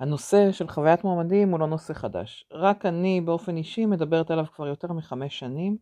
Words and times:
הנושא 0.00 0.52
של 0.52 0.68
חוויית 0.68 1.04
מועמדים 1.04 1.50
הוא 1.50 1.60
לא 1.60 1.66
נושא 1.66 1.94
חדש. 1.94 2.44
רק 2.52 2.86
אני 2.86 3.20
באופן 3.20 3.56
אישי 3.56 3.86
מדברת 3.86 4.30
עליו 4.30 4.44
כבר 4.54 4.66
יותר 4.66 4.92
מחמש 4.92 5.38
שנים, 5.38 5.76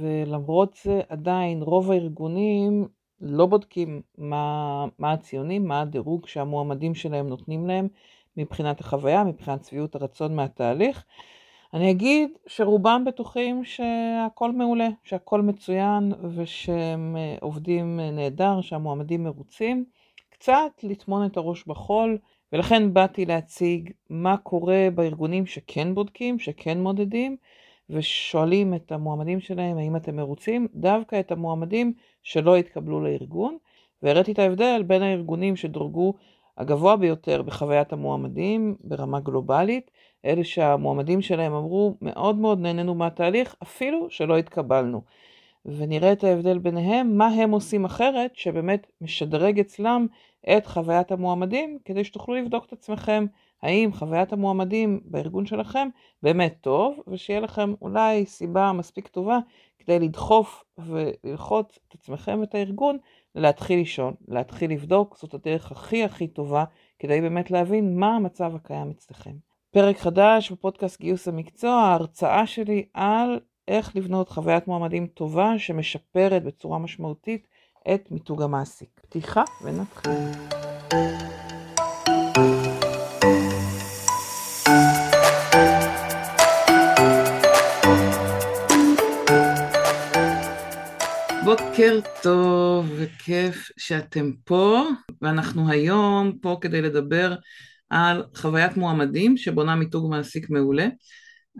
ולמרות 0.00 0.78
זה 0.82 1.00
עדיין 1.08 1.62
רוב 1.62 1.90
הארגונים 1.90 2.88
לא 3.20 3.46
בודקים 3.46 4.02
מה, 4.18 4.84
מה 4.98 5.12
הציונים, 5.12 5.66
מה 5.66 5.80
הדירוג 5.80 6.26
שהמועמדים 6.26 6.94
שלהם 6.94 7.28
נותנים 7.28 7.66
להם 7.66 7.88
מבחינת 8.36 8.80
החוויה, 8.80 9.24
מבחינת 9.24 9.64
שביעות 9.64 9.94
הרצון 9.94 10.36
מהתהליך. 10.36 11.04
אני 11.74 11.90
אגיד 11.90 12.30
שרובם 12.46 13.04
בטוחים 13.06 13.64
שהכל 13.64 14.52
מעולה, 14.52 14.88
שהכל 15.04 15.42
מצוין 15.42 16.12
ושהם 16.34 17.16
אה, 17.16 17.36
עובדים 17.40 18.00
נהדר, 18.00 18.60
שהמועמדים 18.60 19.24
מרוצים. 19.24 19.84
קצת 20.30 20.72
לטמון 20.82 21.26
את 21.26 21.36
הראש 21.36 21.64
בחול, 21.66 22.18
ולכן 22.52 22.94
באתי 22.94 23.26
להציג 23.26 23.90
מה 24.10 24.36
קורה 24.36 24.88
בארגונים 24.94 25.46
שכן 25.46 25.94
בודקים, 25.94 26.38
שכן 26.38 26.78
מודדים, 26.80 27.36
ושואלים 27.90 28.74
את 28.74 28.92
המועמדים 28.92 29.40
שלהם 29.40 29.78
האם 29.78 29.96
אתם 29.96 30.16
מרוצים, 30.16 30.68
דווקא 30.74 31.20
את 31.20 31.32
המועמדים 31.32 31.92
שלא 32.22 32.56
התקבלו 32.56 33.00
לארגון, 33.00 33.56
והראיתי 34.02 34.32
את 34.32 34.38
ההבדל 34.38 34.82
בין 34.86 35.02
הארגונים 35.02 35.56
שדורגו 35.56 36.14
הגבוה 36.58 36.96
ביותר 36.96 37.42
בחוויית 37.42 37.92
המועמדים 37.92 38.76
ברמה 38.84 39.20
גלובלית, 39.20 39.90
אלה 40.24 40.44
שהמועמדים 40.44 41.22
שלהם 41.22 41.52
אמרו 41.52 41.94
מאוד 42.02 42.36
מאוד 42.36 42.60
נהנינו 42.60 42.94
מהתהליך, 42.94 43.54
אפילו 43.62 44.10
שלא 44.10 44.36
התקבלנו. 44.36 45.02
ונראה 45.66 46.12
את 46.12 46.24
ההבדל 46.24 46.58
ביניהם, 46.58 47.18
מה 47.18 47.26
הם 47.26 47.50
עושים 47.50 47.84
אחרת, 47.84 48.36
שבאמת 48.36 48.86
משדרג 49.00 49.60
אצלם 49.60 50.06
את 50.56 50.66
חוויית 50.66 51.12
המועמדים, 51.12 51.78
כדי 51.84 52.04
שתוכלו 52.04 52.34
לבדוק 52.34 52.64
את 52.64 52.72
עצמכם 52.72 53.26
האם 53.62 53.92
חוויית 53.92 54.32
המועמדים 54.32 55.00
בארגון 55.04 55.46
שלכם 55.46 55.88
באמת 56.22 56.56
טוב, 56.60 57.00
ושיהיה 57.06 57.40
לכם 57.40 57.74
אולי 57.82 58.26
סיבה 58.26 58.72
מספיק 58.72 59.08
טובה 59.08 59.38
כדי 59.78 59.98
לדחוף 59.98 60.64
וללחוץ 60.78 61.78
את 61.88 61.94
עצמכם 61.94 62.38
ואת 62.40 62.54
הארגון 62.54 62.98
להתחיל 63.34 63.78
לישון, 63.78 64.14
להתחיל 64.28 64.70
לבדוק, 64.70 65.16
זאת 65.16 65.34
הדרך 65.34 65.72
הכי 65.72 66.04
הכי 66.04 66.26
טובה 66.28 66.64
כדי 66.98 67.20
באמת 67.20 67.50
להבין 67.50 67.98
מה 67.98 68.16
המצב 68.16 68.54
הקיים 68.54 68.90
אצלכם. 68.90 69.32
פרק 69.70 69.98
חדש 69.98 70.52
בפודקאסט 70.52 71.00
גיוס 71.00 71.28
המקצוע, 71.28 71.70
ההרצאה 71.70 72.46
שלי 72.46 72.84
על 72.94 73.40
איך 73.68 73.96
לבנות 73.96 74.28
חוויית 74.28 74.66
מועמדים 74.66 75.06
טובה 75.06 75.58
שמשפרת 75.58 76.44
בצורה 76.44 76.78
משמעותית 76.78 77.46
את 77.94 78.10
מיתוג 78.10 78.42
המעסיק. 78.42 78.88
פתיחה 79.02 79.42
ונתחיל. 79.64 80.12
בוקר 91.44 91.98
טוב 92.22 92.86
וכיף 92.96 93.70
שאתם 93.76 94.32
פה, 94.44 94.82
ואנחנו 95.22 95.70
היום 95.70 96.38
פה 96.42 96.58
כדי 96.60 96.82
לדבר 96.82 97.34
על 97.90 98.24
חוויית 98.34 98.76
מועמדים 98.76 99.36
שבונה 99.36 99.74
מיתוג 99.74 100.10
מעסיק 100.10 100.50
מעולה. 100.50 100.88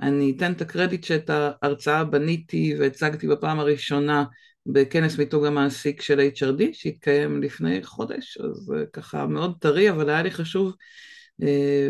אני 0.02 0.34
אתן 0.36 0.52
את 0.52 0.61
הקרדיט 0.61 1.05
שאת 1.05 1.30
ההרצאה 1.30 2.05
בניתי 2.05 2.75
והצגתי 2.78 3.28
בפעם 3.28 3.58
הראשונה 3.58 4.25
בכנס 4.66 5.19
מיתוג 5.19 5.47
המעסיק 5.47 6.02
של 6.02 6.28
HRD 6.34 6.62
שהתקיים 6.72 7.42
לפני 7.42 7.84
חודש, 7.84 8.39
אז 8.39 8.56
זה 8.56 8.84
ככה 8.92 9.27
מאוד 9.27 9.56
טרי, 9.61 9.91
אבל 9.91 10.08
היה 10.11 10.22
לי 10.22 10.30
חשוב 10.30 10.72
אה, 11.42 11.89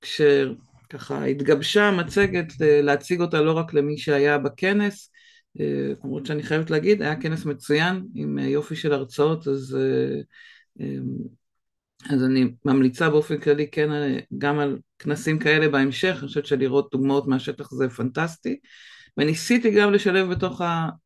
כשככה 0.00 1.24
התגבשה 1.24 1.88
המצגת 1.88 2.52
להציג 2.60 3.20
אותה 3.20 3.40
לא 3.40 3.52
רק 3.52 3.74
למי 3.74 3.98
שהיה 3.98 4.38
בכנס, 4.38 5.10
אה, 5.60 5.92
למרות 6.04 6.26
שאני 6.26 6.42
חייבת 6.42 6.70
להגיד, 6.70 7.02
היה 7.02 7.20
כנס 7.20 7.44
מצוין 7.44 8.06
עם 8.14 8.38
יופי 8.38 8.76
של 8.76 8.92
הרצאות, 8.92 9.48
אז 9.48 9.76
אז 12.10 12.24
אני 12.24 12.52
ממליצה 12.64 13.10
באופן 13.10 13.38
כללי 13.38 13.66
כן 13.70 13.88
גם 14.38 14.58
על 14.58 14.78
כנסים 14.98 15.38
כאלה 15.38 15.68
בהמשך, 15.68 16.16
אני 16.20 16.28
חושבת 16.28 16.46
שלראות 16.46 16.88
דוגמאות 16.92 17.26
מהשטח 17.28 17.70
זה 17.70 17.88
פנטסטי. 17.88 18.58
וניסיתי 19.16 19.70
גם 19.70 19.92
לשלב 19.92 20.30
בתוך 20.30 20.60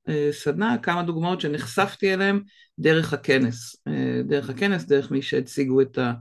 הסדנה 0.08 0.78
כמה 0.78 1.02
דוגמאות 1.02 1.40
שנחשפתי 1.40 2.14
אליהן 2.14 2.40
דרך 2.78 3.12
הכנס. 3.12 3.76
דרך 4.24 4.50
הכנס, 4.50 4.84
דרך 4.84 5.10
מי 5.10 5.22
שהציגו 5.22 5.80
את 5.80 5.98
ה... 5.98 6.12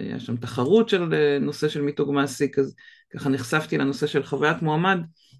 היה 0.00 0.20
שם 0.20 0.36
תחרות 0.36 0.88
של 0.88 1.04
נושא 1.40 1.68
של 1.68 1.82
מיתוג 1.82 2.12
מעסיק, 2.12 2.58
אז 2.58 2.74
ככה 3.14 3.28
נחשפתי 3.28 3.78
לנושא 3.78 4.06
של 4.06 4.22
חוויית 4.22 4.62
מועמד 4.62 4.98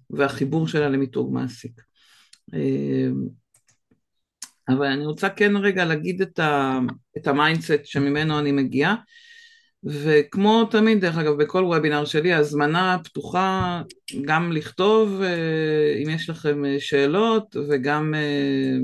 והחיבור 0.09 0.67
שלה 0.67 0.89
למיתוג 0.89 1.33
מעסיק. 1.33 1.81
אבל 4.69 4.85
אני 4.85 5.05
רוצה 5.05 5.29
כן 5.29 5.57
רגע 5.57 5.85
להגיד 5.85 6.21
את, 6.21 6.39
ה, 6.39 6.79
את 7.17 7.27
ה 7.27 7.34
mindset 7.34 7.85
שממנו 7.85 8.39
אני 8.39 8.51
מגיעה, 8.51 8.95
וכמו 9.83 10.65
תמיד, 10.65 11.01
דרך 11.01 11.17
אגב, 11.17 11.33
בכל 11.43 11.63
וובינר 11.63 12.05
שלי, 12.05 12.33
הזמנה 12.33 12.97
פתוחה 13.03 13.81
גם 14.25 14.51
לכתוב 14.51 15.21
אה, 15.21 16.01
אם 16.03 16.09
יש 16.09 16.29
לכם 16.29 16.65
אה, 16.65 16.75
שאלות, 16.79 17.55
וגם 17.69 18.13
אה, 18.15 18.77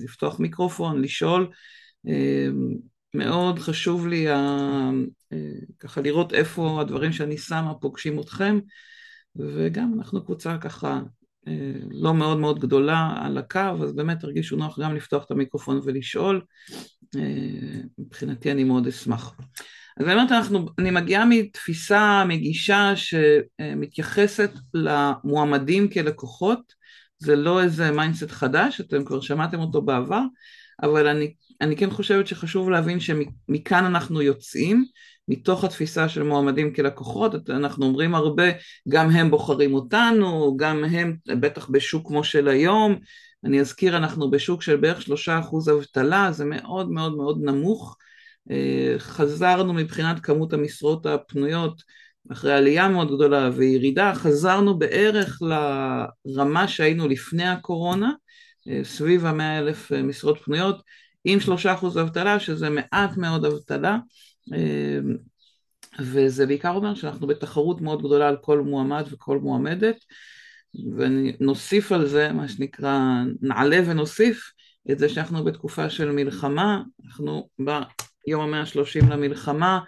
לפתוח 0.00 0.40
מיקרופון, 0.40 1.02
לשאול. 1.02 1.50
מאוד 3.14 3.58
חשוב 3.58 4.06
לי 4.06 4.26
ככה 5.78 6.00
לראות 6.00 6.34
איפה 6.34 6.80
הדברים 6.80 7.12
שאני 7.12 7.38
שמה 7.38 7.74
פוגשים 7.74 8.20
אתכם, 8.20 8.58
וגם 9.36 9.94
אנחנו 9.98 10.24
קבוצה 10.24 10.58
ככה 10.58 11.00
לא 11.90 12.14
מאוד 12.14 12.38
מאוד 12.38 12.58
גדולה 12.58 13.12
על 13.16 13.38
הקו, 13.38 13.82
אז 13.82 13.92
באמת 13.92 14.20
תרגישו 14.20 14.56
נוח 14.56 14.78
גם 14.80 14.96
לפתוח 14.96 15.24
את 15.24 15.30
המיקרופון 15.30 15.80
ולשאול. 15.84 16.40
אה, 17.16 17.80
מבחינתי 17.98 18.52
אני 18.52 18.64
מאוד 18.64 18.86
אשמח. 18.86 19.34
אז 20.00 20.06
באמת 20.06 20.32
אנחנו, 20.32 20.66
אני 20.78 20.90
מגיעה 20.90 21.24
מתפיסה, 21.24 22.24
מגישה 22.28 22.92
שמתייחסת 22.96 24.50
למועמדים 24.74 25.90
כלקוחות, 25.90 26.72
זה 27.18 27.36
לא 27.36 27.62
איזה 27.62 27.90
mindset 27.90 28.30
חדש, 28.30 28.80
אתם 28.80 29.04
כבר 29.04 29.20
שמעתם 29.20 29.58
אותו 29.58 29.82
בעבר, 29.82 30.22
אבל 30.82 31.06
אני, 31.06 31.34
אני 31.60 31.76
כן 31.76 31.90
חושבת 31.90 32.26
שחשוב 32.26 32.70
להבין 32.70 33.00
שמכאן 33.00 33.84
אנחנו 33.84 34.22
יוצאים, 34.22 34.84
מתוך 35.28 35.64
התפיסה 35.64 36.08
של 36.08 36.22
מועמדים 36.22 36.72
כלקוחות, 36.74 37.50
אנחנו 37.50 37.86
אומרים 37.86 38.14
הרבה, 38.14 38.44
גם 38.88 39.10
הם 39.10 39.30
בוחרים 39.30 39.74
אותנו, 39.74 40.56
גם 40.56 40.84
הם 40.84 41.16
בטח 41.40 41.68
בשוק 41.70 42.08
כמו 42.08 42.24
של 42.24 42.48
היום, 42.48 42.98
אני 43.44 43.60
אזכיר, 43.60 43.96
אנחנו 43.96 44.30
בשוק 44.30 44.62
של 44.62 44.76
בערך 44.76 45.02
שלושה 45.02 45.38
אחוז 45.38 45.68
אבטלה, 45.68 46.32
זה 46.32 46.44
מאוד 46.44 46.90
מאוד 46.90 47.16
מאוד 47.16 47.38
נמוך, 47.42 47.96
אה, 48.50 48.94
חזרנו 48.98 49.72
מבחינת 49.72 50.20
כמות 50.20 50.52
המשרות 50.52 51.06
הפנויות 51.06 51.82
אחרי 52.32 52.52
עלייה 52.52 52.88
מאוד 52.88 53.14
גדולה 53.14 53.50
וירידה, 53.56 54.12
חזרנו 54.14 54.78
בערך 54.78 55.38
לרמה 56.24 56.68
שהיינו 56.68 57.08
לפני 57.08 57.48
הקורונה, 57.48 58.12
אה, 58.68 58.80
סביב 58.84 59.26
המאה 59.26 59.58
אלף 59.58 59.92
אה, 59.92 60.02
משרות 60.02 60.38
פנויות, 60.44 60.82
עם 61.24 61.40
שלושה 61.40 61.74
אחוז 61.74 61.98
אבטלה, 61.98 62.40
שזה 62.40 62.70
מעט 62.70 63.16
מאוד 63.16 63.44
אבטלה, 63.44 63.98
וזה 66.00 66.46
בעיקר 66.46 66.70
אומר 66.70 66.94
שאנחנו 66.94 67.26
בתחרות 67.26 67.80
מאוד 67.80 68.02
גדולה 68.02 68.28
על 68.28 68.36
כל 68.36 68.60
מועמד 68.60 69.04
וכל 69.10 69.38
מועמדת, 69.38 70.04
ונוסיף 70.96 71.92
על 71.92 72.06
זה, 72.06 72.32
מה 72.32 72.48
שנקרא, 72.48 72.98
נעלה 73.40 73.80
ונוסיף 73.86 74.52
את 74.90 74.98
זה 74.98 75.08
שאנחנו 75.08 75.44
בתקופה 75.44 75.90
של 75.90 76.10
מלחמה, 76.10 76.82
אנחנו 77.04 77.48
ביום 77.58 78.42
המאה 78.42 78.60
השלושים 78.60 79.08
למלחמה, 79.08 79.80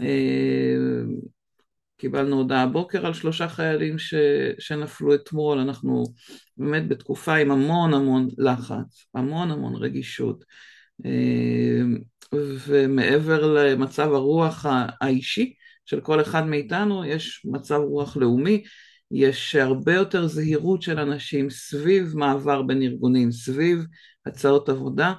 אמ, 0.00 1.16
קיבלנו 1.96 2.36
הודעה 2.36 2.62
הבוקר 2.62 3.06
על 3.06 3.14
שלושה 3.14 3.48
חיילים 3.48 3.98
ש, 3.98 4.14
שנפלו 4.58 5.14
אתמול, 5.14 5.58
אנחנו 5.58 6.04
באמת 6.56 6.88
בתקופה 6.88 7.34
עם 7.34 7.50
המון 7.50 7.94
המון 7.94 8.28
לחץ, 8.38 9.06
המון 9.14 9.50
המון 9.50 9.74
רגישות. 9.74 10.44
אמ, 11.04 11.98
ומעבר 12.66 13.54
למצב 13.54 14.12
הרוח 14.12 14.66
האישי 15.00 15.54
של 15.86 16.00
כל 16.00 16.20
אחד 16.20 16.46
מאיתנו, 16.46 17.04
יש 17.04 17.42
מצב 17.44 17.78
רוח 17.78 18.16
לאומי, 18.16 18.62
יש 19.10 19.56
הרבה 19.56 19.94
יותר 19.94 20.26
זהירות 20.26 20.82
של 20.82 20.98
אנשים 20.98 21.50
סביב 21.50 22.16
מעבר 22.16 22.62
בין 22.62 22.82
ארגונים, 22.82 23.32
סביב 23.32 23.84
הצעות 24.26 24.68
עבודה. 24.68 25.12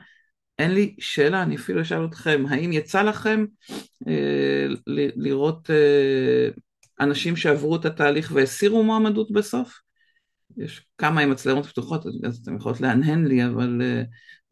אין 0.60 0.74
לי 0.74 0.96
שאלה, 1.00 1.44
אני 1.44 1.56
אפילו 1.56 1.82
אשאל 1.82 2.06
אתכם, 2.06 2.44
האם 2.50 2.72
יצא 2.72 3.02
לכם 3.02 3.46
אה, 4.08 4.68
לראות 5.16 5.70
אה, 5.70 6.50
אנשים 7.00 7.36
שעברו 7.36 7.76
את 7.76 7.86
התהליך 7.86 8.32
והסירו 8.36 8.84
מועמדות 8.84 9.32
בסוף? 9.32 9.80
יש 10.58 10.86
כמה 10.98 11.22
עם 11.22 11.30
מצלמות 11.30 11.66
פתוחות, 11.66 12.06
אז 12.28 12.40
אתם 12.44 12.56
יכולות 12.56 12.82
להנהן 12.82 13.26
לי, 13.26 13.46
אבל, 13.46 13.82
אה, 13.84 14.04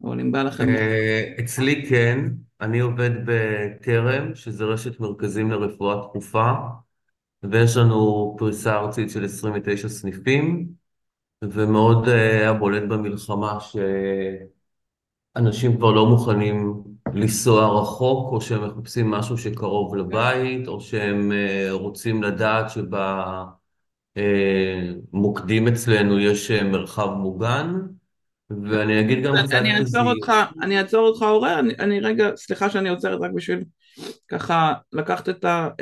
אבל 0.04 0.20
אם 0.20 0.32
בא 0.32 0.42
לכם... 0.42 0.68
אה, 0.68 1.34
אצלי 1.40 1.86
כן, 1.88 2.24
אני 2.60 2.80
עובד 2.80 3.10
בכרם, 3.24 4.34
שזה 4.34 4.64
רשת 4.64 5.00
מרכזים 5.00 5.50
לרפואה 5.50 5.96
דחופה, 5.96 6.52
ויש 7.42 7.76
לנו 7.76 8.34
פריסה 8.38 8.76
ארצית 8.76 9.10
של 9.10 9.24
29 9.24 9.88
סניפים, 9.88 10.68
ומאוד 11.42 12.08
אה, 12.08 12.40
היה 12.40 12.52
בולט 12.52 12.82
במלחמה 12.82 13.58
שאנשים 15.36 15.76
כבר 15.76 15.90
לא 15.90 16.06
מוכנים 16.06 16.82
לנסוע 17.14 17.80
רחוק, 17.80 18.32
או 18.32 18.40
שהם 18.40 18.64
מחפשים 18.64 19.10
משהו 19.10 19.38
שקרוב 19.38 19.96
לבית, 19.96 20.68
או 20.68 20.80
שהם 20.80 21.32
אה, 21.32 21.68
רוצים 21.70 22.22
לדעת 22.22 22.70
שבמוקדים 24.18 25.68
אצלנו 25.68 26.18
יש 26.18 26.50
אה, 26.50 26.64
מרחב 26.64 27.08
מוגן. 27.08 27.74
ואני 28.50 29.00
אגיד 29.00 29.22
גם 29.22 29.34
קצת 29.42 29.52
אני 29.52 29.78
אעצור. 29.78 30.02
אותך, 30.02 30.32
אני 30.62 30.78
אעצור 30.78 31.08
אותך 31.08 31.22
אורן, 31.22 31.58
אני, 31.58 31.74
אני 31.78 32.00
רגע, 32.00 32.30
סליחה 32.36 32.70
שאני 32.70 32.88
עוצרת 32.88 33.20
רק 33.20 33.30
בשביל 33.34 33.64
ככה 34.28 34.72
לקחת 34.92 35.28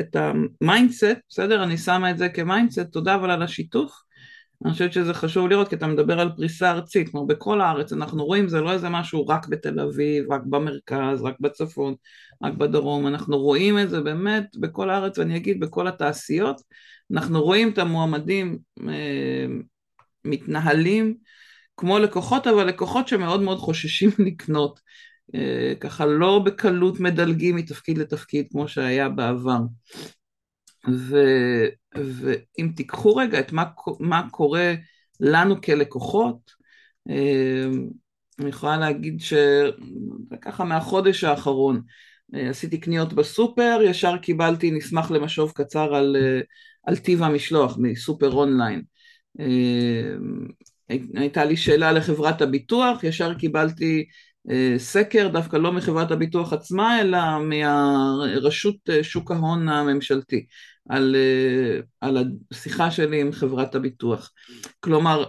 את 0.01 0.17
ה 0.17 0.28
mindset, 0.28 1.17
בסדר? 1.29 1.63
אני 1.63 1.77
שמה 1.77 2.11
את 2.11 2.19
זה 2.19 2.29
כ 2.29 2.39
mindset, 2.39 2.81
תודה 2.93 3.15
אבל 3.15 3.31
על 3.31 3.43
השיתוף. 3.43 4.08
אני 4.65 4.73
חושבת 4.73 4.93
שזה 4.93 5.15
חשוב 5.15 5.49
לראות 5.49 5.69
כי 5.69 5.75
אתה 5.75 5.87
מדבר 5.87 6.21
על 6.21 6.31
פריסה 6.37 6.71
ארצית, 6.71 7.09
כלומר 7.09 7.27
בכל 7.27 7.61
הארץ 7.61 7.93
אנחנו 7.93 8.25
רואים 8.25 8.49
זה 8.49 8.61
לא 8.61 8.73
איזה 8.73 8.89
משהו 8.89 9.27
רק 9.27 9.47
בתל 9.47 9.81
אביב, 9.81 10.33
רק 10.33 10.43
במרכז, 10.45 11.23
רק 11.23 11.35
בצפון, 11.41 11.95
רק 12.43 12.53
בדרום, 12.53 13.07
אנחנו 13.07 13.39
רואים 13.39 13.79
את 13.79 13.91
זה 13.91 14.01
באמת 14.01 14.47
בכל 14.61 14.91
הארץ 14.91 15.19
ואני 15.19 15.37
אגיד 15.37 15.61
בכל 15.61 15.89
התעשיות, 15.89 16.61
אנחנו 17.13 17.43
רואים 17.43 17.69
את 17.69 17.79
המועמדים 17.79 18.59
אה, 18.89 19.47
מתנהלים 20.25 21.15
כמו 21.77 21.99
לקוחות, 21.99 22.47
אבל 22.47 22.65
לקוחות 22.65 23.09
שמאוד 23.09 23.41
מאוד 23.41 23.59
חוששים 23.59 24.11
לקנות, 24.27 24.81
אה, 25.35 25.73
ככה 25.81 26.07
לא 26.07 26.39
בקלות 26.45 27.01
מדלגים 27.01 27.57
מתפקיד 27.57 27.99
לתפקיד 27.99 28.47
כמו 28.51 28.69
שהיה 28.69 29.09
בעבר. 29.09 29.59
ו, 30.95 31.17
ואם 31.97 32.69
תיקחו 32.77 33.17
רגע 33.17 33.41
את 33.41 33.53
מה, 33.53 33.65
מה 34.01 34.29
קורה 34.31 34.75
לנו 35.21 35.61
כלקוחות, 35.61 36.51
אה, 37.11 37.67
אני 38.41 38.49
יכולה 38.49 38.77
להגיד 38.77 39.21
שככה 39.21 40.65
מהחודש 40.65 41.25
האחרון 41.25 41.81
אה, 42.35 42.51
עשיתי 42.51 42.81
קניות 42.81 43.13
בסופר, 43.13 43.79
ישר 43.85 44.17
קיבלתי, 44.17 44.71
נשמח 44.71 45.11
למשוב 45.11 45.53
קצר 45.55 45.95
על, 45.95 46.17
על 46.87 46.97
טיב 46.97 47.23
המשלוח 47.23 47.77
מסופר 47.81 48.33
אונליין. 48.33 48.83
הייתה 51.15 51.45
לי 51.45 51.57
שאלה 51.57 51.93
לחברת 51.93 52.43
הביטוח, 52.43 53.05
ישר 53.05 53.35
קיבלתי 53.35 54.05
אה, 54.51 54.75
סקר, 54.79 55.29
דווקא 55.29 55.57
לא 55.57 55.73
מחברת 55.73 56.11
הביטוח 56.11 56.53
עצמה, 56.53 57.01
אלא 57.01 57.19
מהרשות 57.39 58.77
אה, 58.91 59.05
שוק 59.05 59.31
ההון 59.31 59.69
הממשלתי, 59.69 60.47
על, 60.89 61.17
אה, 61.17 61.81
על 62.01 62.17
השיחה 62.53 62.91
שלי 62.91 63.21
עם 63.21 63.33
חברת 63.33 63.75
הביטוח. 63.75 64.33
כלומר, 64.81 65.25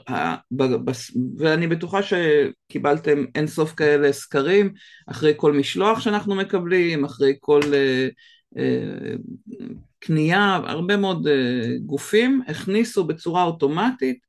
ואני 1.38 1.68
בטוחה 1.68 2.00
שקיבלתם 2.04 3.26
אינסוף 3.36 3.74
כאלה 3.74 4.12
סקרים, 4.12 4.74
אחרי 5.08 5.34
כל 5.38 5.54
משלוח 5.54 6.00
שאנחנו 6.00 6.36
מקבלים, 6.36 7.06
אחרי 7.06 7.34
כל 7.40 7.62
קנייה, 10.00 10.60
הרבה 10.66 10.98
מאוד 10.98 11.28
גופים 11.86 12.42
הכניסו 12.48 13.04
בצורה 13.04 13.44
אוטומטית 13.44 14.20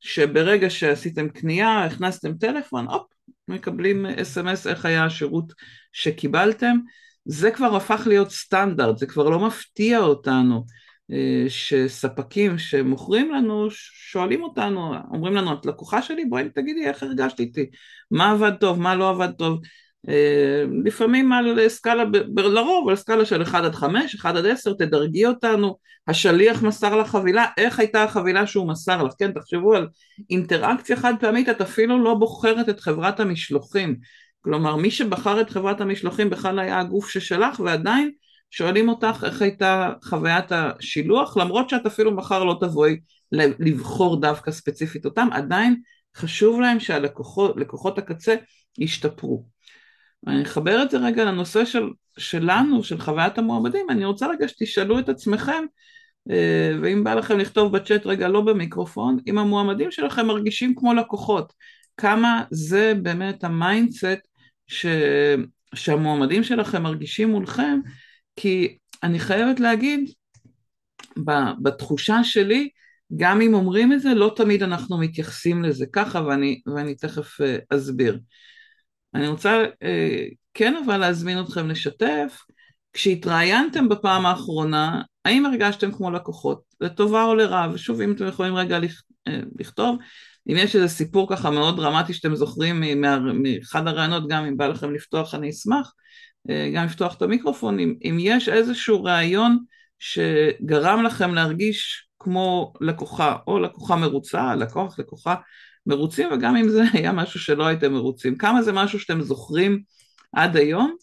שברגע 0.00 0.70
שעשיתם 0.70 1.28
קנייה, 1.28 1.84
הכנסתם 1.84 2.34
טלפון, 2.34 2.86
הופ, 2.86 3.06
מקבלים 3.48 4.06
אס.אם.אס 4.06 4.66
איך 4.66 4.84
היה 4.84 5.04
השירות 5.04 5.52
שקיבלתם. 5.92 6.76
זה 7.24 7.50
כבר 7.50 7.76
הפך 7.76 8.02
להיות 8.06 8.30
סטנדרט, 8.30 8.98
זה 8.98 9.06
כבר 9.06 9.28
לא 9.28 9.38
מפתיע 9.38 9.98
אותנו 9.98 10.64
אה, 11.12 11.44
שספקים 11.48 12.58
שמוכרים 12.58 13.32
לנו, 13.32 13.66
שואלים 14.10 14.42
אותנו, 14.42 14.94
אומרים 15.10 15.34
לנו, 15.34 15.52
את 15.52 15.66
לקוחה 15.66 16.02
שלי? 16.02 16.24
בואי 16.24 16.48
תגידי 16.54 16.86
איך 16.86 17.02
הרגשת 17.02 17.40
איתי, 17.40 17.66
מה 18.10 18.30
עבד 18.30 18.52
טוב, 18.60 18.80
מה 18.80 18.94
לא 18.94 19.10
עבד 19.10 19.30
טוב. 19.38 19.60
אה, 20.08 20.64
לפעמים 20.84 21.32
על 21.32 21.68
סקאלה, 21.68 22.04
לרוב 22.36 22.88
על 22.88 22.96
סקאלה 22.96 23.24
של 23.24 23.42
1 23.42 23.64
עד 23.64 23.74
5, 23.74 24.14
1 24.14 24.36
עד 24.36 24.46
10, 24.46 24.72
תדרגי 24.72 25.26
אותנו, 25.26 25.76
השליח 26.08 26.62
מסר 26.62 26.96
לך 26.96 27.08
חבילה, 27.08 27.46
איך 27.56 27.78
הייתה 27.78 28.04
החבילה 28.04 28.46
שהוא 28.46 28.68
מסר 28.68 29.02
לך, 29.02 29.12
כן, 29.18 29.32
תחשבו 29.32 29.74
על 29.74 29.88
אינטראקציה 30.30 30.96
חד 30.96 31.14
פעמית, 31.20 31.48
את 31.48 31.60
אפילו 31.60 32.04
לא 32.04 32.14
בוחרת 32.14 32.68
את 32.68 32.80
חברת 32.80 33.20
המשלוחים, 33.20 33.96
כלומר 34.44 34.76
מי 34.76 34.90
שבחר 34.90 35.40
את 35.40 35.50
חברת 35.50 35.80
המשלוחים 35.80 36.30
בכלל 36.30 36.58
היה 36.58 36.80
הגוף 36.80 37.10
ששלח 37.10 37.60
ועדיין 37.60 38.10
שואלים 38.50 38.88
אותך 38.88 39.24
איך 39.26 39.42
הייתה 39.42 39.92
חוויית 40.04 40.52
השילוח, 40.52 41.36
למרות 41.36 41.70
שאת 41.70 41.86
אפילו 41.86 42.16
מחר 42.16 42.44
לא 42.44 42.56
תבואי 42.60 43.00
לבחור 43.58 44.20
דווקא 44.20 44.50
ספציפית 44.50 45.04
אותם, 45.04 45.28
עדיין 45.32 45.80
חשוב 46.16 46.60
להם 46.60 46.80
שהלקוחות 46.80 47.98
הקצה 47.98 48.34
ישתפרו. 48.78 49.44
אני 50.26 50.42
אחבר 50.42 50.82
את 50.82 50.90
זה 50.90 50.98
רגע 50.98 51.24
לנושא 51.24 51.64
של, 51.64 51.90
שלנו, 52.18 52.84
של 52.84 52.98
חוויית 52.98 53.38
המועמדים, 53.38 53.90
אני 53.90 54.04
רוצה 54.04 54.26
רגע 54.26 54.48
שתשאלו 54.48 54.98
את 54.98 55.08
עצמכם, 55.08 55.64
אה, 56.30 56.72
ואם 56.82 57.04
בא 57.04 57.14
לכם 57.14 57.38
לכתוב 57.38 57.76
בצ'אט 57.76 58.06
רגע 58.06 58.28
לא 58.28 58.40
במיקרופון, 58.40 59.18
אם 59.26 59.38
המועמדים 59.38 59.90
שלכם 59.90 60.26
מרגישים 60.26 60.74
כמו 60.74 60.94
לקוחות, 60.94 61.52
כמה 61.96 62.44
זה 62.50 62.94
באמת 63.02 63.44
ה 63.44 63.55
mindset 63.55 64.33
ש... 64.66 64.86
שהמועמדים 65.74 66.44
שלכם 66.44 66.82
מרגישים 66.82 67.30
מולכם, 67.30 67.80
כי 68.36 68.76
אני 69.02 69.18
חייבת 69.18 69.60
להגיד, 69.60 70.10
בתחושה 71.62 72.24
שלי, 72.24 72.68
גם 73.16 73.40
אם 73.40 73.54
אומרים 73.54 73.92
את 73.92 74.00
זה, 74.00 74.14
לא 74.14 74.32
תמיד 74.36 74.62
אנחנו 74.62 74.98
מתייחסים 74.98 75.64
לזה 75.64 75.86
ככה, 75.92 76.22
ואני, 76.22 76.60
ואני 76.66 76.94
תכף 76.94 77.40
אה, 77.40 77.56
אסביר. 77.70 78.18
אני 79.14 79.28
רוצה 79.28 79.64
אה, 79.82 80.26
כן 80.54 80.74
אבל 80.84 80.96
להזמין 80.96 81.40
אתכם 81.40 81.68
לשתף, 81.68 82.38
כשהתראיינתם 82.92 83.88
בפעם 83.88 84.26
האחרונה, 84.26 85.02
האם 85.24 85.46
הרגשתם 85.46 85.92
כמו 85.92 86.10
לקוחות, 86.10 86.62
לטובה 86.80 87.24
או 87.24 87.34
לרע, 87.34 87.68
ושוב 87.74 88.00
אם 88.00 88.12
אתם 88.12 88.26
יכולים 88.26 88.54
רגע 88.54 88.78
אה, 89.28 89.40
לכתוב, 89.58 89.98
אם 90.48 90.56
יש 90.56 90.76
איזה 90.76 90.88
סיפור 90.88 91.28
ככה 91.30 91.50
מאוד 91.50 91.76
דרמטי 91.76 92.14
שאתם 92.14 92.34
זוכרים 92.34 92.82
מאחד 93.42 93.88
הרעיונות, 93.88 94.28
גם 94.28 94.44
אם 94.44 94.56
בא 94.56 94.66
לכם 94.66 94.94
לפתוח 94.94 95.34
אני 95.34 95.50
אשמח, 95.50 95.92
אה, 96.50 96.70
גם 96.74 96.84
לפתוח 96.84 97.14
את 97.16 97.22
המיקרופון, 97.22 97.78
אם, 97.78 97.94
אם 98.04 98.16
יש 98.20 98.48
איזשהו 98.48 99.04
רעיון 99.04 99.58
שגרם 99.98 101.02
לכם 101.02 101.34
להרגיש 101.34 102.08
כמו 102.18 102.72
לקוחה, 102.80 103.36
או 103.46 103.58
לקוחה 103.58 103.96
מרוצה, 103.96 104.54
לקוח, 104.54 104.98
לקוחה 104.98 105.34
מרוצים, 105.86 106.32
וגם 106.32 106.56
אם 106.56 106.68
זה 106.68 106.82
היה 106.92 107.12
משהו 107.12 107.40
שלא 107.40 107.66
הייתם 107.66 107.92
מרוצים. 107.92 108.36
כמה 108.36 108.62
זה 108.62 108.72
משהו 108.72 109.00
שאתם 109.00 109.20
זוכרים 109.20 109.82
עד 110.32 110.56
היום? 110.56 110.96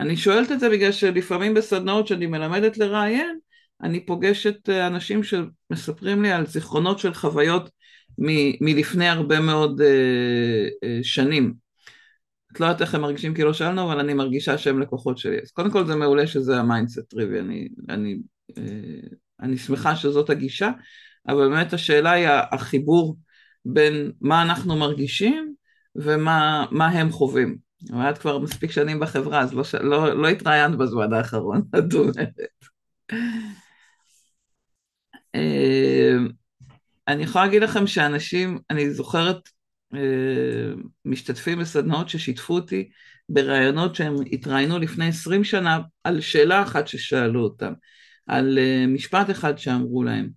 אני 0.00 0.16
שואלת 0.16 0.52
את 0.52 0.60
זה 0.60 0.68
בגלל 0.68 0.92
שלפעמים 0.92 1.54
בסדנאות 1.54 2.06
שאני 2.06 2.26
מלמדת 2.26 2.78
לראיין, 2.78 3.38
אני 3.82 4.06
פוגשת 4.06 4.68
אה, 4.68 4.86
אנשים 4.86 5.20
שמספרים 5.22 6.22
לי 6.22 6.32
על 6.32 6.46
זיכרונות 6.46 6.98
של 6.98 7.14
חוויות 7.14 7.70
מ- 8.18 8.64
מלפני 8.64 9.08
הרבה 9.08 9.40
מאוד 9.40 9.80
אה, 9.80 9.84
אה, 9.84 10.88
שנים. 11.02 11.54
את 12.52 12.60
לא 12.60 12.66
יודעת 12.66 12.80
איך 12.80 12.94
הם 12.94 13.00
מרגישים 13.00 13.34
כי 13.34 13.42
לא 13.42 13.52
שאלנו, 13.52 13.84
אבל 13.84 14.00
אני 14.00 14.14
מרגישה 14.14 14.58
שהם 14.58 14.80
לקוחות 14.80 15.18
שלי. 15.18 15.38
אז 15.42 15.50
קודם 15.50 15.70
כל 15.70 15.86
זה 15.86 15.96
מעולה 15.96 16.26
שזה 16.26 16.56
ה 16.56 16.63
mindset 16.63 17.10
טריווי, 17.10 17.40
אני, 17.40 17.68
אני, 17.88 18.16
אה, 18.50 18.54
אני 19.40 19.58
שמחה 19.58 19.96
שזאת 19.96 20.30
הגישה, 20.30 20.70
אבל 21.28 21.48
באמת 21.48 21.72
השאלה 21.72 22.12
היא 22.12 22.28
החיבור 22.52 23.18
בין 23.64 24.12
מה 24.20 24.42
אנחנו 24.42 24.76
מרגישים 24.76 25.54
ומה 25.96 26.88
הם 26.92 27.10
חווים. 27.10 27.68
אבל 27.92 28.10
את 28.10 28.18
כבר 28.18 28.38
מספיק 28.38 28.70
שנים 28.70 29.00
בחברה, 29.00 29.40
אז 29.40 29.54
לא, 29.54 29.62
לא, 29.80 30.22
לא 30.22 30.28
התראיינת 30.28 30.78
בזמן 30.78 31.12
האחרון, 31.12 31.62
את 31.78 31.94
אומרת. 31.94 32.32
אני 37.08 37.22
יכולה 37.22 37.44
להגיד 37.44 37.62
לכם 37.62 37.86
שאנשים, 37.86 38.58
אני 38.70 38.90
זוכרת 38.90 39.48
אה, 39.94 40.00
משתתפים 41.04 41.58
בסדנאות 41.58 42.08
ששיתפו 42.08 42.54
אותי 42.54 42.88
ברעיונות 43.28 43.94
שהם 43.94 44.14
התראיינו 44.32 44.78
לפני 44.78 45.08
עשרים 45.08 45.44
שנה 45.44 45.78
על 46.04 46.20
שאלה 46.20 46.62
אחת 46.62 46.88
ששאלו 46.88 47.40
אותם, 47.40 47.72
על 48.26 48.58
אה, 48.58 48.84
משפט 48.88 49.30
אחד 49.30 49.58
שאמרו 49.58 50.02
להם. 50.02 50.30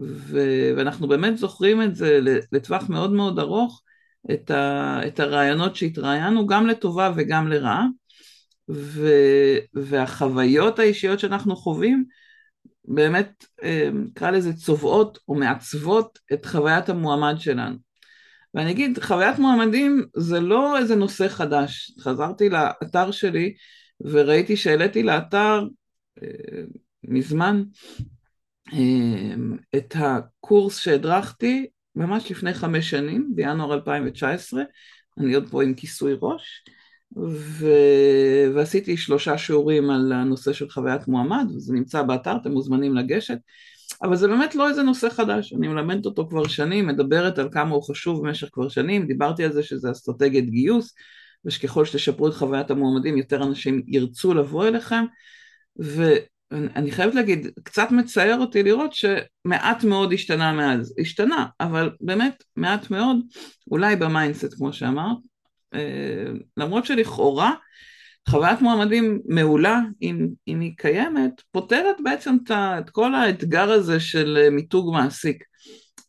ו- 0.00 0.72
ואנחנו 0.76 1.08
באמת 1.08 1.38
זוכרים 1.38 1.82
את 1.82 1.94
זה 1.94 2.20
לטווח 2.52 2.88
מאוד 2.88 3.12
מאוד 3.12 3.38
ארוך, 3.38 3.82
את, 4.32 4.50
ה- 4.50 5.00
את 5.06 5.20
הרעיונות 5.20 5.76
שהתראיינו 5.76 6.46
גם 6.46 6.66
לטובה 6.66 7.12
וגם 7.16 7.48
לרעה, 7.48 7.86
ו- 8.70 9.58
והחוויות 9.74 10.78
האישיות 10.78 11.20
שאנחנו 11.20 11.56
חווים 11.56 12.04
באמת, 12.84 13.44
אה, 13.62 13.90
נקרא 13.92 14.30
לזה 14.30 14.52
צובעות 14.52 15.18
או 15.28 15.34
מעצבות 15.34 16.18
את 16.32 16.46
חוויית 16.46 16.88
המועמד 16.88 17.34
שלנו. 17.38 17.76
ואני 18.54 18.70
אגיד, 18.70 18.98
חוויית 18.98 19.38
מועמדים 19.38 20.06
זה 20.16 20.40
לא 20.40 20.78
איזה 20.78 20.96
נושא 20.96 21.28
חדש. 21.28 21.94
חזרתי 22.00 22.48
לאתר 22.48 23.10
שלי 23.10 23.54
וראיתי 24.00 24.56
שהעליתי 24.56 25.02
לאתר 25.02 25.64
אה, 26.22 26.62
מזמן 27.04 27.62
אה, 28.72 29.34
את 29.76 29.94
הקורס 29.98 30.78
שהדרכתי 30.78 31.66
ממש 31.96 32.30
לפני 32.30 32.54
חמש 32.54 32.90
שנים, 32.90 33.30
בינואר 33.34 33.74
2019, 33.74 34.62
אני 35.18 35.34
עוד 35.34 35.50
פה 35.50 35.62
עם 35.62 35.74
כיסוי 35.74 36.16
ראש, 36.22 36.64
ו... 37.16 37.66
ועשיתי 38.54 38.96
שלושה 38.96 39.38
שיעורים 39.38 39.90
על 39.90 40.12
הנושא 40.12 40.52
של 40.52 40.70
חוויית 40.70 41.08
מועמד, 41.08 41.46
וזה 41.54 41.72
נמצא 41.74 42.02
באתר, 42.02 42.36
אתם 42.36 42.52
מוזמנים 42.52 42.94
לגשת, 42.94 43.38
אבל 44.02 44.16
זה 44.16 44.28
באמת 44.28 44.54
לא 44.54 44.68
איזה 44.68 44.82
נושא 44.82 45.08
חדש, 45.08 45.52
אני 45.52 45.68
מלמדת 45.68 46.06
אותו 46.06 46.28
כבר 46.28 46.48
שנים, 46.48 46.86
מדברת 46.86 47.38
על 47.38 47.48
כמה 47.52 47.74
הוא 47.74 47.82
חשוב 47.82 48.26
במשך 48.26 48.48
כבר 48.52 48.68
שנים, 48.68 49.06
דיברתי 49.06 49.44
על 49.44 49.52
זה 49.52 49.62
שזה 49.62 49.90
אסטרטגיית 49.90 50.50
גיוס, 50.50 50.94
ושככל 51.44 51.84
שתשפרו 51.84 52.28
את 52.28 52.34
חוויית 52.34 52.70
המועמדים 52.70 53.16
יותר 53.16 53.42
אנשים 53.42 53.82
ירצו 53.86 54.34
לבוא 54.34 54.68
אליכם, 54.68 55.04
ואני 55.76 56.90
חייבת 56.90 57.14
להגיד, 57.14 57.46
קצת 57.62 57.90
מצער 57.90 58.38
אותי 58.40 58.62
לראות 58.62 58.92
שמעט 58.92 59.84
מאוד 59.84 60.12
השתנה 60.12 60.52
מאז, 60.52 60.94
השתנה, 60.98 61.46
אבל 61.60 61.90
באמת 62.00 62.44
מעט 62.56 62.90
מאוד, 62.90 63.16
אולי 63.70 63.96
ב 63.96 64.03
mindset 64.03 64.54
כמו 64.54 64.72
שאמרת, 64.72 65.31
למרות 66.56 66.86
שלכאורה 66.86 67.54
חוויית 68.28 68.60
מועמדים 68.60 69.20
מעולה, 69.24 69.80
אם, 70.02 70.28
אם 70.48 70.60
היא 70.60 70.72
קיימת, 70.76 71.42
פותרת 71.50 71.96
בעצם 72.04 72.36
את 72.50 72.90
כל 72.90 73.14
האתגר 73.14 73.70
הזה 73.70 74.00
של 74.00 74.48
מיתוג 74.50 74.92
מעסיק. 74.92 75.44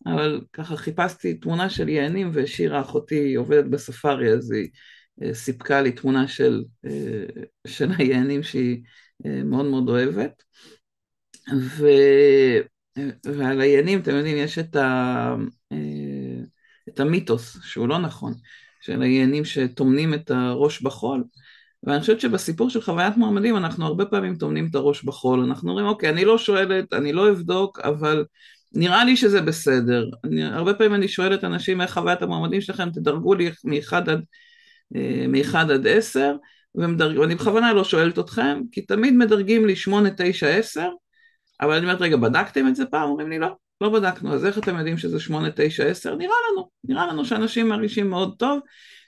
אבל 0.05 0.41
ככה 0.53 0.77
חיפשתי 0.77 1.33
תמונה 1.33 1.69
של 1.69 1.89
יענים 1.89 2.29
ושירה 2.33 2.81
אחותי 2.81 3.35
עובדת 3.35 3.65
בספארי 3.65 4.33
אז 4.33 4.51
היא 4.51 4.69
אה, 5.23 5.33
סיפקה 5.33 5.81
לי 5.81 5.91
תמונה 5.91 6.27
של, 6.27 6.63
אה, 6.85 7.43
של 7.67 7.91
היענים 7.97 8.43
שהיא 8.43 8.81
מאוד 9.25 9.65
מאוד 9.65 9.89
אוהבת. 9.89 10.43
ו, 11.59 11.87
ועל 13.25 13.61
היענים, 13.61 13.99
אתם 13.99 14.15
יודעים, 14.15 14.37
יש 14.37 14.59
את, 14.59 14.75
ה, 14.75 15.35
את 16.89 16.99
המיתוס, 16.99 17.57
שהוא 17.63 17.87
לא 17.87 17.97
נכון, 17.97 18.33
של 18.83 19.01
העניינים 19.01 19.45
שטומנים 19.45 20.13
את 20.13 20.31
הראש 20.31 20.81
בחול, 20.81 21.23
ואני 21.83 21.99
חושבת 21.99 22.19
שבסיפור 22.19 22.69
של 22.69 22.81
חוויית 22.81 23.17
מועמדים 23.17 23.57
אנחנו 23.57 23.85
הרבה 23.85 24.05
פעמים 24.05 24.35
טומנים 24.35 24.67
את 24.69 24.75
הראש 24.75 25.03
בחול, 25.03 25.39
אנחנו 25.39 25.69
אומרים 25.69 25.87
אוקיי 25.87 26.09
אני 26.09 26.25
לא 26.25 26.37
שואלת, 26.37 26.93
אני 26.93 27.13
לא 27.13 27.29
אבדוק, 27.29 27.79
אבל 27.79 28.25
נראה 28.73 29.05
לי 29.05 29.17
שזה 29.17 29.41
בסדר, 29.41 30.09
אני, 30.23 30.43
הרבה 30.43 30.73
פעמים 30.73 30.93
אני 30.93 31.07
שואלת 31.07 31.43
אנשים 31.43 31.81
איך 31.81 31.93
חוויית 31.93 32.21
המועמדים 32.21 32.61
שלכם, 32.61 32.89
תדרגו 32.89 33.33
לי 33.33 33.51
מאחד 33.63 34.09
עד, 34.09 34.21
אה, 34.95 35.25
מאחד 35.27 35.71
עד 35.71 35.87
עשר, 35.87 36.35
ואני 36.75 37.35
בכוונה 37.35 37.73
לא 37.73 37.83
שואלת 37.83 38.19
אתכם, 38.19 38.61
כי 38.71 38.81
תמיד 38.81 39.13
מדרגים 39.13 39.65
לי 39.65 39.75
שמונה, 39.75 40.09
תשע, 40.17 40.47
עשר, 40.47 40.89
אבל 41.61 41.73
אני 41.73 41.85
אומרת 41.85 42.01
רגע 42.01 42.17
בדקתם 42.17 42.67
את 42.67 42.75
זה 42.75 42.85
פעם? 42.85 43.09
אומרים 43.09 43.29
לי 43.29 43.39
לא, 43.39 43.55
לא 43.81 43.89
בדקנו, 43.89 44.33
אז 44.33 44.45
איך 44.45 44.57
אתם 44.57 44.77
יודעים 44.77 44.97
שזה 44.97 45.19
שמונה, 45.19 45.49
תשע, 45.55 45.85
עשר? 45.85 46.15
נראה 46.15 46.35
לנו, 46.51 46.69
נראה 46.83 47.07
לנו 47.07 47.25
שאנשים 47.25 47.69
מרגישים 47.69 48.09
מאוד 48.09 48.35
טוב. 48.39 48.59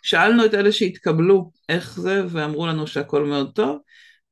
שאלנו 0.06 0.46
את 0.46 0.54
אלה 0.54 0.72
שהתקבלו 0.72 1.52
איך 1.70 2.00
זה, 2.00 2.24
ואמרו 2.30 2.68
לנו 2.68 2.88
שהכל 2.88 3.26
מאוד 3.26 3.52
טוב, 3.56 3.80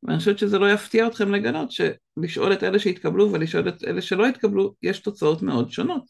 ואני 0.04 0.18
חושבת 0.18 0.40
שזה 0.40 0.60
לא 0.60 0.72
יפתיע 0.72 1.08
אתכם 1.08 1.36
לגלות 1.36 1.70
שלשאול 1.72 2.54
את 2.54 2.64
אלה 2.64 2.80
שהתקבלו 2.80 3.32
ולשאול 3.32 3.70
את 3.70 3.84
אלה 3.84 4.02
שלא 4.02 4.28
התקבלו, 4.28 4.74
יש 4.84 5.00
תוצאות 5.00 5.42
מאוד 5.42 5.72
שונות. 5.72 6.04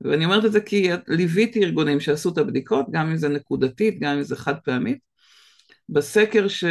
ואני 0.00 0.24
אומרת 0.24 0.44
את 0.44 0.52
זה 0.52 0.60
כי 0.60 0.90
ליוויתי 1.08 1.64
ארגונים 1.64 2.00
שעשו 2.00 2.32
את 2.32 2.38
הבדיקות, 2.38 2.86
גם 2.90 3.10
אם 3.10 3.16
זה 3.16 3.28
נקודתית, 3.28 4.00
גם 4.00 4.16
אם 4.16 4.22
זה 4.22 4.36
חד 4.36 4.54
פעמית. 4.64 4.98
בסקר 5.88 6.48
ש... 6.48 6.64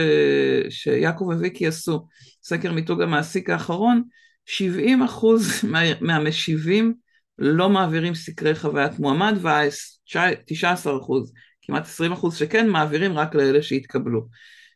שיעקב 0.69 1.25
וויקי 1.27 1.67
עשו, 1.67 2.08
סקר 2.43 2.72
מיתוג 2.72 3.01
המעסיק 3.01 3.50
האחרון, 3.50 4.03
70 4.50 5.03
אחוז 5.03 5.63
מה, 5.63 5.79
מהמשיבים 6.01 6.94
לא 7.39 7.70
מעבירים 7.70 8.15
סקרי 8.15 8.56
חוויית 8.56 9.00
מועמד 9.00 9.38
וה-19 9.41 10.98
אחוז, 11.01 11.34
כמעט 11.62 11.84
20 11.84 12.12
אחוז 12.12 12.36
שכן 12.36 12.70
מעבירים 12.70 13.18
רק 13.18 13.36
לאלה 13.36 13.62
שהתקבלו. 13.62 14.27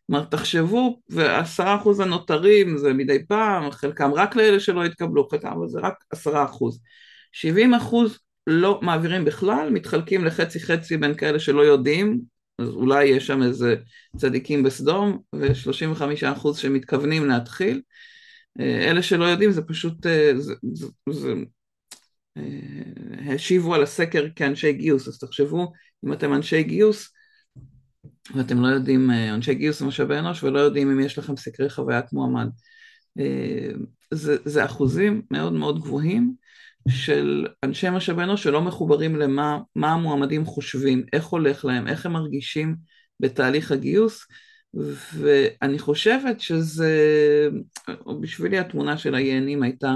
כלומר 0.08 0.26
תחשבו, 0.26 1.02
ועשרה 1.10 1.76
אחוז 1.76 2.00
הנותרים 2.00 2.78
זה 2.78 2.94
מדי 2.94 3.26
פעם, 3.28 3.72
חלקם 3.72 4.14
רק 4.14 4.36
לאלה 4.36 4.60
שלא 4.60 4.86
התקבלו, 4.86 5.28
חלקם 5.30 5.48
אבל 5.48 5.68
זה 5.68 5.80
רק 5.80 5.94
עשרה 6.10 6.46
אחוז. 6.46 6.80
70 7.32 7.74
אחוז 7.74 8.20
לא 8.48 8.80
מעבירים 8.82 9.26
בכלל, 9.26 9.70
מתחלקים 9.70 10.26
לחצי 10.26 10.60
חצי 10.60 10.98
בין 10.98 11.16
כאלה 11.16 11.40
שלא 11.40 11.62
יודעים, 11.62 12.22
אז 12.60 12.70
אולי 12.70 13.06
יש 13.06 13.28
שם 13.28 13.44
איזה 13.44 13.76
צדיקים 14.18 14.64
בסדום, 14.64 15.20
ו-35% 15.36 16.48
שמתכוונים 16.58 17.28
להתחיל. 17.28 17.82
אה, 18.60 18.90
אלה 18.92 19.04
שלא 19.04 19.26
יודעים 19.26 19.52
זה 19.52 19.62
פשוט, 19.62 20.06
אה, 20.06 20.32
זה, 20.38 20.54
זה, 20.74 20.88
זה, 21.10 21.34
אה, 22.38 23.34
השיבו 23.36 23.76
על 23.76 23.84
הסקר 23.84 24.26
כאנשי 24.36 24.74
גיוס, 24.74 25.08
אז 25.08 25.18
תחשבו 25.20 25.72
אם 26.06 26.14
אתם 26.14 26.34
אנשי 26.34 26.64
גיוס 26.64 27.10
ואתם 28.36 28.62
לא 28.62 28.68
יודעים, 28.68 29.12
אנשי 29.12 29.54
גיוס 29.54 29.82
ומשאבי 29.82 30.20
אנוש 30.20 30.44
ולא 30.44 30.60
יודעים 30.60 30.92
אם 30.92 31.00
יש 31.00 31.18
לכם 31.18 31.38
סקרי 31.38 31.70
חוויית 31.70 32.14
מועמד. 32.14 32.48
זה, 34.14 34.38
זה 34.46 34.66
אחוזים 34.66 35.22
מאוד 35.32 35.54
מאוד 35.54 35.80
גבוהים 35.82 36.34
של 36.90 37.48
אנשי 37.64 37.90
משאבי 37.90 38.24
אנוש 38.24 38.44
שלא 38.44 38.62
מחוברים 38.62 39.16
למה 39.16 39.60
המועמדים 39.76 40.46
חושבים, 40.46 41.04
איך 41.14 41.26
הולך 41.26 41.66
להם, 41.66 41.88
איך 41.88 42.06
הם 42.06 42.14
מרגישים 42.14 42.76
בתהליך 43.20 43.72
הגיוס, 43.72 44.26
ואני 44.74 45.80
חושבת 45.80 46.40
שזה, 46.40 46.92
בשבילי 48.22 48.60
התמונה 48.60 48.98
של 48.98 49.16
היענים 49.16 49.64
הייתה 49.64 49.96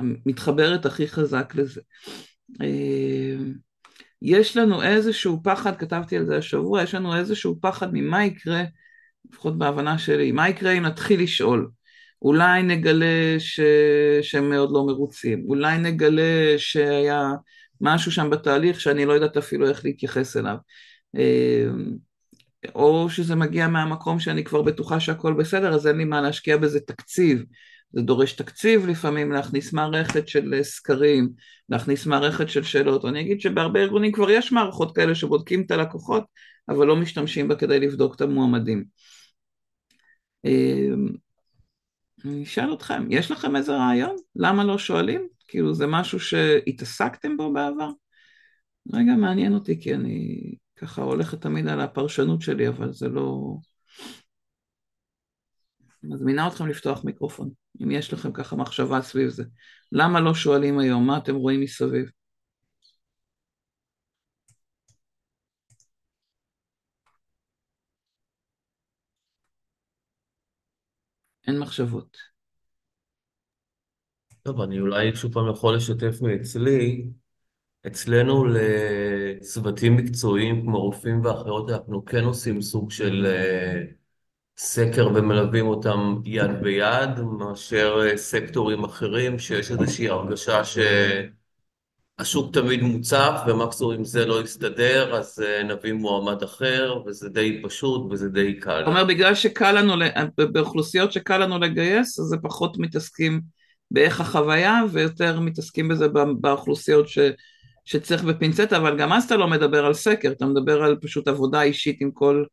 המתחברת 0.00 0.86
הכי 0.86 1.08
חזק 1.08 1.52
לזה. 1.54 1.80
יש 4.22 4.56
לנו 4.56 4.82
איזשהו 4.82 5.40
פחד, 5.42 5.76
כתבתי 5.76 6.16
על 6.16 6.26
זה 6.26 6.36
השבוע, 6.36 6.82
יש 6.82 6.94
לנו 6.94 7.16
איזשהו 7.16 7.58
פחד 7.60 7.88
ממה 7.92 8.24
יקרה, 8.24 8.64
לפחות 9.30 9.58
בהבנה 9.58 9.98
שלי, 9.98 10.32
מה 10.32 10.48
יקרה 10.48 10.72
אם 10.72 10.82
נתחיל 10.82 11.22
לשאול. 11.22 11.70
אולי 12.22 12.62
נגלה 12.62 13.34
ש... 13.38 13.60
שהם 14.22 14.50
מאוד 14.50 14.70
לא 14.72 14.86
מרוצים, 14.86 15.44
אולי 15.48 15.78
נגלה 15.78 16.54
שהיה 16.56 17.30
משהו 17.80 18.12
שם 18.12 18.30
בתהליך 18.30 18.80
שאני 18.80 19.04
לא 19.04 19.12
יודעת 19.12 19.36
אפילו 19.36 19.68
איך 19.68 19.84
להתייחס 19.84 20.36
אליו. 20.36 20.56
או 22.74 23.10
שזה 23.10 23.34
מגיע 23.34 23.68
מהמקום 23.68 24.20
שאני 24.20 24.44
כבר 24.44 24.62
בטוחה 24.62 25.00
שהכל 25.00 25.32
בסדר, 25.32 25.74
אז 25.74 25.86
אין 25.86 25.96
לי 25.96 26.04
מה 26.04 26.20
להשקיע 26.20 26.56
בזה 26.56 26.80
תקציב. 26.80 27.44
זה 27.92 28.02
דורש 28.02 28.32
תקציב 28.32 28.86
לפעמים 28.86 29.32
להכניס 29.32 29.72
מערכת 29.72 30.28
של 30.28 30.54
סקרים, 30.62 31.32
להכניס 31.68 32.06
מערכת 32.06 32.48
של 32.48 32.62
שאלות. 32.62 33.04
אני 33.04 33.20
אגיד 33.20 33.40
שבהרבה 33.40 33.80
ארגונים 33.80 34.12
כבר 34.12 34.30
יש 34.30 34.52
מערכות 34.52 34.96
כאלה 34.96 35.14
שבודקים 35.14 35.62
את 35.62 35.70
הלקוחות, 35.70 36.24
אבל 36.68 36.86
לא 36.86 36.96
משתמשים 36.96 37.48
בה 37.48 37.56
כדי 37.56 37.80
לבדוק 37.80 38.14
את 38.14 38.20
המועמדים. 38.20 38.84
אמ, 40.44 41.08
אני 42.24 42.42
אשאל 42.42 42.74
אתכם, 42.74 43.06
יש 43.10 43.30
לכם 43.30 43.56
איזה 43.56 43.72
רעיון? 43.76 44.16
למה 44.36 44.64
לא 44.64 44.78
שואלים? 44.78 45.28
כאילו 45.48 45.74
זה 45.74 45.86
משהו 45.86 46.20
שהתעסקתם 46.20 47.36
בו 47.36 47.52
בעבר? 47.52 47.90
רגע, 48.92 49.12
מעניין 49.12 49.54
אותי 49.54 49.80
כי 49.80 49.94
אני 49.94 50.54
ככה 50.78 51.02
הולכת 51.02 51.40
תמיד 51.40 51.68
על 51.68 51.80
הפרשנות 51.80 52.42
שלי, 52.42 52.68
אבל 52.68 52.92
זה 52.92 53.08
לא... 53.08 53.56
מזמינה 56.02 56.48
אתכם 56.48 56.66
לפתוח 56.66 57.04
מיקרופון, 57.04 57.50
אם 57.82 57.90
יש 57.90 58.12
לכם 58.12 58.32
ככה 58.32 58.56
מחשבה 58.56 59.02
סביב 59.02 59.28
זה. 59.28 59.44
למה 59.92 60.20
לא 60.20 60.34
שואלים 60.34 60.78
היום? 60.78 61.06
מה 61.06 61.18
אתם 61.18 61.34
רואים 61.34 61.60
מסביב? 61.60 62.10
אין 71.46 71.58
מחשבות. 71.58 72.16
טוב, 74.42 74.60
אני 74.60 74.80
אולי 74.80 75.16
שוב 75.16 75.32
פעם 75.32 75.50
יכול 75.50 75.76
לשתף 75.76 76.20
מאצלי. 76.22 77.10
אצלנו 77.86 78.44
לצוותים 78.44 79.96
מקצועיים 79.96 80.62
כמו 80.62 80.80
רופאים 80.80 81.24
ואחרות 81.24 81.70
אנחנו 81.70 82.04
כן 82.04 82.24
עושים 82.24 82.62
סוג 82.62 82.90
של 82.90 83.26
אה, 83.26 83.82
סקר 84.58 85.08
ומלווים 85.14 85.66
אותם 85.66 86.20
יד 86.24 86.50
ביד, 86.62 87.20
מאשר 87.38 88.00
אה, 88.02 88.16
סקטורים 88.16 88.84
אחרים 88.84 89.38
שיש 89.38 89.70
איזושהי 89.70 90.08
הרגשה 90.08 90.62
שהשוק 92.18 92.54
תמיד 92.54 92.82
מוצף 92.82 93.40
ומקסימום 93.46 93.94
אם 93.94 94.04
זה 94.04 94.26
לא 94.26 94.42
יסתדר 94.42 95.16
אז 95.16 95.44
אה, 95.46 95.62
נביא 95.62 95.92
מועמד 95.92 96.42
אחר 96.42 97.02
וזה 97.06 97.28
די 97.28 97.62
פשוט 97.62 98.12
וזה 98.12 98.28
די 98.28 98.60
קל. 98.60 98.78
זאת 98.78 98.88
אומרת 98.88 99.06
בגלל 99.06 99.34
שקל 99.34 99.72
לנו, 99.72 99.94
באוכלוסיות 100.52 101.12
שקל 101.12 101.38
לנו 101.38 101.58
לגייס 101.58 102.18
אז 102.18 102.24
זה 102.26 102.36
פחות 102.42 102.78
מתעסקים 102.78 103.40
באיך 103.90 104.20
החוויה 104.20 104.80
ויותר 104.92 105.40
מתעסקים 105.40 105.88
בזה 105.88 106.06
באוכלוסיות 106.40 107.08
ש... 107.08 107.18
שצריך 107.88 108.24
בפינצטה, 108.24 108.76
אבל 108.76 108.98
גם 108.98 109.12
אז 109.12 109.24
אתה 109.24 109.36
לא 109.36 109.48
מדבר 109.48 109.86
על 109.86 109.94
סקר, 109.94 110.32
אתה 110.32 110.46
מדבר 110.46 110.82
על 110.82 110.96
פשוט 111.02 111.28
עבודה 111.28 111.62
אישית 111.62 112.00
עם 112.00 112.10
כל 112.10 112.44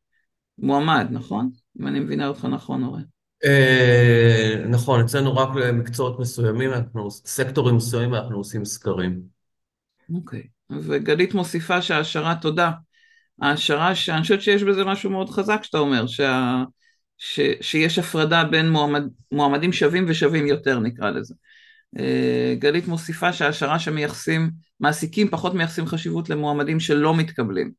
מועמד, 0.58 1.08
נכון? 1.12 1.50
אם 1.80 1.88
אני 1.88 2.00
מבינה 2.00 2.28
אותך 2.28 2.46
נכון, 2.46 2.84
אורן. 2.84 3.02
אה, 3.46 4.56
נכון, 4.70 5.02
אצלנו 5.02 5.36
רק 5.36 5.56
למקצועות 5.56 6.20
מסוימים, 6.20 6.72
סקטורים 7.10 7.76
מסוימים 7.76 8.16
אנחנו 8.16 8.38
עושים 8.38 8.66
סקרים. 8.66 9.22
אוקיי. 10.16 10.44
וגלית 10.70 11.34
מוסיפה 11.34 11.82
שהעשרה, 11.82 12.36
תודה. 12.42 12.72
העשרה, 13.42 13.96
שאני 13.96 14.22
חושבת 14.22 14.42
שיש 14.42 14.64
בזה 14.64 14.86
משהו 14.86 15.10
מאוד 15.10 15.30
חזק 15.30 15.64
שאתה 15.64 15.78
אומר, 15.78 16.08
שה, 16.08 16.64
ש, 17.18 17.40
שיש 17.62 18.00
הפרדה 18.00 18.44
בין 18.44 18.70
מועמד, 18.70 19.04
מועמדים 19.32 19.74
שווים 19.74 20.06
ושווים 20.08 20.48
יותר 20.48 20.80
נקרא 20.80 21.10
לזה. 21.10 21.34
אה, 22.00 22.56
גלית 22.60 22.88
מוסיפה 22.88 23.34
שההשערה 23.34 23.80
שמייחסים, 23.80 24.52
מעסיקים 24.80 25.30
פחות 25.30 25.54
מייחסים 25.54 25.86
חשיבות 25.86 26.30
למועמדים 26.30 26.80
שלא 26.80 27.16
מתקבלים. 27.16 27.72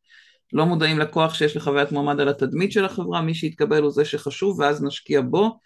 לא 0.53 0.67
מודעים 0.67 0.99
לכוח 0.99 1.35
שיש 1.35 1.57
לחוויית 1.57 1.93
מועמד 1.93 2.21
על 2.21 2.29
התדמית 2.29 2.73
של 2.73 2.85
החברה, 2.85 3.23
מי 3.23 3.35
שיתקבל 3.35 3.83
הוא 3.83 3.91
זה 3.91 4.05
שחשוב 4.05 4.61
ואז 4.61 4.85
נשקיע 4.85 5.21
בו. 5.21 5.59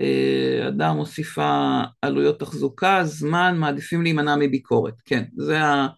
אה, 0.00 0.68
אדם 0.68 0.96
מוסיפה 0.96 1.80
עלויות 2.02 2.40
תחזוקה, 2.40 3.04
זמן, 3.04 3.56
מעדיפים 3.58 4.02
להימנע 4.02 4.36
מביקורת. 4.36 4.94
כן, 5.04 5.24
זה 5.36 5.60
ה... 5.60 5.88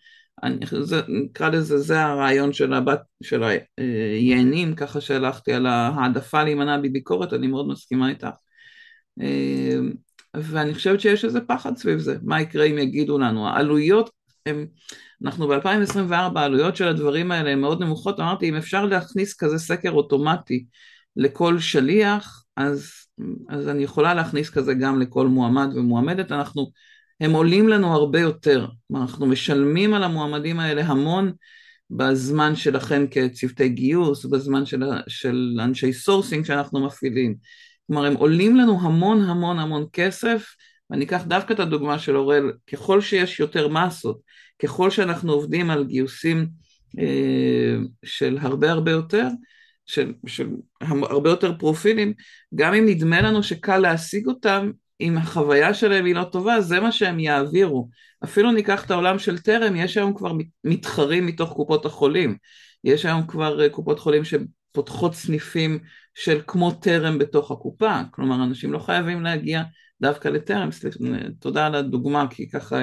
זה, 0.80 1.00
נקרא 1.08 1.48
לזה, 1.48 1.78
זה 1.78 2.02
הרעיון 2.02 2.52
של, 2.52 2.72
הבת, 2.72 3.00
של 3.22 3.42
היענים, 3.78 4.74
ככה 4.74 5.00
שהלכתי 5.00 5.52
על 5.52 5.66
העדפה 5.66 6.44
להימנע 6.44 6.76
מביקורת, 6.76 7.32
אני 7.32 7.46
מאוד 7.46 7.68
מסכימה 7.68 8.08
איתך. 8.08 8.28
ואני 10.34 10.74
חושבת 10.74 11.00
שיש 11.00 11.24
איזה 11.24 11.40
פחד 11.40 11.76
סביב 11.76 11.98
זה, 11.98 12.16
מה 12.22 12.40
יקרה 12.40 12.64
אם 12.64 12.78
יגידו 12.78 13.18
לנו, 13.18 13.48
העלויות 13.48 14.10
הם, 14.46 14.66
אנחנו 15.24 15.48
ב-2024, 15.48 16.12
העלויות 16.36 16.76
של 16.76 16.88
הדברים 16.88 17.30
האלה 17.30 17.50
הן 17.50 17.60
מאוד 17.60 17.82
נמוכות, 17.82 18.20
אמרתי 18.20 18.48
אם 18.48 18.56
אפשר 18.56 18.84
להכניס 18.84 19.36
כזה 19.36 19.58
סקר 19.58 19.90
אוטומטי 19.90 20.64
לכל 21.16 21.58
שליח, 21.58 22.44
אז, 22.56 22.90
אז 23.48 23.68
אני 23.68 23.82
יכולה 23.82 24.14
להכניס 24.14 24.50
כזה 24.50 24.74
גם 24.74 25.00
לכל 25.00 25.26
מועמד 25.26 25.68
ומועמדת, 25.74 26.32
אנחנו, 26.32 26.70
הם 27.20 27.32
עולים 27.32 27.68
לנו 27.68 27.94
הרבה 27.94 28.20
יותר, 28.20 28.66
אנחנו 28.94 29.26
משלמים 29.26 29.94
על 29.94 30.04
המועמדים 30.04 30.60
האלה 30.60 30.82
המון 30.84 31.32
בזמן 31.90 32.56
שלכם 32.56 33.04
כצוותי 33.10 33.68
גיוס, 33.68 34.24
בזמן 34.24 34.66
של, 34.66 34.82
של 35.08 35.60
אנשי 35.64 35.92
sourcing 35.92 36.44
שאנחנו 36.44 36.86
מפעילים, 36.86 37.36
כלומר 37.86 38.04
הם 38.04 38.14
עולים 38.14 38.56
לנו 38.56 38.80
המון 38.80 39.22
המון 39.22 39.58
המון 39.58 39.86
כסף, 39.92 40.54
ואני 40.90 41.04
אקח 41.04 41.22
דווקא 41.22 41.52
את 41.52 41.60
הדוגמה 41.60 41.98
של 41.98 42.16
אוראל, 42.16 42.52
ככל 42.72 43.00
שיש 43.00 43.40
יותר 43.40 43.68
מסות, 43.68 44.20
ככל 44.62 44.90
שאנחנו 44.90 45.32
עובדים 45.32 45.70
על 45.70 45.84
גיוסים 45.84 46.48
אה, 46.98 47.76
של 48.04 48.38
הרבה 48.40 48.70
הרבה 48.70 48.90
יותר, 48.90 49.28
של, 49.86 50.12
של 50.26 50.48
הרבה 50.86 51.30
יותר 51.30 51.58
פרופילים, 51.58 52.12
גם 52.54 52.74
אם 52.74 52.86
נדמה 52.86 53.20
לנו 53.20 53.42
שקל 53.42 53.78
להשיג 53.78 54.26
אותם, 54.26 54.70
אם 55.00 55.18
החוויה 55.18 55.74
שלהם 55.74 56.04
היא 56.04 56.14
לא 56.14 56.24
טובה, 56.24 56.60
זה 56.60 56.80
מה 56.80 56.92
שהם 56.92 57.20
יעבירו. 57.20 57.88
אפילו 58.24 58.52
ניקח 58.52 58.84
את 58.84 58.90
העולם 58.90 59.18
של 59.18 59.38
טרם, 59.38 59.76
יש 59.76 59.96
היום 59.96 60.14
כבר 60.14 60.32
מתחרים 60.64 61.26
מתוך 61.26 61.52
קופות 61.52 61.86
החולים. 61.86 62.36
יש 62.84 63.04
היום 63.04 63.26
כבר 63.26 63.62
אה, 63.62 63.68
קופות 63.68 63.98
חולים 63.98 64.22
שפותחות 64.24 65.14
סניפים 65.14 65.78
של 66.14 66.40
כמו 66.46 66.70
טרם 66.70 67.18
בתוך 67.18 67.50
הקופה, 67.50 68.00
כלומר 68.10 68.44
אנשים 68.44 68.72
לא 68.72 68.78
חייבים 68.78 69.22
להגיע 69.22 69.62
דווקא 70.02 70.28
לטרם, 70.28 70.72
סליחה, 70.72 70.98
תודה 71.40 71.66
על 71.66 71.74
הדוגמה, 71.74 72.26
כי 72.30 72.50
ככה 72.50 72.76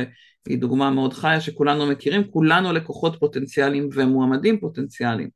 היא 0.47 0.57
דוגמה 0.59 0.91
מאוד 0.91 1.13
חיה 1.13 1.41
שכולנו 1.41 1.87
מכירים, 1.87 2.23
כולנו 2.31 2.73
לקוחות 2.73 3.19
פוטנציאליים 3.19 3.89
ומועמדים 3.93 4.59
פוטנציאליים, 4.59 5.29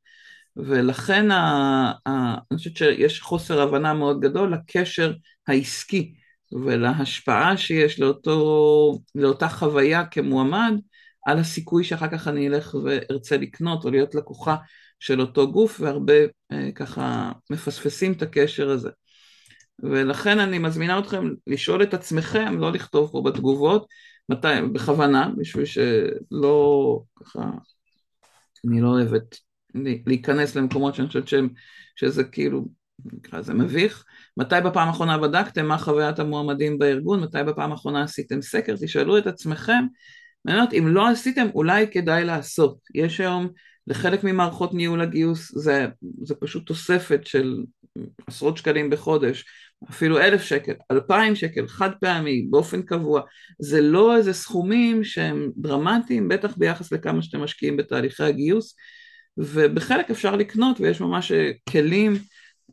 ולכן 0.56 1.30
ה, 1.30 1.92
ה, 2.06 2.34
אני 2.50 2.58
חושבת 2.58 2.76
שיש 2.76 3.20
חוסר 3.20 3.62
הבנה 3.62 3.94
מאוד 3.94 4.20
גדול 4.20 4.52
לקשר 4.52 5.12
העסקי 5.48 6.14
ולהשפעה 6.52 7.56
שיש 7.56 8.00
לאותו, 8.00 8.98
לאותה 9.14 9.48
חוויה 9.48 10.04
כמועמד 10.04 10.72
על 11.26 11.38
הסיכוי 11.38 11.84
שאחר 11.84 12.08
כך 12.08 12.28
אני 12.28 12.48
אלך 12.48 12.76
וארצה 12.84 13.36
לקנות 13.36 13.84
או 13.84 13.90
להיות 13.90 14.14
לקוחה 14.14 14.56
של 15.06 15.20
אותו 15.20 15.52
גוף 15.52 15.80
והרבה 15.80 16.12
אה, 16.52 16.72
ככה 16.74 17.32
מפספסים 17.50 18.12
את 18.12 18.22
הקשר 18.22 18.70
הזה. 18.70 18.90
ולכן 19.82 20.38
אני 20.38 20.58
מזמינה 20.58 20.98
אתכם 20.98 21.30
לשאול 21.46 21.82
את 21.82 21.94
עצמכם, 21.94 22.58
לא 22.58 22.72
לכתוב 22.72 23.10
פה 23.12 23.22
בתגובות, 23.24 23.86
מתי, 24.28 24.48
בכוונה, 24.72 25.30
בשביל 25.38 25.64
שלא, 25.64 27.00
ככה, 27.16 27.50
אני 28.68 28.80
לא 28.80 28.88
אוהבת 28.88 29.38
להיכנס 30.06 30.56
למקומות 30.56 30.94
שאני 30.94 31.08
חושבת 31.08 31.28
שהם, 31.28 31.48
שזה 31.96 32.24
כאילו, 32.24 32.64
נקרא 33.12 33.38
לזה 33.38 33.54
מביך. 33.54 34.04
מתי 34.36 34.56
בפעם 34.64 34.88
האחרונה 34.88 35.18
בדקתם 35.18 35.66
מה 35.66 35.78
חוויית 35.78 36.18
המועמדים 36.18 36.78
בארגון? 36.78 37.20
מתי 37.20 37.38
בפעם 37.46 37.72
האחרונה 37.72 38.02
עשיתם 38.02 38.42
סקר? 38.42 38.74
תשאלו 38.80 39.18
את 39.18 39.26
עצמכם. 39.26 39.84
אני 40.46 40.54
אומרת, 40.54 40.74
אם 40.74 40.88
לא 40.88 41.08
עשיתם, 41.08 41.46
אולי 41.54 41.86
כדאי 41.90 42.24
לעשות. 42.24 42.78
יש 42.94 43.20
היום 43.20 43.48
לחלק 43.86 44.24
ממערכות 44.24 44.74
ניהול 44.74 45.00
הגיוס 45.00 45.52
זה, 45.54 45.86
זה 46.22 46.34
פשוט 46.34 46.66
תוספת 46.66 47.26
של 47.26 47.64
עשרות 48.26 48.56
שקלים 48.56 48.90
בחודש, 48.90 49.44
אפילו 49.90 50.18
אלף 50.18 50.42
שקל, 50.42 50.72
אלפיים 50.90 51.34
שקל, 51.34 51.66
חד 51.66 51.90
פעמי, 52.00 52.46
באופן 52.50 52.82
קבוע, 52.82 53.20
זה 53.58 53.80
לא 53.80 54.16
איזה 54.16 54.32
סכומים 54.32 55.04
שהם 55.04 55.50
דרמטיים, 55.56 56.28
בטח 56.28 56.56
ביחס 56.56 56.92
לכמה 56.92 57.22
שאתם 57.22 57.40
משקיעים 57.40 57.76
בתהליכי 57.76 58.22
הגיוס, 58.22 58.76
ובחלק 59.38 60.10
אפשר 60.10 60.36
לקנות 60.36 60.80
ויש 60.80 61.00
ממש 61.00 61.32
כלים, 61.70 62.14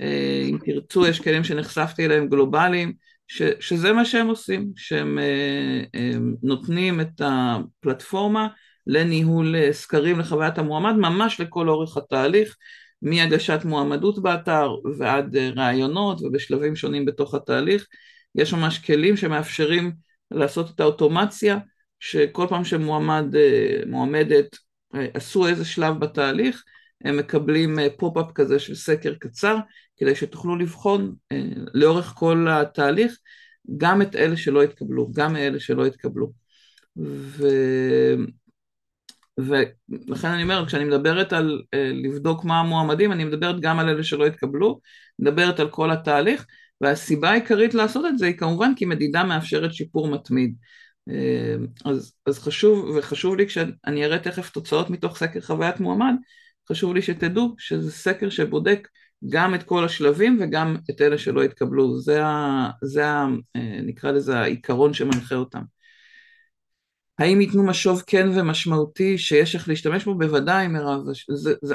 אה, 0.01 0.43
אם 0.49 0.57
תרצו 0.65 1.07
יש 1.07 1.19
כלים 1.19 1.43
שנחשפתי 1.43 2.05
אליהם 2.05 2.27
גלובליים, 2.27 2.93
ש, 3.27 3.41
שזה 3.59 3.93
מה 3.93 4.05
שהם 4.05 4.27
עושים, 4.27 4.71
שהם 4.75 5.19
אה, 5.19 5.81
אה, 5.95 6.13
נותנים 6.43 7.01
את 7.01 7.21
הפלטפורמה 7.25 8.47
לניהול 8.87 9.55
אה, 9.55 9.73
סקרים 9.73 10.19
לחוויית 10.19 10.57
המועמד, 10.57 10.93
ממש 10.93 11.41
לכל 11.41 11.69
אורך 11.69 11.97
התהליך, 11.97 12.57
מהגשת 13.01 13.59
מועמדות 13.65 14.21
באתר 14.21 14.75
ועד 14.97 15.35
אה, 15.35 15.49
ראיונות 15.55 16.21
ובשלבים 16.21 16.75
שונים 16.75 17.05
בתוך 17.05 17.35
התהליך. 17.35 17.87
יש 18.35 18.53
ממש 18.53 18.79
כלים 18.79 19.17
שמאפשרים 19.17 19.91
לעשות 20.31 20.75
את 20.75 20.79
האוטומציה, 20.79 21.57
שכל 21.99 22.45
פעם 22.49 22.63
שמועמד, 22.63 23.35
אה, 23.35 23.79
מועמדת 23.87 24.57
עשו 25.13 25.47
איזה 25.47 25.65
שלב 25.65 25.99
בתהליך, 25.99 26.63
הם 27.03 27.17
מקבלים 27.17 27.77
pop-up 27.97 28.31
כזה 28.35 28.59
של 28.59 28.75
סקר 28.75 29.13
קצר, 29.19 29.57
כדי 29.97 30.15
שתוכלו 30.15 30.55
לבחון 30.55 31.15
לאורך 31.73 32.05
כל 32.05 32.47
התהליך 32.49 33.17
גם 33.77 34.01
את 34.01 34.15
אלה 34.15 34.37
שלא 34.37 34.63
התקבלו, 34.63 35.11
גם 35.11 35.33
מאלה 35.33 35.59
שלא 35.59 35.85
התקבלו. 35.85 36.31
ו... 36.97 37.47
ולכן 39.39 40.27
אני 40.27 40.43
אומר, 40.43 40.65
כשאני 40.67 40.83
מדברת 40.85 41.33
על 41.33 41.61
אה, 41.73 41.91
לבדוק 41.93 42.45
מה 42.45 42.59
המועמדים, 42.59 43.11
אני 43.11 43.23
מדברת 43.23 43.59
גם 43.59 43.79
על 43.79 43.89
אלה 43.89 44.03
שלא 44.03 44.25
התקבלו, 44.25 44.79
מדברת 45.19 45.59
על 45.59 45.69
כל 45.69 45.91
התהליך, 45.91 46.45
והסיבה 46.81 47.29
העיקרית 47.31 47.73
לעשות 47.73 48.05
את 48.05 48.17
זה 48.17 48.25
היא 48.25 48.37
כמובן 48.37 48.71
כי 48.75 48.85
מדידה 48.85 49.23
מאפשרת 49.23 49.73
שיפור 49.73 50.07
מתמיד. 50.07 50.55
אה, 51.09 51.55
אז, 51.85 52.13
אז 52.25 52.39
חשוב, 52.39 52.95
וחשוב 52.95 53.35
לי 53.35 53.47
כשאני 53.47 54.05
אראה 54.05 54.19
תכף 54.19 54.49
תוצאות 54.49 54.89
מתוך 54.89 55.17
סקר 55.17 55.41
חוויית 55.41 55.79
מועמד, 55.79 56.13
חשוב 56.69 56.93
לי 56.93 57.01
שתדעו 57.01 57.55
שזה 57.57 57.91
סקר 57.91 58.29
שבודק 58.29 58.87
גם 59.29 59.55
את 59.55 59.63
כל 59.63 59.85
השלבים 59.85 60.37
וגם 60.41 60.75
את 60.89 61.01
אלה 61.01 61.17
שלא 61.17 61.43
התקבלו, 61.43 61.99
זה, 61.99 62.25
ה, 62.25 62.69
זה 62.81 63.07
ה, 63.07 63.27
אה, 63.55 63.79
נקרא 63.83 64.11
לזה 64.11 64.39
העיקרון 64.39 64.93
שמנחה 64.93 65.35
אותם. 65.35 65.61
האם 67.19 67.41
ייתנו 67.41 67.63
משוב 67.63 68.03
כן 68.07 68.27
ומשמעותי 68.35 69.17
שיש 69.17 69.55
איך 69.55 69.69
להשתמש 69.69 70.05
בו? 70.05 70.15
בוודאי 70.15 70.67
מירב, 70.67 71.01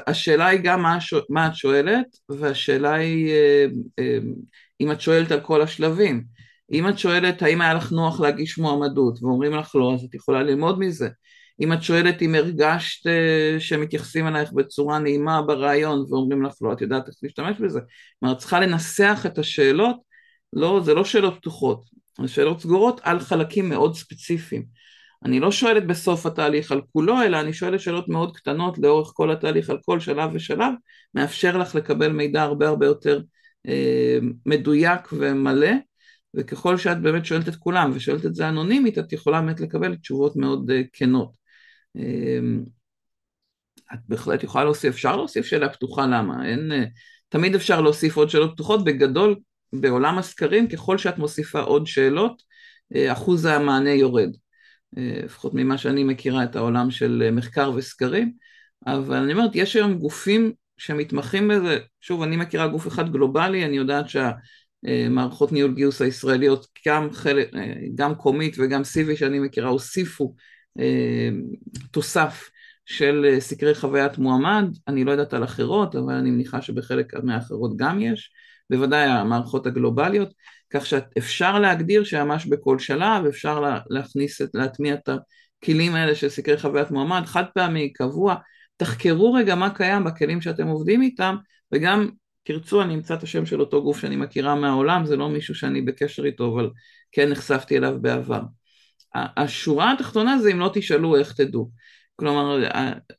השאלה 0.07 0.46
היא 0.46 0.61
גם 0.61 0.83
מה, 0.83 0.98
מה 1.31 1.46
את 1.46 1.55
שואלת 1.55 2.07
והשאלה 2.29 2.94
היא 2.94 3.31
אה, 3.31 3.66
אה, 3.98 4.18
אם 4.81 4.92
את 4.92 5.01
שואלת 5.01 5.33
על 5.33 5.40
כל 5.40 5.62
השלבים. 5.62 6.24
אם 6.72 6.88
את 6.88 6.98
שואלת 6.98 7.42
האם 7.42 7.61
היה 7.61 7.74
לך 7.74 7.92
נוח 7.92 8.20
להגיש 8.20 8.59
מועמדות 8.59 9.18
ואומרים 9.22 9.55
לך 9.55 9.74
לא 9.74 9.94
אז 9.94 10.05
את 10.05 10.14
יכולה 10.14 10.42
ללמוד 10.42 10.79
מזה. 10.79 11.09
אם 11.61 11.72
את 11.72 11.83
שואלת 11.83 12.22
אם 12.22 12.35
הרגשת 12.35 13.07
אה, 13.07 13.57
שמתייחסים 13.61 14.27
אלייך 14.27 14.53
בצורה 14.53 14.98
נעימה 14.98 15.42
ברעיון 15.42 16.05
ואומרים 16.11 16.42
לך 16.42 16.55
לא 16.61 16.72
את 16.72 16.81
יודעת 16.81 17.09
איך 17.09 17.16
להשתמש 17.22 17.57
בזה. 17.61 17.81
כלומר 18.20 18.35
את 18.35 18.38
צריכה 18.38 18.61
לנסח 18.61 19.22
את 19.27 19.38
השאלות 19.38 19.96
לא, 20.53 20.81
זה 20.85 20.94
לא 20.94 21.05
שאלות 21.05 21.35
פתוחות 21.37 21.85
זה 22.20 22.29
שאלות 22.29 22.61
סגורות 22.61 23.01
על 23.05 23.20
חלקים 23.20 23.68
מאוד 23.68 23.94
ספציפיים 23.94 24.78
אני 25.24 25.40
לא 25.40 25.52
שואלת 25.52 25.87
בסוף 25.87 26.26
התהליך 26.26 26.72
על 26.72 26.81
כולו, 26.92 27.22
אלא 27.22 27.40
אני 27.40 27.52
שואלת 27.52 27.81
שאלות 27.81 28.09
מאוד 28.09 28.37
קטנות 28.37 28.78
לאורך 28.78 29.11
כל 29.14 29.31
התהליך 29.31 29.70
על 29.70 29.78
כל 29.85 30.00
שלב 30.00 30.31
ושלב, 30.35 30.72
מאפשר 31.14 31.57
לך 31.57 31.74
לקבל 31.74 32.12
מידע 32.12 32.42
הרבה 32.42 32.68
הרבה 32.68 32.87
יותר 32.87 33.20
אה, 33.68 34.18
מדויק 34.46 35.09
ומלא, 35.12 35.70
וככל 36.35 36.76
שאת 36.76 37.00
באמת 37.00 37.24
שואלת 37.26 37.48
את 37.48 37.57
כולם 37.57 37.90
ושואלת 37.94 38.26
את 38.26 38.35
זה 38.35 38.48
אנונימית, 38.48 38.98
את 38.98 39.12
יכולה 39.12 39.40
באמת 39.40 39.61
לקבל 39.61 39.96
תשובות 39.96 40.37
מאוד 40.37 40.70
אה, 40.70 40.83
כנות. 40.92 41.33
אה, 41.96 42.38
את 43.94 43.98
בהחלט 44.09 44.42
יכולה 44.42 44.64
להוסיף, 44.64 44.94
אפשר 44.94 45.16
להוסיף 45.16 45.46
שאלה 45.46 45.68
פתוחה 45.68 46.07
למה, 46.07 46.46
אין, 46.46 46.72
אה, 46.72 46.85
תמיד 47.28 47.54
אפשר 47.54 47.81
להוסיף 47.81 48.16
עוד 48.16 48.31
שאלות 48.31 48.52
פתוחות, 48.52 48.85
בגדול 48.85 49.37
בעולם 49.72 50.18
הסקרים 50.18 50.68
ככל 50.68 50.98
שאת 50.98 51.18
מוסיפה 51.18 51.61
עוד 51.61 51.87
שאלות 51.87 52.42
אחוז 53.12 53.44
המענה 53.44 53.90
יורד, 53.90 54.31
לפחות 54.96 55.55
ממה 55.55 55.79
שאני 55.79 56.05
מכירה 56.05 56.44
את 56.44 56.57
העולם 56.57 56.90
של 56.90 57.29
מחקר 57.33 57.72
וסקרים, 57.77 58.33
אבל 58.87 59.16
אני 59.16 59.33
אומרת 59.33 59.51
יש 59.55 59.77
היום 59.77 59.94
גופים 59.94 60.53
שמתמחים 60.77 61.48
בזה, 61.48 61.79
שוב 62.01 62.22
אני 62.22 62.37
מכירה 62.37 62.68
גוף 62.68 62.88
אחד 62.88 63.12
גלובלי, 63.12 63.64
אני 63.64 63.77
יודעת 63.77 64.07
שהמערכות 64.09 65.53
ניהול 65.53 65.74
גיוס 65.74 66.03
הישראליות, 66.03 66.66
גם, 66.88 67.12
חלק, 67.12 67.51
גם 67.94 68.14
קומית 68.14 68.57
וגם 68.59 68.85
סיבי 68.85 69.16
שאני 69.16 69.38
מכירה 69.38 69.68
הוסיפו 69.68 70.35
תוסף 71.90 72.51
של 72.87 73.37
סקרי 73.38 73.74
חוויית 73.74 74.18
מועמד, 74.18 74.64
אני 74.88 75.05
לא 75.05 75.11
יודעת 75.11 75.35
על 75.35 75.44
אחרות, 75.44 75.96
אבל 75.96 76.14
אני 76.14 76.31
מניחה 76.31 76.62
שבחלק 76.62 77.14
מהאחרות 77.22 77.77
גם 77.77 78.01
יש, 78.01 78.31
בוודאי 78.70 79.09
המערכות 79.09 79.66
הגלובליות, 79.66 80.29
כך 80.70 80.87
שאפשר 80.87 81.59
להגדיר 81.59 82.04
שממש 82.04 82.46
בכל 82.46 82.78
שלב 82.78 83.26
אפשר 83.28 83.83
להכניס, 83.90 84.40
להטמיע 84.54 84.94
את 84.94 85.09
הכלים 85.62 85.94
האלה 85.94 86.14
של 86.14 86.28
סקרי 86.28 86.59
חוויית 86.59 86.90
מועמד, 86.90 87.22
חד 87.26 87.44
פעמי, 87.54 87.92
קבוע, 87.92 88.35
תחקרו 88.76 89.33
רגע 89.33 89.54
מה 89.54 89.70
קיים 89.70 90.04
בכלים 90.04 90.40
שאתם 90.40 90.66
עובדים 90.66 91.02
איתם, 91.02 91.37
וגם 91.72 92.09
תרצו 92.44 92.83
אני 92.83 92.94
אמצא 92.94 93.14
את 93.14 93.22
השם 93.22 93.46
של 93.46 93.61
אותו 93.61 93.83
גוף 93.83 94.00
שאני 94.00 94.16
מכירה 94.16 94.54
מהעולם, 94.54 95.07
זה 95.07 95.16
לא 95.16 95.28
מישהו 95.28 95.54
שאני 95.54 95.83
בקשר 95.83 96.24
איתו, 96.24 96.54
אבל 96.54 96.70
כן 97.12 97.28
נחשפתי 97.28 97.78
אליו 97.78 97.96
בעבר. 98.00 98.42
השורה 99.14 99.92
התחתונה 99.92 100.38
זה 100.38 100.52
אם 100.52 100.59
לא 100.59 100.70
תשאלו 100.74 101.16
איך 101.16 101.33
תדעו. 101.33 101.70
כלומר, 102.16 102.68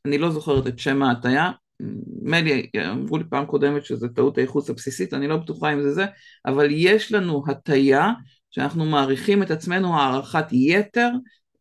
אני 0.06 0.18
לא 0.18 0.30
זוכרת 0.30 0.66
את 0.66 0.78
שם 0.78 1.02
ההטייה, 1.02 1.50
נדמה 1.80 2.40
לי, 2.40 2.70
אמרו 2.90 3.18
לי 3.18 3.24
פעם 3.30 3.46
קודמת 3.46 3.84
שזה 3.84 4.08
טעות 4.08 4.38
הייחוס 4.38 4.70
הבסיסית, 4.70 5.14
אני 5.14 5.28
לא 5.28 5.36
בטוחה 5.36 5.72
אם 5.72 5.82
זה 5.82 5.92
זה, 5.92 6.06
אבל 6.46 6.68
יש 6.70 7.12
לנו 7.12 7.44
הטייה 7.48 8.12
שאנחנו 8.50 8.84
מעריכים 8.84 9.42
את 9.42 9.50
עצמנו 9.50 9.98
הערכת 9.98 10.46
יתר 10.52 11.08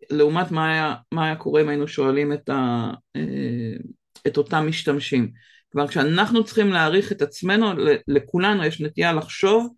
לעומת 0.09 0.51
מה 0.51 0.71
היה, 0.71 0.95
מה 1.11 1.25
היה 1.25 1.35
קורה 1.35 1.61
אם 1.61 1.69
היינו 1.69 1.87
שואלים 1.87 2.33
את, 2.33 2.49
ה, 2.49 2.89
אה, 3.15 3.21
את 4.27 4.37
אותם 4.37 4.67
משתמשים. 4.67 5.31
כלומר 5.71 5.87
כשאנחנו 5.87 6.43
צריכים 6.43 6.71
להעריך 6.71 7.11
את 7.11 7.21
עצמנו, 7.21 7.67
לכולנו 8.07 8.65
יש 8.65 8.81
נטייה 8.81 9.13
לחשוב 9.13 9.73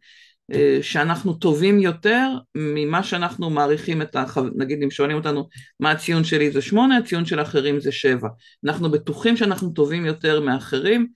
שאנחנו 0.82 1.34
טובים 1.34 1.80
יותר 1.80 2.28
ממה 2.56 3.04
שאנחנו 3.04 3.50
מעריכים 3.50 4.02
את 4.02 4.16
ה... 4.16 4.26
נגיד 4.56 4.84
אם 4.84 4.92
שואלים 4.92 5.18
אותנו 5.18 5.48
מה 5.80 5.92
הציון 5.92 6.24
שלי 6.24 6.52
זה 6.52 6.62
שמונה, 6.62 6.98
הציון 6.98 7.26
של 7.26 7.42
אחרים 7.42 7.80
זה 7.80 7.92
שבע. 7.92 8.28
אנחנו 8.66 8.92
בטוחים 8.92 9.38
שאנחנו 9.38 9.70
טובים 9.70 10.06
יותר 10.06 10.42
מאחרים, 10.42 11.08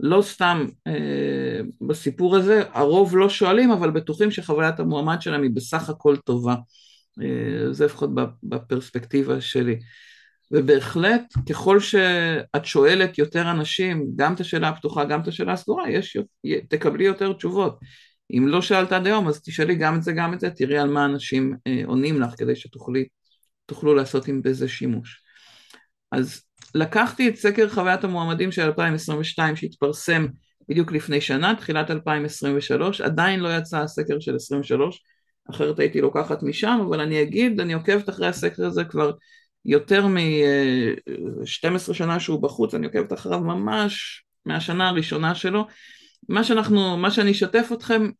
לא 0.00 0.22
סתם 0.22 0.66
אה, 0.86 1.60
בסיפור 1.80 2.36
הזה, 2.36 2.62
הרוב 2.72 3.16
לא 3.16 3.28
שואלים 3.28 3.70
אבל 3.70 3.90
בטוחים 3.90 4.30
שחוויית 4.30 4.80
המועמד 4.80 5.22
שלהם 5.22 5.42
היא 5.42 5.50
בסך 5.54 5.90
הכל 5.90 6.16
טובה. 6.16 6.54
אה, 7.22 7.72
זה 7.72 7.84
לפחות 7.84 8.10
בפרספקטיבה 8.42 9.40
שלי. 9.40 9.78
ובהחלט 10.50 11.22
ככל 11.50 11.80
שאת 11.80 12.64
שואלת 12.64 13.18
יותר 13.18 13.50
אנשים, 13.50 14.06
גם 14.16 14.34
את 14.34 14.40
השאלה 14.40 14.68
הפתוחה, 14.68 15.04
גם 15.04 15.20
את 15.20 15.28
השאלה 15.28 15.52
הסגורה, 15.52 15.90
יש, 15.90 16.16
תקבלי 16.68 17.04
יותר 17.04 17.32
תשובות. 17.32 17.78
אם 18.30 18.48
לא 18.48 18.62
שאלת 18.62 18.92
עד 18.92 19.06
היום 19.06 19.28
אז 19.28 19.42
תשאלי 19.42 19.74
גם 19.74 19.96
את 19.96 20.02
זה 20.02 20.12
גם 20.12 20.34
את 20.34 20.40
זה, 20.40 20.50
תראי 20.50 20.78
על 20.78 20.90
מה 20.90 21.04
אנשים 21.04 21.56
אה, 21.66 21.82
עונים 21.86 22.20
לך 22.20 22.30
כדי 22.38 22.52
שתוכלו 22.56 23.94
לעשות 23.94 24.28
עם 24.28 24.42
בזה 24.42 24.68
שימוש. 24.68 25.22
אז 26.12 26.42
לקחתי 26.74 27.28
את 27.28 27.36
סקר 27.36 27.68
חוויית 27.68 28.04
המועמדים 28.04 28.52
של 28.52 28.62
2022 28.62 29.56
שהתפרסם 29.56 30.26
בדיוק 30.68 30.92
לפני 30.92 31.20
שנה, 31.20 31.54
תחילת 31.54 31.90
2023, 31.90 33.00
עדיין 33.00 33.40
לא 33.40 33.56
יצא 33.58 33.78
הסקר 33.78 34.20
של 34.20 34.36
23, 34.36 35.02
אחרת 35.50 35.78
הייתי 35.78 36.00
לוקחת 36.00 36.42
משם, 36.42 36.80
אבל 36.88 37.00
אני 37.00 37.22
אגיד, 37.22 37.60
אני 37.60 37.72
עוקבת 37.72 38.08
אחרי 38.08 38.26
הסקר 38.26 38.66
הזה 38.66 38.84
כבר 38.84 39.12
יותר 39.64 40.06
מ-12 40.06 41.94
שנה 41.94 42.20
שהוא 42.20 42.42
בחוץ, 42.42 42.74
אני 42.74 42.86
עוקבת 42.86 43.12
אחריו 43.12 43.40
ממש 43.40 44.24
מהשנה 44.46 44.88
הראשונה 44.88 45.34
שלו, 45.34 45.66
מה 46.28 46.44
שאנחנו, 46.44 46.96
מה 46.96 47.10
שאני 47.10 47.30
אשתף 47.30 47.68
אתכם 47.72 48.10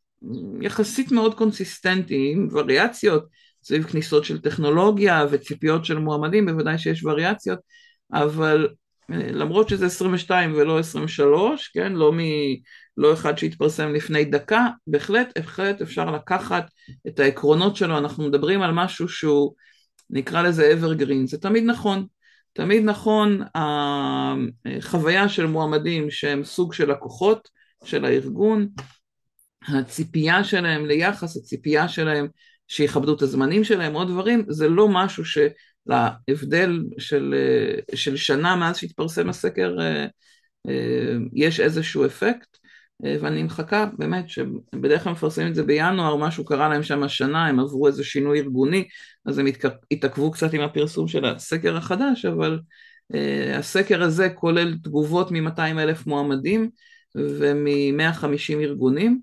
יחסית 0.61 1.13
מאוד 1.13 1.35
קונסיסטנטי 1.35 2.33
עם 2.33 2.49
וריאציות 2.53 3.25
סביב 3.65 3.85
כניסות 3.85 4.25
של 4.25 4.41
טכנולוגיה 4.41 5.27
וציפיות 5.31 5.85
של 5.85 5.99
מועמדים, 5.99 6.47
בוודאי 6.47 6.79
שיש 6.79 7.05
וריאציות, 7.05 7.59
אבל 8.13 8.69
אה, 9.11 9.33
למרות 9.33 9.69
שזה 9.69 9.87
22 9.87 10.55
ולא 10.55 10.79
23, 10.79 11.71
כן, 11.75 11.93
לא, 11.93 12.13
מ, 12.13 12.19
לא 12.97 13.13
אחד 13.13 13.39
שהתפרסם 13.39 13.93
לפני 13.93 14.25
דקה, 14.25 14.69
בהחלט, 14.87 15.39
בהחלט 15.39 15.83
אפשר 15.83 16.11
לקחת 16.11 16.71
את 17.09 17.21
העקרונות 17.21 17.77
שלו, 17.77 17.99
אנחנו 17.99 18.29
מדברים 18.29 18.63
על 18.63 18.73
משהו 18.73 19.09
שהוא 19.09 19.55
נקרא 20.11 20.43
לזה 20.43 20.73
evergreen, 20.73 21.27
זה 21.27 21.39
תמיד 21.39 21.65
נכון, 21.65 22.07
תמיד 22.53 22.85
נכון 22.85 23.43
החוויה 23.55 25.29
של 25.29 25.47
מועמדים 25.47 26.11
שהם 26.11 26.45
סוג 26.45 26.73
של 26.73 26.91
לקוחות 26.91 27.49
של 27.85 28.05
הארגון, 28.05 28.69
הציפייה 29.69 30.45
שלהם 30.45 30.87
ליחס, 30.87 31.37
הציפייה 31.37 31.89
שלהם 31.89 32.27
שיכבדו 32.69 33.17
את 33.17 33.23
הזמנים 33.23 33.65
שלהם, 33.65 33.95
עוד 33.95 34.09
דברים, 34.09 34.45
זה 34.49 34.69
לא 34.69 34.89
משהו 34.89 35.25
שלהבדל 35.25 36.83
של, 36.99 37.35
של 37.95 38.17
שנה 38.17 38.57
מאז 38.57 38.77
שהתפרסם 38.77 39.29
הסקר 39.29 39.77
יש 41.33 41.61
איזשהו 41.61 42.07
אפקט, 42.07 42.59
ואני 43.03 43.43
מחכה 43.43 43.87
באמת 43.99 44.29
שבדרך 44.29 45.03
כלל 45.03 45.13
מפרסמים 45.13 45.49
את 45.49 45.55
זה 45.55 45.63
בינואר, 45.63 46.17
משהו 46.17 46.45
קרה 46.45 46.69
להם 46.69 46.83
שם 46.83 47.03
השנה, 47.03 47.47
הם 47.47 47.61
עברו 47.61 47.87
איזה 47.87 48.05
שינוי 48.05 48.41
ארגוני, 48.41 48.89
אז 49.27 49.39
הם 49.39 49.47
התעכבו 49.91 50.31
קצת 50.31 50.55
עם 50.55 50.61
הפרסום 50.61 51.09
של 51.09 51.25
הסקר 51.25 51.77
החדש, 51.77 52.25
אבל 52.25 52.59
הסקר 53.59 54.03
הזה 54.03 54.31
כולל 54.31 54.75
תגובות 54.83 55.31
מ-200 55.31 55.61
אלף 55.61 56.07
מועמדים, 56.07 56.71
ומ-150 57.15 58.61
ארגונים. 58.61 59.21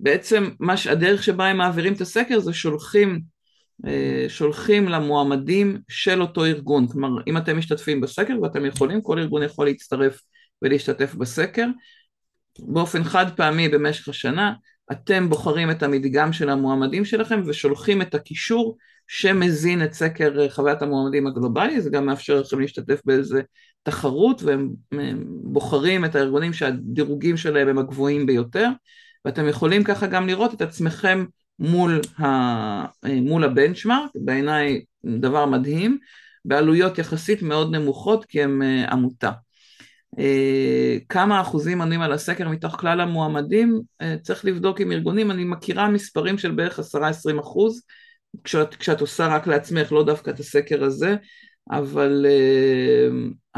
בעצם 0.00 0.50
מש, 0.60 0.86
הדרך 0.86 1.22
שבה 1.22 1.46
הם 1.46 1.56
מעבירים 1.56 1.92
את 1.92 2.00
הסקר 2.00 2.40
זה 2.40 2.52
שולחים, 2.52 3.20
אה, 3.86 4.24
שולחים 4.28 4.88
למועמדים 4.88 5.78
של 5.88 6.22
אותו 6.22 6.44
ארגון. 6.44 6.88
כלומר, 6.88 7.22
אם 7.26 7.36
אתם 7.36 7.58
משתתפים 7.58 8.00
בסקר 8.00 8.34
ואתם 8.42 8.66
יכולים, 8.66 9.02
כל 9.02 9.18
ארגון 9.18 9.42
יכול 9.42 9.66
להצטרף 9.66 10.20
ולהשתתף 10.62 11.14
בסקר. 11.14 11.66
באופן 12.58 13.04
חד 13.04 13.36
פעמי 13.36 13.68
במשך 13.68 14.08
השנה, 14.08 14.52
אתם 14.92 15.28
בוחרים 15.28 15.70
את 15.70 15.82
המדגם 15.82 16.32
של 16.32 16.50
המועמדים 16.50 17.04
שלכם 17.04 17.42
ושולחים 17.46 18.02
את 18.02 18.14
הקישור 18.14 18.76
שמזין 19.08 19.84
את 19.84 19.92
סקר 19.92 20.48
חוויית 20.48 20.82
המועמדים 20.82 21.26
הגלובלי, 21.26 21.80
זה 21.80 21.90
גם 21.90 22.06
מאפשר 22.06 22.40
לכם 22.40 22.60
להשתתף 22.60 23.00
באיזה 23.04 23.42
תחרות 23.82 24.42
והם 24.42 24.68
בוחרים 25.42 26.04
את 26.04 26.14
הארגונים 26.14 26.52
שהדירוגים 26.52 27.36
שלהם 27.36 27.68
הם 27.68 27.78
הגבוהים 27.78 28.26
ביותר 28.26 28.68
ואתם 29.24 29.48
יכולים 29.48 29.84
ככה 29.84 30.06
גם 30.06 30.26
לראות 30.26 30.54
את 30.54 30.62
עצמכם 30.62 31.24
מול, 31.58 32.00
ה, 32.20 32.24
מול 33.22 33.44
הבנצ'מארק, 33.44 34.10
בעיניי 34.14 34.84
דבר 35.04 35.46
מדהים, 35.46 35.98
בעלויות 36.44 36.98
יחסית 36.98 37.42
מאוד 37.42 37.76
נמוכות 37.76 38.24
כי 38.24 38.42
הם 38.42 38.62
אה, 38.62 38.84
עמותה. 38.90 39.30
אה, 40.18 40.96
כמה 41.08 41.40
אחוזים 41.40 41.80
עונים 41.80 42.02
על 42.02 42.12
הסקר 42.12 42.48
מתוך 42.48 42.80
כלל 42.80 43.00
המועמדים, 43.00 43.80
אה, 44.00 44.16
צריך 44.22 44.44
לבדוק 44.44 44.80
עם 44.80 44.92
ארגונים, 44.92 45.30
אני 45.30 45.44
מכירה 45.44 45.88
מספרים 45.88 46.38
של 46.38 46.50
בערך 46.50 46.78
10-20 46.78 47.40
אחוז, 47.40 47.82
כשאת, 48.44 48.74
כשאת 48.74 49.00
עושה 49.00 49.26
רק 49.26 49.46
לעצמך, 49.46 49.92
לא 49.92 50.04
דווקא 50.04 50.30
את 50.30 50.40
הסקר 50.40 50.84
הזה, 50.84 51.16
אבל, 51.70 52.26
אה, 52.28 53.08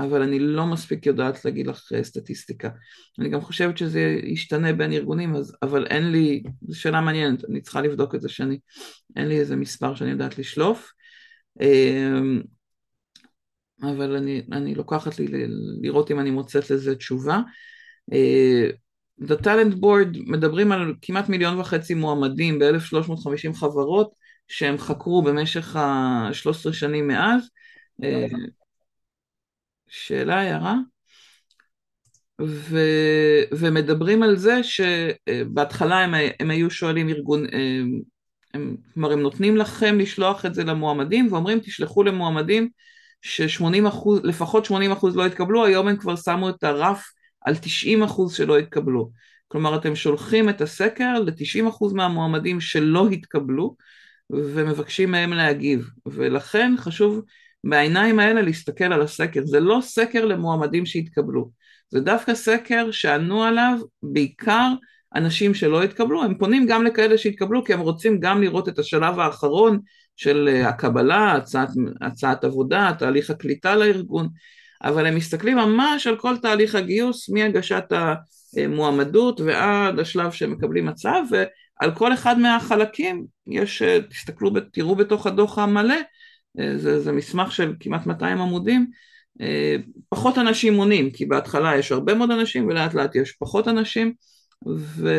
אבל 0.05 0.23
אני 0.23 0.39
לא 0.39 0.67
מספיק 0.67 1.07
יודעת 1.07 1.45
להגיד 1.45 1.67
לך 1.67 1.93
אה, 1.95 2.05
סטטיסטיקה. 2.05 2.71
אני 3.19 3.29
גם 3.29 3.41
חושבת 3.41 3.79
שזה 3.79 4.17
ישתנה 4.25 4.73
בין 4.73 4.93
ארגונים, 4.93 5.37
אז, 5.37 5.57
אבל 5.63 5.87
אין 5.87 6.13
לי, 6.13 6.43
זו 6.63 6.81
שאלה 6.81 7.01
מעניינת, 7.01 7.45
אני 7.45 7.61
צריכה 7.61 7.81
לבדוק 7.81 8.15
את 8.15 8.21
זה 8.21 8.29
שאני, 8.29 8.59
אין 9.17 9.29
לי 9.29 9.41
איזה 9.41 9.57
מספר 9.57 9.95
שאני 9.95 10.11
יודעת 10.11 10.39
לשלוף. 10.39 10.93
אה, 11.61 12.21
אבל 13.83 14.17
אני, 14.17 14.43
אני 14.53 14.75
לוקחת 14.75 15.19
לי 15.19 15.27
לראות 15.83 16.11
אם 16.11 16.21
אני 16.21 16.31
מוצאת 16.31 16.71
לזה 16.71 16.97
תשובה. 16.97 17.41
The 19.21 19.45
Talent 19.45 19.75
Board 19.81 20.19
מדברים 20.27 20.73
על 20.73 20.95
כמעט 21.03 21.29
מיליון 21.29 21.59
וחצי 21.59 21.95
מועמדים 21.95 22.59
ב-1350 22.59 23.53
חברות 23.55 24.13
שהם 24.49 24.79
חקרו 24.79 25.23
במשך 25.23 25.77
ה-13 25.77 26.73
שנים 26.73 27.09
מאז, 27.09 27.43
אה, 27.43 27.49
שאלה, 29.89 30.41
הערה? 30.41 30.77
ו, 32.41 32.79
ומדברים 33.53 34.23
על 34.23 34.37
זה 34.37 34.61
שבהתחלה 34.63 35.99
הם, 35.99 36.15
הם 36.41 36.51
היו 36.51 36.71
שואלים 36.71 37.09
ארגון, 37.09 37.47
אה, 37.53 37.81
הם, 38.55 38.77
כלומר 38.95 39.13
הם 39.13 39.21
נותנים 39.21 39.57
לכם 39.57 39.99
לשלוח 39.99 40.47
את 40.47 40.55
זה 40.55 40.65
למועמדים 40.65 41.33
ואומרים 41.33 41.61
תשלחו 41.61 42.03
למועמדים 42.03 42.69
ש-80 43.23 43.89
אחוז, 43.89 44.21
לפחות 44.25 44.65
80 44.65 44.93
אחוז 44.93 45.17
לא 45.17 45.27
התקבלו, 45.27 45.65
היום 45.65 45.89
הם 45.89 45.97
כבר 45.97 46.17
שמו 46.17 46.49
את 46.49 46.65
הרף 46.65 47.05
על 47.41 47.57
90 47.57 48.03
אחוז 48.03 48.35
שלא 48.35 48.59
התקבלו. 48.59 49.11
כלומר 49.49 49.77
אתם 49.77 49.95
שולחים 49.97 50.49
את 50.49 50.61
הסקר 50.61 51.15
ל-90% 51.19 51.95
מהמועמדים 51.95 52.61
שלא 52.61 53.09
התקבלו 53.09 53.77
ומבקשים 54.31 55.11
מהם 55.11 55.33
להגיב 55.33 55.91
ולכן 56.07 56.73
חשוב 56.79 57.23
בעיניים 57.65 58.19
האלה 58.19 58.43
להסתכל 58.43 58.93
על 58.93 59.03
הסקר. 59.03 59.41
זה 59.45 59.61
לא 59.61 59.79
סקר 59.83 60.25
למועמדים 60.25 60.87
שהתקבלו. 60.87 61.51
זה 61.91 62.01
דווקא 62.01 62.35
סקר 62.35 62.91
שענו 62.91 63.45
עליו 63.45 63.79
בעיקר 64.03 64.69
אנשים 65.15 65.55
שלא 65.55 65.83
התקבלו. 65.83 66.25
הם 66.25 66.39
פונים 66.39 66.67
גם 66.67 66.85
לכאלה 66.85 67.19
שהתקבלו 67.19 67.65
כי 67.65 67.73
הם 67.73 67.81
רוצים 67.81 68.21
גם 68.21 68.43
לראות 68.43 68.69
את 68.69 68.79
השלב 68.79 69.19
האחרון 69.19 69.79
של 70.17 70.63
הקבלה, 70.65 71.33
הצעת, 71.33 71.69
הצעת 72.01 72.45
עבודה, 72.45 72.93
תהליך 72.99 73.31
הקליטה 73.31 73.77
לארגון. 73.77 74.29
אבל 74.85 75.07
הם 75.07 75.17
מסתכלים 75.17 75.57
ממש 75.57 76.07
על 76.07 76.17
כל 76.17 76.37
תהליך 76.37 76.75
הגיוס 76.75 77.29
מהגשת 77.29 77.85
המועמדות 78.57 79.41
ועד 79.41 79.99
השלב 79.99 80.33
שהם 80.33 80.53
מקבלים 80.53 80.89
הצעה 80.89 81.21
ועל 81.31 81.95
כל 81.95 82.15
אחד 82.15 82.39
מהחלקים 82.39 83.27
יש, 83.47 83.83
תסתכלו, 84.11 84.51
תראו 84.73 84.97
בתוך 84.97 85.27
הדוח 85.27 85.59
המלא, 85.59 85.97
זה, 86.77 87.01
זה 87.01 87.13
מסמך 87.13 87.53
של 87.53 87.75
כמעט 87.81 88.07
200 88.07 88.41
עמודים, 88.41 88.91
פחות 90.09 90.39
אנשים 90.39 90.75
עונים 90.75 91.11
כי 91.11 91.27
בהתחלה 91.27 91.77
יש 91.77 91.93
הרבה 91.93 92.15
מאוד 92.15 92.31
אנשים 92.31 92.67
ולאט 92.67 92.95
לאט 92.95 93.17
יש 93.17 93.33
פחות 93.33 93.69
אנשים 93.69 94.13
ו, 94.69 95.15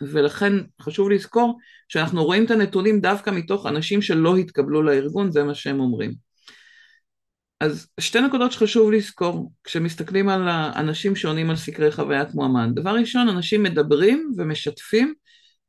ולכן 0.00 0.52
חשוב 0.82 1.10
לזכור 1.10 1.58
שאנחנו 1.88 2.24
רואים 2.24 2.44
את 2.44 2.50
הנתונים 2.50 3.00
דווקא 3.00 3.30
מתוך 3.30 3.66
אנשים 3.66 4.02
שלא 4.02 4.36
התקבלו 4.36 4.82
לארגון, 4.82 5.32
זה 5.32 5.44
מה 5.44 5.54
שהם 5.54 5.80
אומרים. 5.80 6.26
אז 7.60 7.88
שתי 8.00 8.20
נקודות 8.20 8.52
שחשוב 8.52 8.92
לזכור 8.92 9.52
כשמסתכלים 9.64 10.28
על 10.28 10.48
האנשים 10.48 11.16
שעונים 11.16 11.50
על 11.50 11.56
סקרי 11.56 11.92
חוויית 11.92 12.34
מועמד. 12.34 12.68
דבר 12.74 12.94
ראשון, 12.94 13.28
אנשים 13.28 13.62
מדברים 13.62 14.32
ומשתפים 14.36 15.14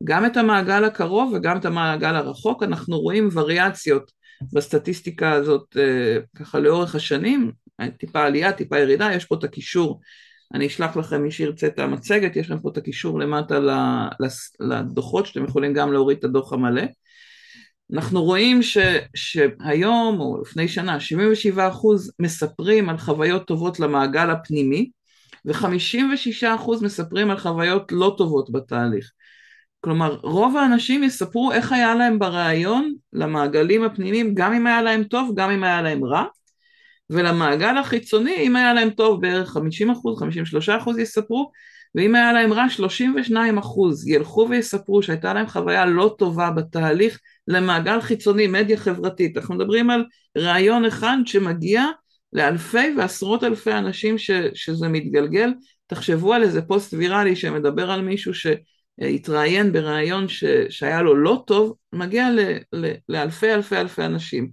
גם 0.04 0.26
את 0.26 0.38
המעגל 0.38 0.84
הקרוב 0.84 1.34
וגם 1.34 1.58
את 1.58 1.66
המעגל 1.66 2.16
הרחוק, 2.16 2.64
אנחנו 2.64 3.00
רואים 3.00 3.30
וריאציות 3.34 4.12
בסטטיסטיקה 4.54 5.32
הזאת 5.32 5.78
אה, 5.80 6.18
ככה 6.36 6.60
לאורך 6.60 6.96
השנים, 6.96 7.52
טיפה 8.00 8.24
עלייה, 8.26 8.52
טיפה 8.52 8.80
ירידה, 8.80 9.10
יש 9.14 9.26
פה 9.26 9.36
את 9.36 9.44
הקישור, 9.44 10.02
אני 10.54 10.68
אשלח 10.68 10.98
לכם 10.98 11.24
מי 11.24 11.32
שירצה 11.32 11.68
את 11.68 11.80
המצגת, 11.80 12.36
יש 12.36 12.46
לכם 12.46 12.60
פה 12.60 12.70
את 12.70 12.78
הקישור 12.78 13.20
למטה 13.20 13.60
לדוחות 14.60 15.26
שאתם 15.26 15.46
יכולים 15.46 15.74
גם 15.74 15.94
להוריד 15.94 16.18
את 16.18 16.24
הדוח 16.24 16.54
המלא. 16.54 16.84
אנחנו 17.94 18.24
רואים 18.24 18.64
ש, 18.64 18.78
שהיום 19.16 20.20
או 20.20 20.42
לפני 20.42 20.68
שנה 20.68 20.98
77% 21.58 21.60
מספרים 22.20 22.90
על 22.90 22.98
חוויות 22.98 23.48
טובות 23.48 23.80
למעגל 23.80 24.30
הפנימי 24.30 24.90
ו-56% 25.46 26.72
מספרים 26.82 27.32
על 27.32 27.38
חוויות 27.38 27.92
לא 27.92 28.16
טובות 28.18 28.52
בתהליך. 28.52 29.12
כלומר 29.82 30.18
רוב 30.24 30.58
האנשים 30.58 31.04
יספרו 31.04 31.52
איך 31.52 31.72
היה 31.72 31.96
להם 31.96 32.20
בריאיון 32.20 32.94
למעגלים 33.14 33.84
הפנימיים 33.84 34.34
גם 34.34 34.54
אם 34.54 34.68
היה 34.68 34.82
להם 34.82 35.04
טוב 35.04 35.32
גם 35.36 35.52
אם 35.52 35.64
היה 35.64 35.82
להם 35.82 36.06
רע 36.06 36.24
ולמעגל 37.10 37.78
החיצוני 37.78 38.36
אם 38.36 38.56
היה 38.56 38.74
להם 38.74 38.90
טוב 38.90 39.22
בערך 39.22 39.58
50% 39.58 39.60
53% 40.88 41.00
יספרו 41.00 41.52
ואם 41.96 42.16
היה 42.16 42.34
להם 42.34 42.54
רע 42.54 42.66
32% 43.32 43.34
ילכו 44.08 44.48
ויספרו 44.50 45.04
שהייתה 45.04 45.34
להם 45.34 45.48
חוויה 45.48 45.86
לא 45.86 46.16
טובה 46.18 46.52
בתהליך 46.52 47.20
למעגל 47.48 48.02
חיצוני, 48.02 48.48
מדיה 48.48 48.78
חברתית. 48.78 49.38
אנחנו 49.38 49.56
מדברים 49.56 49.90
על 49.90 50.06
רעיון 50.38 50.86
אחד 50.86 51.18
שמגיע 51.26 51.86
לאלפי 52.34 52.96
ועשרות 52.98 53.44
אלפי 53.44 53.72
אנשים 53.72 54.18
ש, 54.18 54.32
שזה 54.54 54.88
מתגלגל. 54.88 55.54
תחשבו 55.88 56.34
על 56.34 56.44
איזה 56.44 56.62
פוסט 56.62 56.94
ויראלי 56.94 57.36
שמדבר 57.36 57.92
על 57.92 58.02
מישהו 58.02 58.34
שהתראיין 59.00 59.72
ברעיון 59.72 60.28
ש, 60.28 60.44
שהיה 60.70 61.02
לו 61.02 61.16
לא 61.16 61.44
טוב, 61.48 61.76
מגיע 61.94 62.30
ל, 62.30 62.40
ל, 62.74 62.92
לאלפי 63.10 63.54
אלפי 63.54 63.78
אלפי 63.78 64.04
אנשים. 64.06 64.50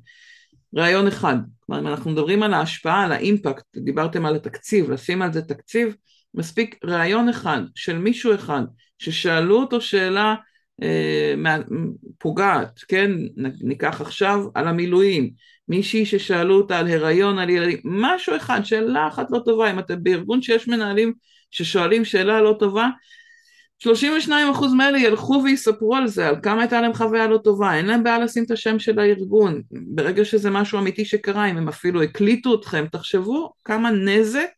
רעיון 0.76 1.06
אחד, 1.06 1.36
כלומר 1.60 1.80
אם 1.80 1.86
אנחנו 1.86 2.10
מדברים 2.10 2.42
על 2.42 2.54
ההשפעה, 2.54 3.04
על 3.04 3.12
האימפקט, 3.12 3.64
דיברתם 3.76 4.26
על 4.26 4.36
התקציב, 4.36 4.90
לשים 4.90 5.22
על 5.22 5.32
זה 5.32 5.42
תקציב, 5.42 5.94
מספיק 6.34 6.78
רעיון 6.84 7.28
אחד 7.28 7.60
של 7.74 7.98
מישהו 7.98 8.34
אחד 8.34 8.62
ששאלו 8.98 9.60
אותו 9.60 9.80
שאלה 9.80 10.34
אה, 10.82 11.56
פוגעת, 12.18 12.80
כן, 12.88 13.10
ניקח 13.60 14.00
עכשיו 14.00 14.40
על 14.54 14.68
המילואים, 14.68 15.30
מישהי 15.68 16.06
ששאלו 16.06 16.56
אותה 16.56 16.78
על 16.78 16.88
הריון, 16.88 17.38
על 17.38 17.50
ילדים, 17.50 17.78
משהו 17.84 18.36
אחד, 18.36 18.60
שאלה 18.64 19.08
אחת 19.08 19.26
לא 19.30 19.38
טובה, 19.44 19.70
אם 19.70 19.78
אתם 19.78 20.02
בארגון 20.02 20.42
שיש 20.42 20.68
מנהלים 20.68 21.12
ששואלים 21.50 22.04
שאלה 22.04 22.40
לא 22.40 22.56
טובה, 22.58 22.88
32% 23.82 23.86
מאלה 24.76 24.98
ילכו 24.98 25.40
ויספרו 25.44 25.96
על 25.96 26.06
זה, 26.06 26.28
על 26.28 26.36
כמה 26.42 26.60
הייתה 26.60 26.80
להם 26.80 26.94
חוויה 26.94 27.26
לא 27.26 27.38
טובה, 27.38 27.74
אין 27.74 27.86
להם 27.86 28.04
בעיה 28.04 28.18
לשים 28.18 28.44
את 28.44 28.50
השם 28.50 28.78
של 28.78 28.98
הארגון, 28.98 29.62
ברגע 29.70 30.24
שזה 30.24 30.50
משהו 30.50 30.78
אמיתי 30.78 31.04
שקרה, 31.04 31.50
אם 31.50 31.56
הם 31.56 31.68
אפילו 31.68 32.02
הקליטו 32.02 32.54
אתכם, 32.54 32.86
תחשבו 32.92 33.52
כמה 33.64 33.90
נזק 33.90 34.50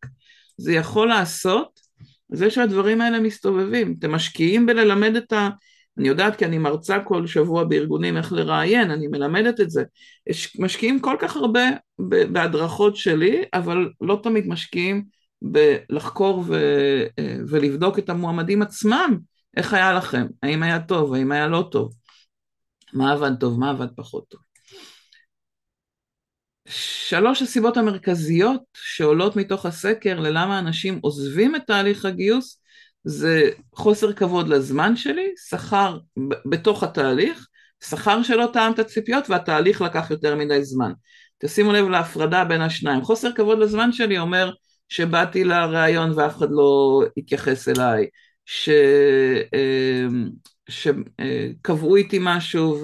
זה 0.57 0.73
יכול 0.73 1.09
לעשות, 1.09 1.81
זה 2.29 2.51
שהדברים 2.51 3.01
האלה 3.01 3.21
מסתובבים, 3.21 3.95
אתם 3.99 4.13
משקיעים 4.13 4.67
בללמד 4.67 5.17
את 5.17 5.33
ה... 5.33 5.49
אני 5.99 6.09
יודעת 6.09 6.37
כי 6.37 6.45
אני 6.45 6.59
מרצה 6.59 7.01
כל 7.01 7.27
שבוע 7.27 7.65
בארגונים 7.65 8.17
איך 8.17 8.33
לראיין, 8.33 8.91
אני 8.91 9.07
מלמדת 9.07 9.61
את 9.61 9.71
זה. 9.71 9.83
משקיעים 10.59 11.01
כל 11.01 11.17
כך 11.19 11.37
הרבה 11.37 11.69
בהדרכות 12.33 12.97
שלי, 12.97 13.43
אבל 13.55 13.89
לא 14.01 14.21
תמיד 14.23 14.49
משקיעים 14.49 15.05
בלחקור 15.53 16.45
ו, 16.47 16.55
ולבדוק 17.49 17.99
את 17.99 18.09
המועמדים 18.09 18.63
עצמם, 18.63 19.19
איך 19.57 19.75
היה 19.75 19.93
לכם, 19.93 20.27
האם 20.43 20.63
היה 20.63 20.81
טוב, 20.81 21.15
האם 21.15 21.33
היה 21.33 21.47
לא 21.47 21.69
טוב, 21.73 21.95
מה 22.93 23.13
עבד 23.13 23.31
טוב, 23.41 23.61
מה 23.61 23.71
עבד 23.71 23.89
פחות 23.97 24.29
טוב. 24.29 24.41
שלוש 27.09 27.43
הסיבות 27.43 27.77
המרכזיות 27.77 28.63
שעולות 28.75 29.37
מתוך 29.37 29.67
הסקר 29.67 30.21
ללמה 30.21 30.59
אנשים 30.59 30.99
עוזבים 31.03 31.57
את 31.57 31.63
תהליך 31.67 32.05
הגיוס 32.05 32.61
זה 33.05 33.51
חוסר 33.75 34.13
כבוד 34.13 34.49
לזמן 34.49 34.97
שלי, 34.97 35.33
שכר 35.49 35.99
בתוך 36.47 36.83
התהליך, 36.83 37.47
שכר 37.85 38.23
שלא 38.23 38.51
תאם 38.53 38.73
את 38.73 38.79
הציפיות 38.79 39.31
והתהליך 39.31 39.81
לקח 39.81 40.11
יותר 40.11 40.37
מדי 40.37 40.65
זמן. 40.65 40.93
תשימו 41.39 41.73
לב 41.73 41.89
להפרדה 41.89 42.45
בין 42.45 42.61
השניים. 42.61 43.03
חוסר 43.03 43.33
כבוד 43.33 43.59
לזמן 43.59 43.93
שלי 43.93 44.19
אומר 44.19 44.53
שבאתי 44.89 45.45
לראיון 45.45 46.13
ואף 46.17 46.37
אחד 46.37 46.51
לא 46.51 47.03
התייחס 47.17 47.69
אליי, 47.69 48.07
ש... 48.45 48.69
אמ, 49.55 50.29
שקבעו 50.69 51.97
איתי 51.97 52.19
משהו 52.21 52.79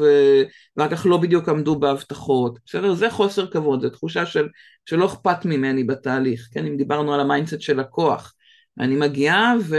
ואחר 0.77 0.97
כך 0.97 1.07
לא 1.07 1.17
בדיוק 1.17 1.49
עמדו 1.49 1.79
בהבטחות, 1.79 2.59
בסדר? 2.67 2.95
זה 2.95 3.11
חוסר 3.11 3.51
כבוד, 3.51 3.83
זו 3.83 3.91
תחושה 3.91 4.27
של, 4.27 4.49
שלא 4.87 5.07
אכפת 5.07 5.45
ממני 5.45 5.85
בתהליך, 5.85 6.49
כן? 6.53 6.67
אם 6.67 6.77
דיברנו 6.77 7.15
על 7.15 7.21
ה 7.21 7.26
mindset 7.26 7.61
של 7.61 7.81
הכוח, 7.81 8.35
אני 8.81 8.97
מגיעה 8.97 9.55
ו, 9.63 9.77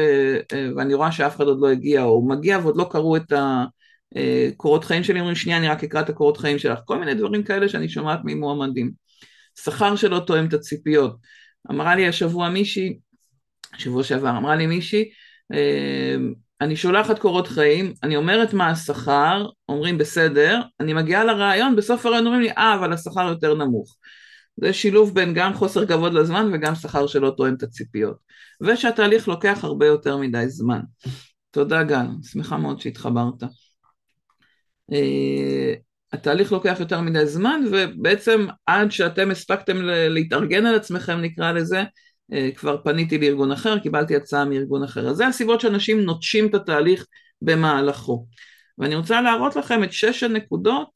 ואני 0.78 0.94
רואה 0.94 1.12
שאף 1.12 1.36
אחד 1.36 1.46
עוד 1.46 1.60
לא 1.62 1.70
הגיע, 1.70 2.04
או 2.04 2.28
מגיע 2.28 2.60
ועוד 2.64 2.78
לא 2.78 2.88
קראו 2.92 3.18
את 3.18 3.34
הקורות 4.16 4.84
חיים 4.84 5.04
שלי, 5.04 5.20
אומרים 5.20 5.36
שנייה 5.36 5.58
אני 5.58 5.68
רק 5.68 5.84
אקרא 5.84 6.02
את 6.02 6.10
הקורות 6.10 6.38
חיים 6.38 6.60
שלך, 6.60 6.80
כל 6.86 7.00
מיני 7.00 7.14
דברים 7.14 7.44
כאלה 7.44 7.70
שאני 7.70 7.90
שומעת 7.90 8.20
ממועמדים. 8.24 8.92
שכר 9.60 9.96
שלא 9.96 10.20
תואם 10.20 10.46
את 10.46 10.54
הציפיות. 10.54 11.16
אמרה 11.72 11.96
לי 11.96 12.08
השבוע 12.08 12.50
מישהי, 12.50 13.00
שבוע 13.78 14.04
שעבר, 14.04 14.38
אמרה 14.38 14.56
לי 14.56 14.68
מישהי, 14.68 15.10
אני 16.62 16.76
שולחת 16.76 17.20
קורות 17.20 17.48
חיים, 17.48 17.94
אני 18.04 18.16
אומרת 18.16 18.54
מה 18.54 18.70
השכר, 18.70 19.48
אומרים 19.70 19.98
בסדר, 19.98 20.62
אני 20.80 20.94
מגיעה 20.94 21.24
לרעיון, 21.24 21.76
בסוף 21.76 22.06
הרעיון 22.06 22.26
אומרים 22.26 22.42
לי, 22.42 22.52
אה, 22.52 22.76
אבל 22.76 22.94
השכר 22.94 23.28
יותר 23.28 23.54
נמוך. 23.56 23.98
זה 24.58 24.74
שילוב 24.74 25.16
בין 25.16 25.34
גם 25.34 25.54
חוסר 25.54 25.86
כבוד 25.86 26.14
לזמן 26.14 26.50
וגם 26.54 26.76
שכר 26.76 27.08
שלא 27.08 27.34
תואם 27.38 27.54
את 27.54 27.64
הציפיות. 27.64 28.18
ושהתהליך 28.62 29.28
לוקח 29.28 29.60
הרבה 29.64 29.86
יותר 29.86 30.18
מדי 30.18 30.50
זמן. 30.50 30.80
תודה 31.52 31.84
גל, 31.84 32.06
שמחה 32.24 32.58
מאוד 32.58 32.82
שהתחברת. 32.82 33.44
התהליך 36.14 36.52
לוקח 36.52 36.78
יותר 36.80 37.02
מדי 37.02 37.26
זמן 37.26 37.62
ובעצם 37.72 38.48
עד 38.66 38.92
שאתם 38.92 39.32
הספקתם 39.32 39.78
להתארגן 39.86 40.66
על 40.66 40.76
עצמכם 40.76 41.22
נקרא 41.22 41.52
לזה, 41.52 41.84
uh, 41.84 42.36
כבר 42.56 42.78
פניתי 42.84 43.18
לארגון 43.18 43.52
אחר, 43.52 43.80
קיבלתי 43.80 44.16
הצעה 44.16 44.46
מארגון 44.46 44.84
אחר. 44.84 45.10
אז 45.10 45.16
זה 45.16 45.28
הסיבות 45.28 45.62
שאנשים 45.62 46.00
נוטשים 46.02 46.48
את 46.48 46.56
התהליך 46.56 47.06
במהלכו. 47.42 48.26
ואני 48.78 48.96
רוצה 48.96 49.22
להראות 49.22 49.56
לכם 49.56 49.84
את 49.84 49.94
שש 49.94 50.24
הנקודות 50.24 50.88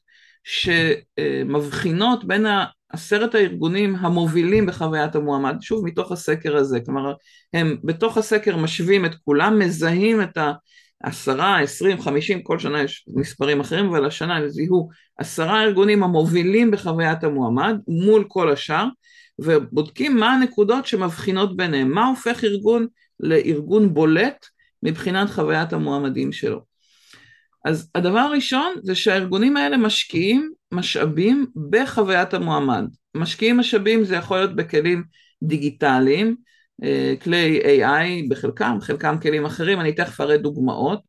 שמבחינות 0.44 2.26
בין 2.26 2.46
עשרת 2.90 3.36
הארגונים 3.36 3.96
המובילים 3.96 4.66
בחוויית 4.66 5.16
המועמד, 5.16 5.56
שוב 5.62 5.86
מתוך 5.86 6.12
הסקר 6.12 6.58
הזה, 6.58 6.80
כלומר 6.86 7.14
הם 7.54 7.78
בתוך 7.84 8.18
הסקר 8.18 8.58
משווים 8.58 9.06
את 9.06 9.16
כולם, 9.26 9.60
מזהים 9.60 10.22
את 10.22 10.38
העשרה, 11.04 11.60
עשרים, 11.60 12.02
חמישים, 12.02 12.44
כל 12.44 12.60
שנה 12.60 12.84
יש 12.84 13.06
מספרים 13.08 13.60
אחרים, 13.60 13.86
אבל 13.86 14.06
השנה 14.06 14.50
זיהו 14.50 14.90
עשרה 15.18 15.64
ארגונים 15.64 16.04
המובילים 16.04 16.72
בחוויית 16.72 17.24
המועמד 17.24 17.76
מול 17.88 18.24
כל 18.28 18.52
השאר, 18.52 18.88
ובודקים 19.40 20.18
מה 20.18 20.34
הנקודות 20.34 20.86
שמבחינות 20.86 21.58
ביניהם, 21.58 21.92
מה 21.92 22.08
הופך 22.08 22.44
ארגון 22.44 22.88
לארגון 23.20 23.94
בולט 23.94 24.46
מבחינת 24.84 25.30
חוויית 25.30 25.74
המועמדים 25.74 26.32
שלו. 26.32 26.62
אז 27.66 27.90
הדבר 27.96 28.20
הראשון 28.20 28.74
זה 28.84 28.96
שהארגונים 28.96 29.58
האלה 29.58 29.78
משקיעים 29.78 30.52
משאבים 30.72 31.46
בחוויית 31.70 32.34
המועמד. 32.34 32.86
משקיעים 33.16 33.58
משאבים 33.58 34.04
זה 34.04 34.16
יכול 34.16 34.38
להיות 34.38 34.56
בכלים 34.56 35.04
דיגיטליים, 35.44 36.36
כלי 37.24 37.62
AI 37.62 38.30
בחלקם, 38.30 38.78
חלקם 38.82 39.18
כלים 39.22 39.46
אחרים, 39.46 39.80
אני 39.80 39.94
תכף 39.94 40.22
אראה 40.22 40.38
דוגמאות, 40.38 41.00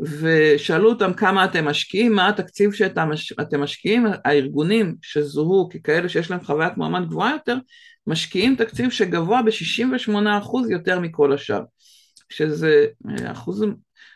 ושאלו 0.00 0.88
אותם 0.88 1.12
כמה 1.12 1.44
אתם 1.44 1.64
משקיעים, 1.64 2.12
מה 2.12 2.28
התקציב 2.28 2.72
שאתם 2.72 3.60
משקיעים, 3.60 4.06
הארגונים 4.24 4.94
שזוהו 5.02 5.68
ככאלה 5.68 6.08
שיש 6.08 6.30
להם 6.30 6.44
חוויית 6.44 6.76
מועמד 6.76 7.08
גבוהה 7.08 7.32
יותר, 7.32 7.56
משקיעים 8.06 8.56
תקציב 8.56 8.90
שגבוה 8.90 9.42
ב-68% 9.42 10.70
יותר 10.70 11.00
מכל 11.00 11.32
השאר, 11.32 11.62
שזה 12.28 12.86
אה, 13.08 13.32
אחוז, 13.32 13.64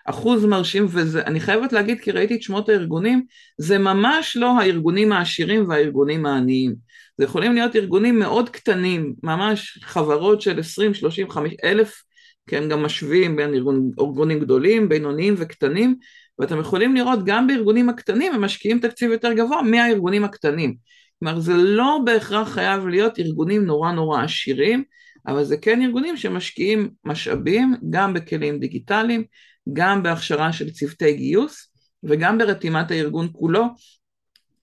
אחוז 0.06 0.44
מרשים, 0.44 0.86
ואני 0.88 1.40
חייבת 1.40 1.72
להגיד 1.72 2.00
כי 2.00 2.10
ראיתי 2.10 2.34
את 2.34 2.42
שמות 2.42 2.68
הארגונים, 2.68 3.24
זה 3.58 3.78
ממש 3.78 4.36
לא 4.36 4.60
הארגונים 4.60 5.12
העשירים 5.12 5.68
והארגונים 5.68 6.26
העניים, 6.26 6.74
זה 7.18 7.24
יכולים 7.24 7.54
להיות 7.54 7.76
ארגונים 7.76 8.18
מאוד 8.18 8.48
קטנים, 8.48 9.14
ממש 9.22 9.78
חברות 9.82 10.40
של 10.40 10.60
20, 10.60 10.94
30, 10.94 11.30
50 11.30 11.56
אלף 11.64 12.02
כן, 12.48 12.68
גם 12.68 12.82
משווים 12.82 13.36
בין 13.36 13.54
ארגון, 13.54 13.90
ארגונים 14.00 14.40
גדולים, 14.40 14.88
בינוניים 14.88 15.34
וקטנים, 15.36 15.96
ואתם 16.38 16.60
יכולים 16.60 16.94
לראות 16.94 17.24
גם 17.24 17.46
בארגונים 17.46 17.88
הקטנים 17.88 18.34
הם 18.34 18.44
משקיעים 18.44 18.78
תקציב 18.78 19.10
יותר 19.10 19.32
גבוה 19.32 19.62
מהארגונים 19.62 20.24
הקטנים. 20.24 20.76
כלומר 21.18 21.40
זה 21.40 21.54
לא 21.54 21.98
בהכרח 22.04 22.48
חייב 22.48 22.86
להיות 22.86 23.18
ארגונים 23.18 23.64
נורא 23.64 23.92
נורא 23.92 24.22
עשירים, 24.22 24.84
אבל 25.26 25.44
זה 25.44 25.56
כן 25.56 25.82
ארגונים 25.82 26.16
שמשקיעים 26.16 26.90
משאבים 27.04 27.74
גם 27.90 28.14
בכלים 28.14 28.58
דיגיטליים, 28.58 29.24
גם 29.72 30.02
בהכשרה 30.02 30.52
של 30.52 30.70
צוותי 30.70 31.12
גיוס 31.12 31.72
וגם 32.02 32.38
ברתימת 32.38 32.90
הארגון 32.90 33.28
כולו 33.32 33.64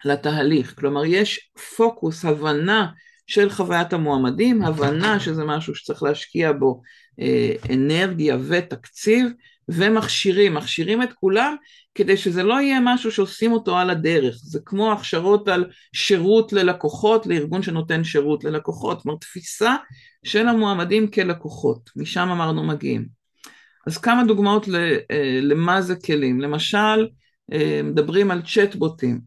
לתהליך. 0.06 0.80
כלומר 0.80 1.06
יש 1.06 1.50
פוקוס, 1.78 2.26
הבנה 2.26 2.88
של 3.28 3.50
חוויית 3.50 3.94
המועמדים, 3.94 4.62
הבנה 4.62 5.20
שזה 5.20 5.44
משהו 5.44 5.76
שצריך 5.76 6.04
להשקיע 6.04 6.52
בו 6.52 6.82
אה, 7.20 7.52
אנרגיה 7.74 8.38
ותקציב 8.48 9.28
ומכשירים, 9.70 10.54
מכשירים 10.54 11.04
את 11.04 11.14
כולם 11.14 11.56
כדי 11.96 12.18
שזה 12.18 12.44
לא 12.44 12.62
יהיה 12.62 12.80
משהו 12.84 13.12
שעושים 13.12 13.52
אותו 13.52 13.78
על 13.78 13.90
הדרך, 13.90 14.36
זה 14.44 14.60
כמו 14.66 14.92
הכשרות 14.92 15.48
על 15.48 15.66
שירות 15.94 16.54
ללקוחות 16.54 17.28
לארגון 17.28 17.64
שנותן 17.64 18.04
שירות 18.04 18.44
ללקוחות, 18.44 18.98
זאת 18.98 19.06
אומרת 19.06 19.22
תפיסה 19.22 19.76
של 20.24 20.48
המועמדים 20.48 21.12
כלקוחות, 21.12 21.90
משם 21.96 22.30
אמרנו 22.30 22.64
מגיעים. 22.64 23.06
אז 23.88 23.98
כמה 23.98 24.24
דוגמאות 24.24 24.68
אה, 25.12 25.40
למה 25.42 25.82
זה 25.82 25.96
כלים, 25.96 26.42
למשל 26.42 27.08
מדברים 27.84 28.32
על 28.32 28.42
צ'טבוטים, 28.42 29.20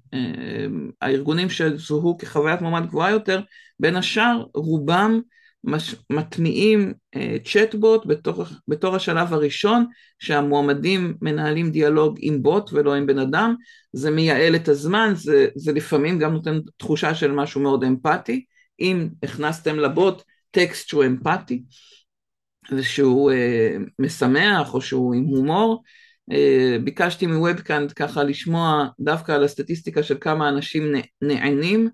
הארגונים 1.01 1.51
שזוהו 1.51 2.19
כחוויית 2.19 2.61
מועמד 2.61 2.87
גבוהה 2.87 3.11
יותר, 3.11 3.41
בין 3.81 3.97
השאר 3.97 4.45
רובם 4.55 5.21
מש, 5.65 5.95
מטמיעים 6.11 6.93
צ'טבוט 7.45 8.05
uh, 8.05 8.09
בתור, 8.09 8.45
בתור 8.69 8.97
השלב 8.97 9.33
הראשון 9.33 9.87
שהמועמדים 10.19 11.15
מנהלים 11.23 11.71
דיאלוג 11.71 12.19
עם 12.21 12.43
בוט 12.43 12.71
ולא 12.73 12.95
עם 12.95 13.07
בן 13.07 13.19
אדם, 13.19 13.55
זה 13.93 14.11
מייעל 14.11 14.57
את 14.57 14.69
הזמן, 14.69 15.13
זה, 15.15 15.49
זה 15.55 15.73
לפעמים 15.73 16.19
גם 16.19 16.33
נותן 16.33 16.59
תחושה 16.77 17.15
של 17.15 17.33
משהו 17.33 17.61
מאוד 17.61 17.85
אמפתי, 17.85 18.45
אם 18.81 19.09
הכנסתם 19.23 19.79
לבוט 19.79 20.23
טקסט 20.51 20.89
שהוא 20.89 21.05
אמפתי 21.05 21.63
ושהוא 22.73 23.33
uh, 23.33 23.35
משמח 23.99 24.75
או 24.75 24.81
שהוא 24.81 25.15
עם 25.15 25.25
הומור, 25.25 25.83
uh, 25.85 26.08
ביקשתי 26.85 27.27
מוובקאנט 27.27 27.93
ככה 27.97 28.23
לשמוע 28.23 28.87
דווקא 29.01 29.33
על 29.33 29.45
הסטטיסטיקה 29.45 30.03
של 30.03 30.17
כמה 30.21 30.49
אנשים 30.49 30.93
נענים 31.23 31.89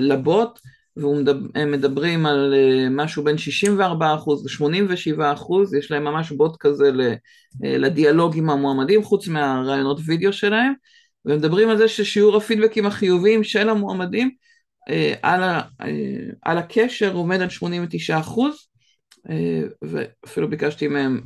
לבוט, 0.00 0.58
והם 0.96 1.72
מדברים 1.72 2.26
על 2.26 2.54
אה, 2.54 2.88
משהו 2.90 3.24
בין 3.24 3.38
64 3.38 4.14
ל-87 4.14 5.78
יש 5.78 5.90
להם 5.90 6.04
ממש 6.04 6.32
בוט 6.32 6.56
כזה 6.60 6.90
אה, 7.64 7.78
לדיאלוג 7.78 8.36
עם 8.36 8.50
המועמדים, 8.50 9.02
חוץ 9.02 9.28
מהרעיונות 9.28 10.00
וידאו 10.06 10.32
שלהם, 10.32 10.72
ומדברים 11.24 11.68
על 11.68 11.78
זה 11.78 11.88
ששיעור 11.88 12.36
הפידבקים 12.36 12.86
החיוביים 12.86 13.44
של 13.44 13.68
המועמדים 13.68 14.30
אה, 14.88 15.14
על, 15.22 15.42
ה, 15.42 15.60
על 16.42 16.58
הקשר 16.58 17.12
עומד 17.12 17.40
על 17.40 17.48
89 17.48 18.18
ואפילו 19.82 20.50
ביקשתי 20.50 20.88
מהם, 20.88 21.20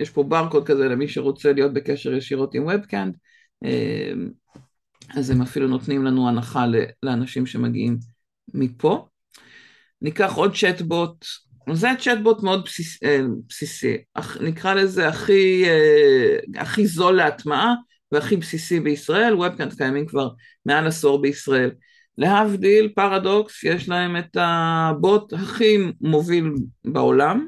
יש 0.00 0.10
פה 0.10 0.22
ברקוד 0.22 0.66
כזה 0.66 0.88
למי 0.88 1.08
שרוצה 1.08 1.52
להיות 1.52 1.72
בקשר 1.72 2.14
ישירות 2.14 2.54
עם 2.54 2.66
ובקאנד, 2.66 3.16
אז 5.14 5.30
הם 5.30 5.42
אפילו 5.42 5.68
נותנים 5.68 6.04
לנו 6.04 6.28
הנחה 6.28 6.64
לאנשים 7.02 7.46
שמגיעים 7.46 7.98
מפה. 8.54 9.06
ניקח 10.02 10.32
עוד 10.34 10.56
צ'טבוט, 10.56 11.24
זה 11.72 11.88
צ'טבוט 11.98 12.42
מאוד 12.42 12.64
בסיס, 12.64 13.02
אה, 13.02 13.20
בסיסי, 13.48 13.96
נקרא 14.40 14.74
לזה 14.74 15.08
הכי, 15.08 15.64
אה, 15.64 16.62
הכי 16.62 16.86
זול 16.86 17.16
להטמעה 17.16 17.74
והכי 18.12 18.36
בסיסי 18.36 18.80
בישראל, 18.80 19.34
ובקאנט 19.34 19.74
קיימים 19.74 20.06
כבר 20.06 20.28
מעל 20.66 20.86
עשור 20.86 21.22
בישראל. 21.22 21.70
להבדיל, 22.18 22.92
פרדוקס, 22.94 23.64
יש 23.64 23.88
להם 23.88 24.16
את 24.16 24.36
הבוט 24.40 25.32
הכי 25.32 25.78
מוביל 26.00 26.52
בעולם, 26.84 27.46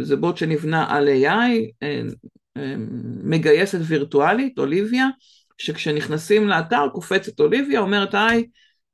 זה 0.00 0.16
בוט 0.16 0.36
שנבנה 0.36 0.96
על 0.96 1.08
AI, 1.08 1.88
מגייסת 3.24 3.78
וירטואלית, 3.82 4.58
אוליביה, 4.58 5.08
שכשנכנסים 5.58 6.48
לאתר 6.48 6.88
קופצת 6.92 7.40
אוליביה, 7.40 7.80
אומרת 7.80 8.14
היי, 8.14 8.46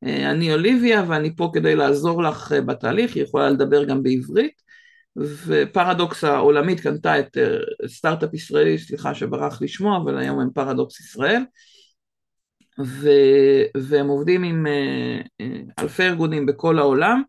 אה, 0.04 0.30
אני 0.30 0.52
אוליביה 0.52 1.04
ואני 1.08 1.36
פה 1.36 1.50
כדי 1.54 1.76
לעזור 1.76 2.22
לך 2.22 2.52
אה, 2.52 2.60
בתהליך, 2.60 3.14
היא 3.14 3.22
יכולה 3.22 3.50
לדבר 3.50 3.84
גם 3.84 4.02
בעברית, 4.02 4.62
ופרדוקס 5.46 6.24
העולמית 6.24 6.80
קנתה 6.80 7.18
את 7.18 7.38
אה, 7.38 7.88
סטארט-אפ 7.88 8.34
ישראלי, 8.34 8.78
סליחה 8.78 9.14
שברח 9.14 9.62
לשמוע, 9.62 9.96
אבל 9.96 10.18
היום 10.18 10.40
הם 10.40 10.48
פרדוקס 10.54 11.00
ישראל, 11.00 11.42
ו, 12.80 13.10
והם 13.76 14.08
עובדים 14.08 14.44
עם 14.44 14.66
אלפי 15.78 16.02
ארגונים 16.02 16.46
בכל 16.46 16.78
העולם, 16.78 17.22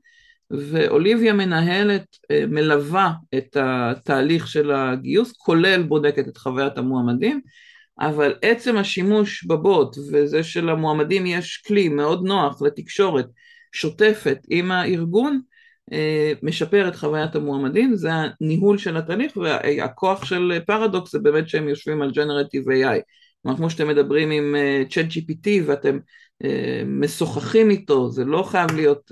ואוליביה 0.51 1.33
מנהלת, 1.33 2.05
מלווה 2.47 3.13
את 3.37 3.57
התהליך 3.59 4.47
של 4.47 4.71
הגיוס, 4.71 5.33
כולל 5.37 5.83
בודקת 5.83 6.27
את 6.27 6.37
חוויית 6.37 6.77
המועמדים, 6.77 7.41
אבל 7.99 8.33
עצם 8.41 8.77
השימוש 8.77 9.45
בבוט 9.45 9.97
וזה 10.11 10.43
שלמועמדים 10.43 11.25
יש 11.25 11.63
כלי 11.67 11.89
מאוד 11.89 12.25
נוח 12.25 12.61
לתקשורת 12.61 13.25
שוטפת 13.71 14.37
עם 14.49 14.71
הארגון, 14.71 15.41
אה, 15.93 16.33
משפר 16.43 16.87
את 16.87 16.95
חוויית 16.95 17.35
המועמדים, 17.35 17.95
זה 17.95 18.09
הניהול 18.13 18.77
של 18.77 18.97
התהליך 18.97 19.37
והכוח 19.37 20.25
של 20.25 20.59
פרדוקס 20.67 21.11
זה 21.11 21.19
באמת 21.19 21.49
שהם 21.49 21.69
יושבים 21.69 22.01
על 22.01 22.09
Generative 22.09 22.67
AI. 22.67 23.01
כלומר 23.41 23.57
כמו 23.57 23.69
שאתם 23.69 23.87
מדברים 23.87 24.31
עם 24.31 24.55
אה, 24.55 24.83
Chat 24.89 25.11
GPT 25.11 25.47
ואתם 25.65 25.99
אה, 26.43 26.83
משוחחים 26.85 27.69
איתו, 27.69 28.11
זה 28.11 28.25
לא 28.25 28.43
חייב 28.43 28.71
להיות, 28.71 29.11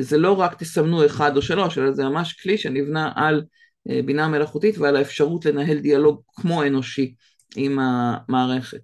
זה 0.00 0.18
לא 0.18 0.40
רק 0.40 0.54
תסמנו 0.54 1.06
אחד 1.06 1.36
או 1.36 1.42
שלוש, 1.42 1.78
אלא 1.78 1.92
זה 1.92 2.04
ממש 2.04 2.32
כלי 2.32 2.58
שנבנה 2.58 3.12
על 3.16 3.42
בינה 3.86 4.28
מלאכותית 4.28 4.78
ועל 4.78 4.96
האפשרות 4.96 5.44
לנהל 5.44 5.78
דיאלוג 5.78 6.22
כמו 6.34 6.62
אנושי. 6.62 7.14
עם 7.56 7.78
המערכת. 7.78 8.80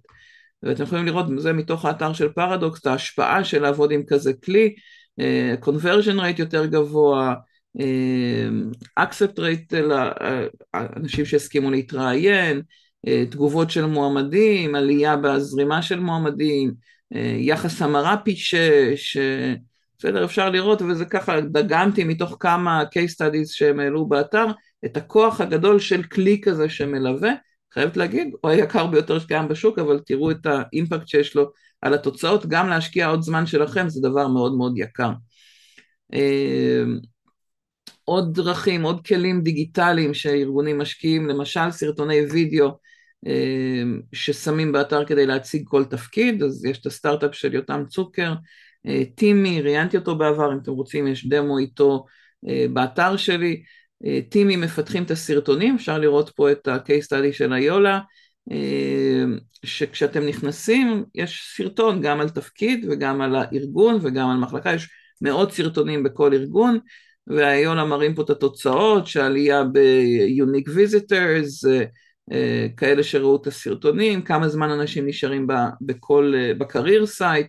ואתם 0.63 0.83
יכולים 0.83 1.05
לראות 1.05 1.25
זה 1.37 1.53
מתוך 1.53 1.85
האתר 1.85 2.13
של 2.13 2.29
פרדוקס, 2.29 2.81
את 2.81 2.85
ההשפעה 2.85 3.43
של 3.43 3.61
לעבוד 3.61 3.91
עם 3.91 4.03
כזה 4.07 4.33
כלי, 4.33 4.75
uh, 5.21 5.65
conversion 5.65 6.19
rate 6.19 6.39
יותר 6.39 6.65
גבוה, 6.65 7.35
accept 8.99 9.39
rate 9.39 9.75
לאנשים 10.73 11.25
שהסכימו 11.25 11.71
להתראיין, 11.71 12.61
תגובות 13.29 13.71
של 13.71 13.85
מועמדים, 13.85 14.75
עלייה 14.75 15.17
בהזרימה 15.17 15.81
של 15.81 15.99
מועמדים, 15.99 16.73
יחס 17.39 17.81
המרה 17.81 18.17
פי 18.17 18.35
שש, 18.35 19.17
בסדר, 19.99 20.25
אפשר 20.25 20.49
לראות, 20.49 20.81
וזה 20.81 21.05
ככה, 21.05 21.41
דגמתי 21.41 22.03
מתוך 22.03 22.37
כמה 22.39 22.83
case 22.83 23.13
studies 23.13 23.47
שהם 23.51 23.79
העלו 23.79 24.07
באתר, 24.07 24.45
את 24.85 24.97
הכוח 24.97 25.41
הגדול 25.41 25.79
של 25.79 26.03
כלי 26.03 26.41
כזה 26.43 26.69
שמלווה, 26.69 27.31
חייבת 27.73 27.97
להגיד, 27.97 28.33
הוא 28.41 28.51
היקר 28.51 28.87
ביותר 28.87 29.19
שקיים 29.19 29.47
בשוק, 29.47 29.79
אבל 29.79 29.99
תראו 30.05 30.31
את 30.31 30.45
האימפקט 30.45 31.07
שיש 31.07 31.35
לו 31.35 31.51
על 31.81 31.93
התוצאות, 31.93 32.45
גם 32.45 32.69
להשקיע 32.69 33.07
עוד 33.07 33.21
זמן 33.21 33.45
שלכם 33.45 33.89
זה 33.89 34.09
דבר 34.09 34.27
מאוד 34.27 34.57
מאוד 34.57 34.73
יקר. 34.77 35.11
אמ, 36.13 36.99
עוד 38.03 38.33
דרכים, 38.33 38.83
עוד 38.83 39.07
כלים 39.07 39.41
דיגיטליים 39.41 40.13
שארגונים 40.13 40.77
משקיעים, 40.77 41.27
למשל 41.27 41.71
סרטוני 41.71 42.21
וידאו 42.31 42.71
אמ, 43.25 44.01
ששמים 44.13 44.71
באתר 44.71 45.05
כדי 45.05 45.25
להציג 45.25 45.63
כל 45.67 45.85
תפקיד, 45.85 46.43
אז 46.43 46.65
יש 46.65 46.81
את 46.81 46.85
הסטארט-אפ 46.85 47.35
של 47.35 47.53
יותם 47.53 47.83
צוקר, 47.87 48.33
טימי, 49.15 49.61
ראיינתי 49.61 49.97
אותו 49.97 50.15
בעבר, 50.15 50.53
אם 50.53 50.57
אתם 50.57 50.71
רוצים 50.71 51.07
יש 51.07 51.27
דמו 51.27 51.57
איתו 51.57 52.05
אה, 52.47 52.65
באתר 52.73 53.17
שלי, 53.17 53.63
טימים 54.29 54.61
מפתחים 54.61 55.03
את 55.03 55.11
הסרטונים, 55.11 55.75
אפשר 55.75 55.97
לראות 55.97 56.29
פה 56.29 56.51
את 56.51 56.67
ה-case 56.67 57.05
study 57.05 57.33
של 57.33 57.53
איולה, 57.53 57.99
שכשאתם 59.65 60.25
נכנסים 60.25 61.03
יש 61.15 61.53
סרטון 61.57 62.01
גם 62.01 62.19
על 62.19 62.29
תפקיד 62.29 62.85
וגם 62.89 63.21
על 63.21 63.35
הארגון 63.35 63.99
וגם 64.01 64.29
על 64.29 64.37
מחלקה, 64.37 64.73
יש 64.73 64.89
מאות 65.21 65.51
סרטונים 65.51 66.03
בכל 66.03 66.33
ארגון, 66.33 66.79
והיונה 67.27 67.85
מראים 67.85 68.15
פה 68.15 68.21
את 68.21 68.29
התוצאות, 68.29 69.07
שעלייה 69.07 69.63
ב-unique 69.63 70.69
visitors, 70.69 71.67
כאלה 72.77 73.03
שראו 73.03 73.35
את 73.35 73.47
הסרטונים, 73.47 74.21
כמה 74.21 74.49
זמן 74.49 74.69
אנשים 74.69 75.07
נשארים 75.07 75.47
בכל, 75.81 76.33
ב 76.57 76.64
career 76.64 77.05
site, 77.05 77.47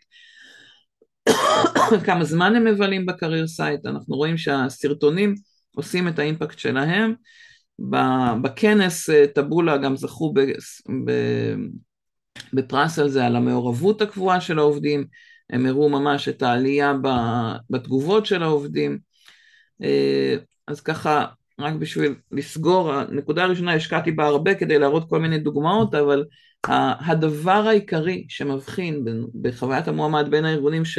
כמה 2.06 2.24
זמן 2.24 2.56
הם 2.56 2.64
מבלים 2.64 3.06
ב 3.06 3.12
career 3.12 3.46
site, 3.46 3.86
אנחנו 3.86 4.16
רואים 4.16 4.38
שהסרטונים 4.38 5.34
עושים 5.76 6.08
את 6.08 6.18
האימפקט 6.18 6.58
שלהם. 6.58 7.14
בכנס 8.42 9.10
אה, 9.10 9.24
טבולה 9.34 9.76
גם 9.76 9.96
זכו 9.96 10.34
בפרס 12.52 12.98
על 12.98 13.08
זה, 13.08 13.26
על 13.26 13.36
המעורבות 13.36 14.02
הקבועה 14.02 14.40
של 14.40 14.58
העובדים, 14.58 15.04
הם 15.50 15.66
הראו 15.66 15.88
ממש 15.88 16.28
את 16.28 16.42
העלייה 16.42 16.94
בתגובות 17.70 18.26
של 18.26 18.42
העובדים. 18.42 18.98
אה, 19.82 20.36
אז 20.66 20.80
ככה, 20.80 21.26
רק 21.60 21.74
בשביל 21.74 22.14
לסגור, 22.32 22.92
הנקודה 22.92 23.44
הראשונה 23.44 23.72
השקעתי 23.74 24.12
בה 24.12 24.26
הרבה 24.26 24.54
כדי 24.54 24.78
להראות 24.78 25.08
כל 25.10 25.18
מיני 25.18 25.38
דוגמאות, 25.38 25.94
אבל 25.94 26.24
הדבר 26.66 27.64
העיקרי 27.68 28.26
שמבחין 28.28 29.04
בחוויית 29.42 29.88
המועמד 29.88 30.30
בין 30.30 30.44
הארגונים 30.44 30.84
ש... 30.84 30.98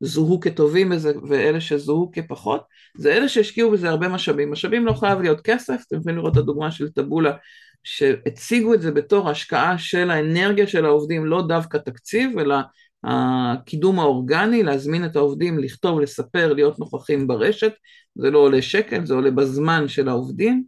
זוהו 0.00 0.40
כטובים 0.40 0.88
בזה 0.88 1.12
ואלה 1.28 1.60
שזוהו 1.60 2.10
כפחות, 2.12 2.62
זה 2.96 3.12
אלה 3.12 3.28
שהשקיעו 3.28 3.70
בזה 3.70 3.90
הרבה 3.90 4.08
משאבים. 4.08 4.50
משאבים 4.50 4.86
לא 4.86 4.92
חייב 4.92 5.20
להיות 5.20 5.40
כסף, 5.40 5.82
אתם 5.88 5.96
יכולים 5.96 6.18
לראות 6.18 6.32
את 6.32 6.38
הדוגמה 6.38 6.70
של 6.70 6.88
Taboola, 6.88 7.32
שהציגו 7.84 8.74
את 8.74 8.82
זה 8.82 8.90
בתור 8.90 9.30
השקעה 9.30 9.78
של 9.78 10.10
האנרגיה 10.10 10.66
של 10.66 10.84
העובדים, 10.84 11.26
לא 11.26 11.46
דווקא 11.48 11.78
תקציב, 11.78 12.38
אלא 12.38 12.56
הקידום 13.04 14.00
האורגני, 14.00 14.62
להזמין 14.62 15.04
את 15.04 15.16
העובדים 15.16 15.58
לכתוב, 15.58 16.00
לספר, 16.00 16.52
להיות 16.52 16.78
נוכחים 16.78 17.26
ברשת, 17.26 17.72
זה 18.14 18.30
לא 18.30 18.38
עולה 18.38 18.62
שקל, 18.62 19.06
זה 19.06 19.14
עולה 19.14 19.30
בזמן 19.30 19.88
של 19.88 20.08
העובדים, 20.08 20.64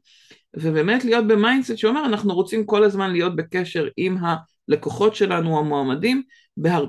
ובאמת 0.56 1.04
להיות 1.04 1.26
ב 1.26 1.33
mindset 1.33 1.76
שאומר, 1.76 2.06
אנחנו 2.06 2.34
רוצים 2.34 2.66
כל 2.66 2.84
הזמן 2.84 3.10
להיות 3.12 3.36
בקשר 3.36 3.88
עם 3.96 4.16
הלקוחות 4.68 5.14
שלנו, 5.14 5.58
המועמדים, 5.58 6.22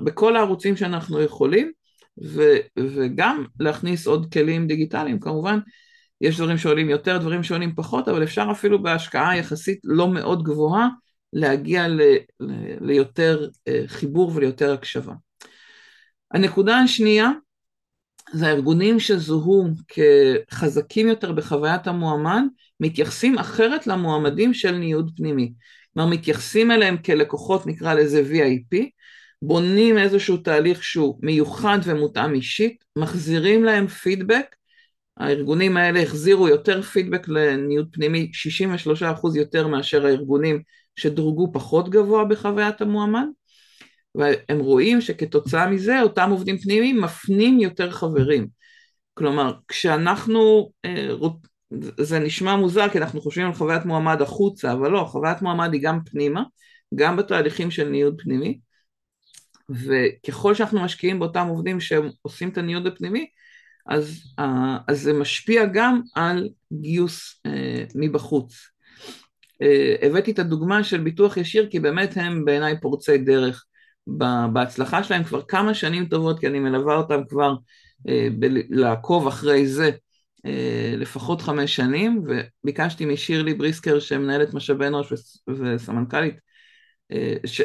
בכל 0.04 0.36
הערוצים 0.36 0.76
שאנחנו 0.76 1.22
יכולים, 1.22 1.72
ו, 2.24 2.42
וגם 2.78 3.44
להכניס 3.60 4.06
עוד 4.06 4.32
כלים 4.32 4.66
דיגיטליים, 4.66 5.20
כמובן 5.20 5.58
יש 6.20 6.36
דברים 6.36 6.58
שעולים 6.58 6.90
יותר, 6.90 7.18
דברים 7.18 7.42
שעולים 7.42 7.74
פחות, 7.74 8.08
אבל 8.08 8.22
אפשר 8.22 8.48
אפילו 8.50 8.82
בהשקעה 8.82 9.36
יחסית 9.38 9.80
לא 9.84 10.08
מאוד 10.08 10.42
גבוהה 10.42 10.88
להגיע 11.32 11.88
ל, 11.88 12.00
ל, 12.40 12.52
ליותר 12.80 13.48
אה, 13.68 13.82
חיבור 13.86 14.32
וליותר 14.34 14.72
הקשבה. 14.72 15.14
הנקודה 16.30 16.78
השנייה 16.78 17.30
זה 18.32 18.46
הארגונים 18.46 19.00
שזוהו 19.00 19.68
כחזקים 19.88 21.08
יותר 21.08 21.32
בחוויית 21.32 21.86
המועמד, 21.86 22.42
מתייחסים 22.82 23.38
אחרת 23.38 23.86
למועמדים 23.86 24.54
של 24.54 24.70
ניוד 24.70 25.10
פנימי. 25.16 25.52
כלומר, 25.94 26.10
מתייחסים 26.10 26.70
אליהם 26.70 26.96
כלקוחות, 26.96 27.66
נקרא 27.66 27.94
לזה 27.94 28.22
VIP, 28.32 28.76
בונים 29.42 29.98
איזשהו 29.98 30.36
תהליך 30.36 30.84
שהוא 30.84 31.18
מיוחד 31.22 31.78
ומותאם 31.84 32.34
אישית, 32.34 32.84
מחזירים 32.98 33.64
להם 33.64 33.86
פידבק, 33.86 34.56
הארגונים 35.16 35.76
האלה 35.76 36.02
החזירו 36.02 36.48
יותר 36.48 36.82
פידבק 36.82 37.28
לניוד 37.28 37.88
פנימי, 37.92 38.30
63% 38.32 39.36
יותר 39.36 39.66
מאשר 39.66 40.06
הארגונים 40.06 40.62
שדורגו 40.96 41.52
פחות 41.52 41.88
גבוה 41.88 42.24
בחוויית 42.24 42.80
המועמד, 42.80 43.26
והם 44.14 44.58
רואים 44.58 45.00
שכתוצאה 45.00 45.70
מזה 45.70 46.02
אותם 46.02 46.30
עובדים 46.30 46.58
פנימיים 46.58 47.00
מפנים 47.00 47.60
יותר 47.60 47.90
חברים. 47.90 48.46
כלומר, 49.14 49.52
כשאנחנו, 49.68 50.70
אה, 50.84 51.08
זה 51.80 52.18
נשמע 52.18 52.56
מוזר 52.56 52.88
כי 52.88 52.98
אנחנו 52.98 53.20
חושבים 53.20 53.46
על 53.46 53.54
חוויית 53.54 53.84
מועמד 53.84 54.22
החוצה, 54.22 54.72
אבל 54.72 54.90
לא, 54.90 55.04
חוויית 55.04 55.42
מועמד 55.42 55.72
היא 55.72 55.82
גם 55.82 55.98
פנימה, 56.04 56.42
גם 56.94 57.16
בתהליכים 57.16 57.70
של 57.70 57.88
ניוד 57.88 58.14
פנימי, 58.18 58.58
וככל 59.70 60.54
שאנחנו 60.54 60.84
משקיעים 60.84 61.18
באותם 61.18 61.46
עובדים 61.46 61.80
שהם 61.80 62.10
עושים 62.22 62.48
את 62.48 62.58
הניוד 62.58 62.86
הפנימי, 62.86 63.26
אז, 63.86 64.22
אה, 64.38 64.78
אז 64.88 65.00
זה 65.00 65.12
משפיע 65.12 65.64
גם 65.64 66.00
על 66.14 66.48
גיוס 66.72 67.40
אה, 67.46 67.84
מבחוץ. 67.94 68.54
אה, 69.62 69.94
הבאתי 70.02 70.30
את 70.30 70.38
הדוגמה 70.38 70.84
של 70.84 71.00
ביטוח 71.00 71.36
ישיר 71.36 71.68
כי 71.70 71.80
באמת 71.80 72.12
הם 72.16 72.44
בעיניי 72.44 72.80
פורצי 72.80 73.18
דרך 73.18 73.64
בהצלחה 74.52 75.04
שלהם 75.04 75.24
כבר 75.24 75.42
כמה 75.42 75.74
שנים 75.74 76.06
טובות, 76.06 76.40
כי 76.40 76.46
אני 76.46 76.58
מלווה 76.58 76.96
אותם 76.96 77.20
כבר 77.28 77.54
ב- 78.38 78.58
לעקוב 78.70 79.26
אחרי 79.26 79.66
זה 79.66 79.90
לפחות 80.96 81.42
חמש 81.42 81.76
שנים, 81.76 82.24
וביקשתי 82.24 83.04
משירלי 83.04 83.54
בריסקר 83.54 84.00
שמנהלת 84.00 84.54
משאבי 84.54 84.86
אנוש 84.86 85.12
וסמנכ"לית, 85.48 86.34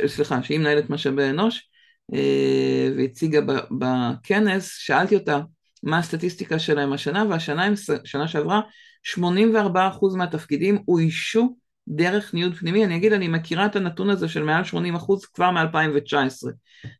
סליחה, 0.07 0.43
שהיא 0.43 0.59
מנהלת 0.59 0.89
משאבי 0.89 1.30
אנוש, 1.30 1.69
אה, 2.13 2.89
והציגה 2.97 3.39
בכנס, 3.71 4.78
שאלתי 4.78 5.15
אותה 5.15 5.39
מה 5.84 5.97
הסטטיסטיקה 5.97 6.59
שלהם 6.59 6.93
השנה, 6.93 7.25
והשנה, 7.30 7.69
שנה 8.03 8.28
שעברה, 8.28 8.61
84% 9.03 10.15
מהתפקידים 10.15 10.84
אוישו 10.88 11.55
דרך 11.88 12.34
ניוד 12.34 12.55
פנימי. 12.55 12.86
אני 12.86 12.95
אגיד, 12.95 13.13
אני 13.13 13.28
מכירה 13.28 13.65
את 13.65 13.75
הנתון 13.75 14.09
הזה 14.09 14.28
של 14.28 14.43
מעל 14.43 14.63
80% 14.63 15.25
כבר 15.34 15.51
מ-2019. 15.51 16.49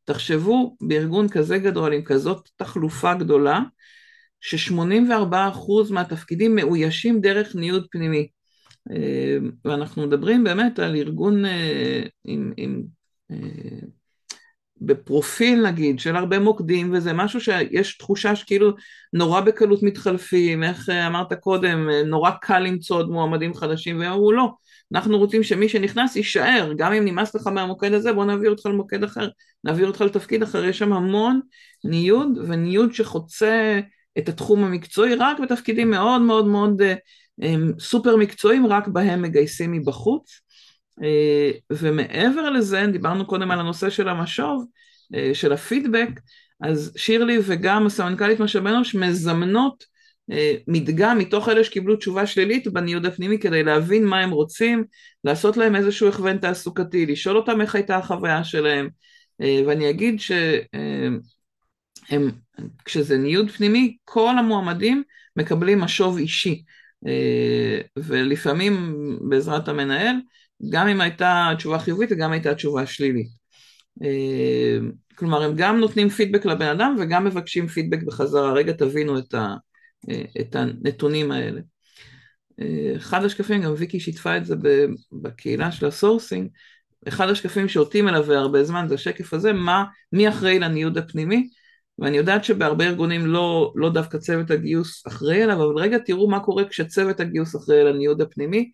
תחשבו, 0.06 0.78
בארגון 0.82 1.30
כזה 1.30 1.58
גדול, 1.58 1.94
עם 1.94 2.02
כזאת 2.04 2.50
תחלופה 2.56 3.14
גדולה, 3.14 3.60
ש-84% 4.42 5.92
מהתפקידים 5.92 6.56
מאוישים 6.56 7.22
דרך 7.22 7.56
ניוד 7.56 7.88
פנימי. 7.92 8.28
אה, 8.92 9.38
ואנחנו 9.66 10.08
מדברים 10.08 10.44
באמת 10.44 10.80
על 10.80 10.96
ארגון 10.96 11.46
אה, 11.46 12.04
עם, 12.24 12.54
עם 12.58 12.84
בפרופיל 14.82 15.68
נגיד 15.68 16.00
של 16.00 16.16
הרבה 16.16 16.40
מוקדים 16.40 16.94
וזה 16.94 17.14
משהו 17.14 17.42
שיש 17.42 17.98
תחושה 17.98 18.36
שכאילו 18.36 18.72
נורא 19.14 19.42
בקלות 19.42 19.84
מתחלפים, 19.84 20.64
איך 20.64 20.90
אה, 20.90 21.08
אמרת 21.08 21.34
קודם, 21.34 21.90
אה, 21.90 22.04
נורא 22.04 22.32
קל 22.42 22.60
למצוא 22.60 22.98
עוד 22.98 23.10
מועמדים 23.10 23.54
חדשים 23.54 24.00
והם 24.00 24.12
אמרו 24.12 24.32
לא, 24.32 24.50
אנחנו 24.94 25.18
רוצים 25.18 25.44
שמי 25.44 25.70
שנכנס 25.70 26.16
יישאר, 26.16 26.74
גם 26.78 26.94
אם 26.94 27.06
נמאס 27.06 27.36
לך 27.36 27.48
מהמוקד 27.48 27.94
הזה 27.94 28.14
בוא 28.14 28.26
נעביר 28.26 28.50
אותך 28.50 28.66
למוקד 28.66 29.04
אחר, 29.04 29.30
נעביר 29.64 29.88
אותך 29.88 30.02
לתפקיד 30.02 30.44
אחר, 30.44 30.66
יש 30.66 30.80
שם 30.80 30.94
המון 30.94 31.40
ניוד 31.84 32.30
וניוד 32.48 32.94
שחוצה 32.94 33.80
את 34.18 34.30
התחום 34.30 34.64
המקצועי 34.64 35.16
רק 35.16 35.40
בתפקידים 35.40 35.90
מאוד 35.90 36.22
מאוד 36.22 36.48
מאוד 36.48 36.82
אה, 37.42 37.56
סופר 37.80 38.16
מקצועיים, 38.16 38.68
רק 38.68 38.88
בהם 38.88 39.22
מגייסים 39.22 39.72
מבחוץ. 39.72 40.42
אה, 41.04 41.52
ומעבר 41.72 42.50
לזה, 42.50 42.86
דיברנו 42.92 43.26
קודם 43.26 43.52
על 43.52 43.60
הנושא 43.60 43.90
של 43.90 44.10
המשוב, 44.10 44.66
אה, 45.16 45.32
של 45.34 45.54
הפידבק, 45.54 46.10
אז 46.62 46.94
שירלי 46.98 47.38
וגם 47.44 47.86
הסמנכ"לית 47.86 48.40
משאבי 48.40 48.70
אנוש 48.70 48.96
מזמנות 48.96 49.98
מדגם 50.68 51.18
מתוך 51.18 51.50
אלה 51.50 51.64
שקיבלו 51.64 51.96
תשובה 51.96 52.26
שלילית 52.26 52.68
בניוד 52.68 53.06
הפנימי 53.06 53.40
כדי 53.40 53.64
להבין 53.64 54.06
מה 54.06 54.20
הם 54.20 54.32
רוצים, 54.32 54.84
לעשות 55.24 55.58
להם 55.58 55.76
איזשהו 55.76 56.10
הכוון 56.10 56.38
תעסוקתי, 56.38 57.06
לשאול 57.06 57.38
אותם 57.38 57.62
איך 57.62 57.76
הייתה 57.76 57.98
החוויה 57.98 58.44
שלהם, 58.44 58.90
ואני 59.40 59.90
אגיד 59.90 60.20
שהם, 62.10 62.32
כשזה 62.86 63.18
ניוד 63.18 63.52
פנימי, 63.52 63.98
כל 64.06 64.38
המועמדים 64.40 65.04
מקבלים 65.36 65.80
משוב 65.80 66.18
אישי, 66.18 66.64
ולפעמים 67.98 68.94
בעזרת 69.30 69.68
המנהל, 69.68 70.16
גם 70.70 70.88
אם 70.88 71.02
הייתה 71.02 71.50
תשובה 71.58 71.80
חיובית 71.80 72.12
וגם 72.12 72.32
הייתה 72.32 72.56
תשובה 72.56 72.86
שלילית. 72.86 73.28
אה, 74.04 74.78
כלומר, 75.16 75.44
הם 75.44 75.54
גם 75.56 75.80
נותנים 75.80 76.10
פידבק 76.10 76.46
לבן 76.46 76.68
אדם 76.68 76.96
וגם 77.00 77.26
מבקשים 77.26 77.68
פידבק 77.68 78.04
בחזרה. 78.04 78.54
רגע 78.54 78.74
תבינו 78.74 79.20
את, 79.20 79.34
ה, 79.34 79.56
אה, 80.10 80.24
את 80.42 80.56
הנתונים 80.56 81.32
האלה. 81.32 81.62
אה, 82.62 82.94
אחד 82.96 83.24
השקפים, 83.24 83.62
גם 83.62 83.74
ויקי 83.78 84.00
שיתפה 84.00 84.38
את 84.38 84.46
זה 84.46 84.56
בקהילה 85.12 85.72
של 85.72 85.86
ה 85.86 85.92
sourcing, 85.92 86.50
אחד 87.08 87.30
השקפים 87.30 87.70
שאותי 87.70 88.02
מלווה 88.02 88.38
הרבה 88.38 88.64
זמן 88.64 88.88
זה 88.88 88.96
השקף 88.96 89.34
הזה, 89.34 89.54
מה, 89.54 89.86
מי 90.14 90.30
אחראי 90.30 90.60
לניוד 90.60 90.98
הפנימי, 90.98 91.50
ואני 92.00 92.18
יודעת 92.18 92.44
שבהרבה 92.44 92.86
ארגונים 92.86 93.26
לא, 93.26 93.74
לא 93.76 93.90
דווקא 93.90 94.18
צוות 94.18 94.52
הגיוס 94.52 95.08
אחראי 95.08 95.44
עליו, 95.44 95.64
אבל 95.64 95.78
רגע 95.78 95.98
תראו 95.98 96.30
מה 96.30 96.40
קורה 96.40 96.66
כשצוות 96.66 97.20
הגיוס 97.20 97.56
אחראי 97.56 97.80
על 97.82 97.88
הניוד 97.88 98.22
הפנימי, 98.22 98.72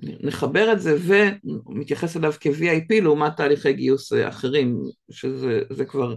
נחבר 0.00 0.72
את 0.72 0.80
זה 0.80 0.96
ומתייחס 1.00 2.16
אליו 2.16 2.32
כ-VIP 2.40 3.02
לעומת 3.02 3.36
תהליכי 3.36 3.72
גיוס 3.72 4.12
אה, 4.12 4.28
אחרים, 4.28 4.78
שזה 5.10 5.84
כבר 5.88 6.16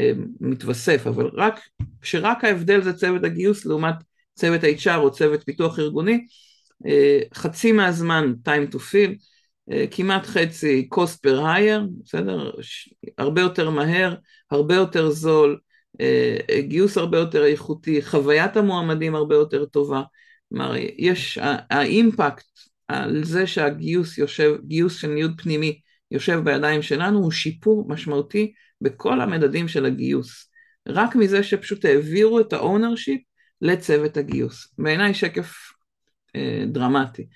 אה, 0.00 0.12
מתווסף, 0.40 1.06
אבל 1.06 1.30
רק, 1.32 1.60
כשרק 2.02 2.44
ההבדל 2.44 2.82
זה 2.82 2.92
צוות 2.92 3.24
הגיוס 3.24 3.66
לעומת 3.66 3.94
צוות 4.34 4.60
HR 4.64 4.96
או 4.96 5.10
צוות 5.10 5.42
פיתוח 5.44 5.78
ארגוני, 5.78 6.26
חצי 7.34 7.72
מהזמן 7.72 8.32
time 8.48 8.74
to 8.74 8.76
fill, 8.76 9.14
כמעט 9.90 10.26
חצי 10.26 10.88
cost 10.94 11.26
per 11.26 11.40
hire, 11.40 11.80
בסדר? 12.04 12.50
הרבה 13.18 13.40
יותר 13.40 13.70
מהר, 13.70 14.14
הרבה 14.54 14.74
יותר 14.74 15.10
זול, 15.10 15.58
גיוס 16.60 16.98
הרבה 16.98 17.18
יותר 17.18 17.44
איכותי, 17.44 18.02
חוויית 18.02 18.56
המועמדים 18.56 19.14
הרבה 19.14 19.34
יותר 19.34 19.64
טובה. 19.64 20.02
כלומר, 20.48 20.74
יש, 20.98 21.38
האימפקט 21.70 22.46
על 22.88 23.24
זה 23.24 23.46
שהגיוס 23.46 24.18
יושב, 24.18 24.56
גיוס 24.66 24.96
של 24.96 25.08
ניוד 25.08 25.32
פנימי 25.42 25.80
יושב 26.10 26.40
בידיים 26.44 26.82
שלנו 26.82 27.18
הוא 27.18 27.30
שיפור 27.30 27.88
משמעותי 27.88 28.52
בכל 28.80 29.20
המדדים 29.20 29.68
של 29.68 29.86
הגיוס. 29.86 30.50
רק 30.88 31.16
מזה 31.16 31.42
שפשוט 31.42 31.84
העבירו 31.84 32.40
את 32.40 32.52
ה 32.52 32.59
ownership 32.59 33.20
לצוות 33.60 34.16
הגיוס. 34.16 34.74
בעיניי 34.78 35.14
שקף 35.14 35.54
אה, 36.36 36.64
דרמטי. 36.66 37.26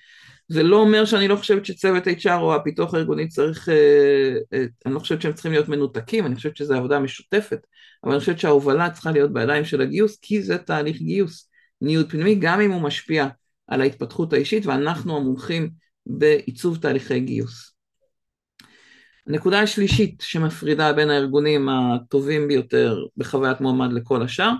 זה 0.49 0.63
לא 0.63 0.77
אומר 0.77 1.05
שאני 1.05 1.27
לא 1.27 1.35
חושבת 1.35 1.65
שצוות 1.65 2.07
HR 2.07 2.39
או 2.39 2.55
הפיתוח 2.55 2.93
הארגוני 2.93 3.27
צריך, 3.27 3.69
אה, 3.69 4.35
אה, 4.53 4.65
אני 4.85 4.93
לא 4.93 4.99
חושבת 4.99 5.21
שהם 5.21 5.33
צריכים 5.33 5.51
להיות 5.51 5.69
מנותקים, 5.69 6.25
אני 6.25 6.35
חושבת 6.35 6.57
שזו 6.57 6.73
עבודה 6.73 6.99
משותפת, 6.99 7.59
אבל 8.03 8.11
אני 8.11 8.19
חושבת 8.19 8.39
שההובלה 8.39 8.89
צריכה 8.89 9.11
להיות 9.11 9.33
בידיים 9.33 9.65
של 9.65 9.81
הגיוס, 9.81 10.19
כי 10.21 10.41
זה 10.41 10.57
תהליך 10.57 10.97
גיוס, 10.97 11.49
ניוד 11.81 12.11
פנימי, 12.11 12.35
גם 12.35 12.61
אם 12.61 12.71
הוא 12.71 12.81
משפיע 12.81 13.27
על 13.67 13.81
ההתפתחות 13.81 14.33
האישית, 14.33 14.65
ואנחנו 14.65 15.17
המומחים 15.17 15.69
בעיצוב 16.05 16.77
תהליכי 16.77 17.19
גיוס. 17.19 17.73
הנקודה 19.27 19.61
השלישית 19.61 20.21
שמפרידה 20.21 20.93
בין 20.93 21.09
הארגונים 21.09 21.69
הטובים 21.69 22.47
ביותר 22.47 22.97
בחוויית 23.17 23.61
מועמד 23.61 23.93
לכל 23.93 24.21
השאר, 24.21 24.51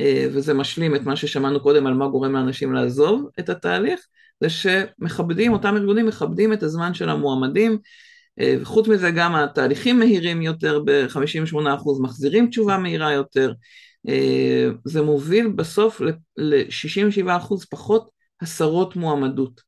אה, 0.00 0.26
וזה 0.32 0.54
משלים 0.54 0.96
את 0.96 1.00
מה 1.00 1.16
ששמענו 1.16 1.60
קודם 1.60 1.86
על 1.86 1.94
מה 1.94 2.08
גורם 2.08 2.32
לאנשים 2.32 2.72
לעזוב 2.72 3.28
את 3.38 3.48
התהליך, 3.48 4.00
זה 4.40 4.48
שמכבדים, 4.50 5.52
אותם 5.52 5.76
ארגונים 5.76 6.06
מכבדים 6.06 6.52
את 6.52 6.62
הזמן 6.62 6.94
של 6.94 7.08
המועמדים, 7.08 7.78
אה, 8.40 8.56
וחוץ 8.60 8.88
מזה 8.88 9.10
גם 9.10 9.34
התהליכים 9.34 9.98
מהירים 9.98 10.42
יותר 10.42 10.82
ב-58%, 10.84 12.00
מחזירים 12.02 12.50
תשובה 12.50 12.78
מהירה 12.78 13.12
יותר, 13.12 13.52
אה, 14.08 14.68
זה 14.84 15.02
מוביל 15.02 15.48
בסוף 15.48 16.00
ל-67% 16.36 17.66
פחות 17.70 18.10
הסרות 18.40 18.96
מועמדות. 18.96 19.60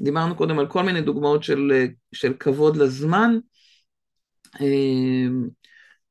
דיברנו 0.00 0.36
קודם 0.36 0.58
על 0.58 0.66
כל 0.66 0.82
מיני 0.82 1.00
דוגמאות 1.00 1.42
של, 1.42 1.86
של 2.12 2.32
כבוד 2.38 2.76
לזמן, 2.76 3.38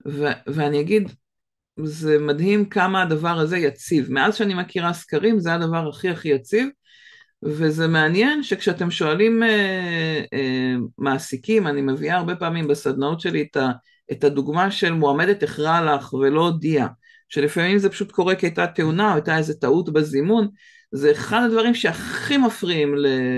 ו- 0.08 0.38
ואני 0.48 0.82
אגיד, 0.82 1.12
זה 1.84 2.20
מדהים 2.20 2.70
כמה 2.70 3.02
הדבר 3.02 3.40
הזה 3.40 3.58
יציב. 3.58 4.12
מאז 4.12 4.36
שאני 4.36 4.54
מכירה 4.54 4.94
סקרים 4.94 5.40
זה 5.40 5.54
הדבר 5.54 5.90
הכי 5.90 6.10
הכי 6.10 6.30
יציב, 6.30 6.70
וזה 7.46 7.88
מעניין 7.88 8.44
שכשאתם 8.44 8.92
שואלים 8.92 9.44
אה, 9.44 10.24
אה, 10.34 10.76
מעסיקים, 10.98 11.68
אני 11.68 11.82
מביאה 11.82 12.18
הרבה 12.18 12.36
פעמים 12.36 12.68
בסדנאות 12.68 13.22
שלי 13.22 13.48
את, 13.52 13.58
ה, 13.58 13.72
את 14.12 14.24
הדוגמה 14.24 14.72
של 14.72 14.94
מועמדת 14.94 15.44
החרה 15.44 15.82
לך 15.82 16.14
ולא 16.14 16.42
הודיעה, 16.42 16.88
שלפעמים 17.30 17.78
זה 17.78 17.90
פשוט 17.90 18.12
קורה 18.12 18.36
כי 18.36 18.46
הייתה 18.46 18.68
תאונה 18.68 19.10
או 19.10 19.16
הייתה 19.16 19.38
איזה 19.38 19.54
טעות 19.54 19.94
בזימון, 19.94 20.48
זה 20.92 21.12
אחד 21.12 21.42
הדברים 21.46 21.74
שהכי 21.74 22.38
מפריעים 22.38 22.96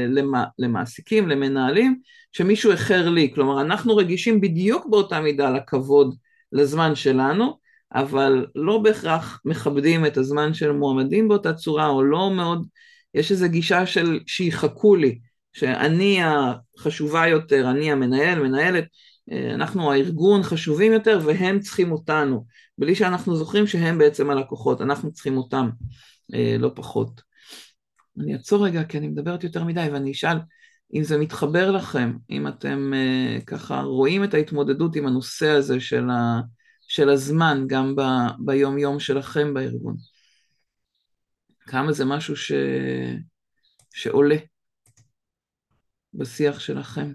למע, 0.09 0.43
למעסיקים, 0.59 1.29
למנהלים, 1.29 1.99
שמישהו 2.31 2.71
איחר 2.71 3.09
לי, 3.09 3.31
כלומר 3.35 3.61
אנחנו 3.61 3.95
רגישים 3.95 4.41
בדיוק 4.41 4.85
באותה 4.89 5.21
מידה 5.21 5.49
לכבוד 5.49 6.15
לזמן 6.51 6.95
שלנו, 6.95 7.57
אבל 7.93 8.45
לא 8.55 8.77
בהכרח 8.77 9.41
מכבדים 9.45 10.05
את 10.05 10.17
הזמן 10.17 10.53
של 10.53 10.71
מועמדים 10.71 11.27
באותה 11.27 11.53
צורה, 11.53 11.87
או 11.87 12.03
לא 12.03 12.31
מאוד, 12.31 12.67
יש 13.15 13.31
איזו 13.31 13.49
גישה 13.49 13.85
של 13.85 14.19
שיחכו 14.27 14.95
לי, 14.95 15.19
שאני 15.53 16.19
החשובה 16.23 17.27
יותר, 17.27 17.71
אני 17.71 17.91
המנהל, 17.91 18.39
מנהלת, 18.39 18.85
אה, 19.31 19.53
אנחנו 19.53 19.91
הארגון 19.91 20.43
חשובים 20.43 20.93
יותר 20.93 21.19
והם 21.25 21.59
צריכים 21.59 21.91
אותנו, 21.91 22.45
בלי 22.77 22.95
שאנחנו 22.95 23.35
זוכרים 23.35 23.67
שהם 23.67 23.97
בעצם 23.97 24.29
הלקוחות, 24.29 24.81
אנחנו 24.81 25.11
צריכים 25.13 25.37
אותם, 25.37 25.69
אה, 26.33 26.55
לא 26.59 26.71
פחות. 26.75 27.21
אני 28.19 28.33
אעצור 28.33 28.65
רגע 28.65 28.83
כי 28.83 28.97
אני 28.97 29.07
מדברת 29.07 29.43
יותר 29.43 29.63
מדי 29.63 29.87
ואני 29.91 30.11
אשאל 30.11 30.37
אם 30.93 31.03
זה 31.03 31.17
מתחבר 31.17 31.71
לכם, 31.71 32.13
אם 32.29 32.47
אתם 32.47 32.93
uh, 32.93 33.45
ככה 33.45 33.81
רואים 33.81 34.23
את 34.23 34.33
ההתמודדות 34.33 34.95
עם 34.95 35.07
הנושא 35.07 35.49
הזה 35.49 35.79
של, 35.79 36.09
ה, 36.09 36.41
של 36.87 37.09
הזמן 37.09 37.63
גם 37.67 37.95
ב, 37.95 38.01
ביום 38.39 38.77
יום 38.77 38.99
שלכם 38.99 39.53
בארגון. 39.53 39.95
כמה 41.67 41.91
זה 41.91 42.05
משהו 42.05 42.35
ש, 42.35 42.51
שעולה 43.93 44.35
בשיח 46.13 46.59
שלכם. 46.59 47.13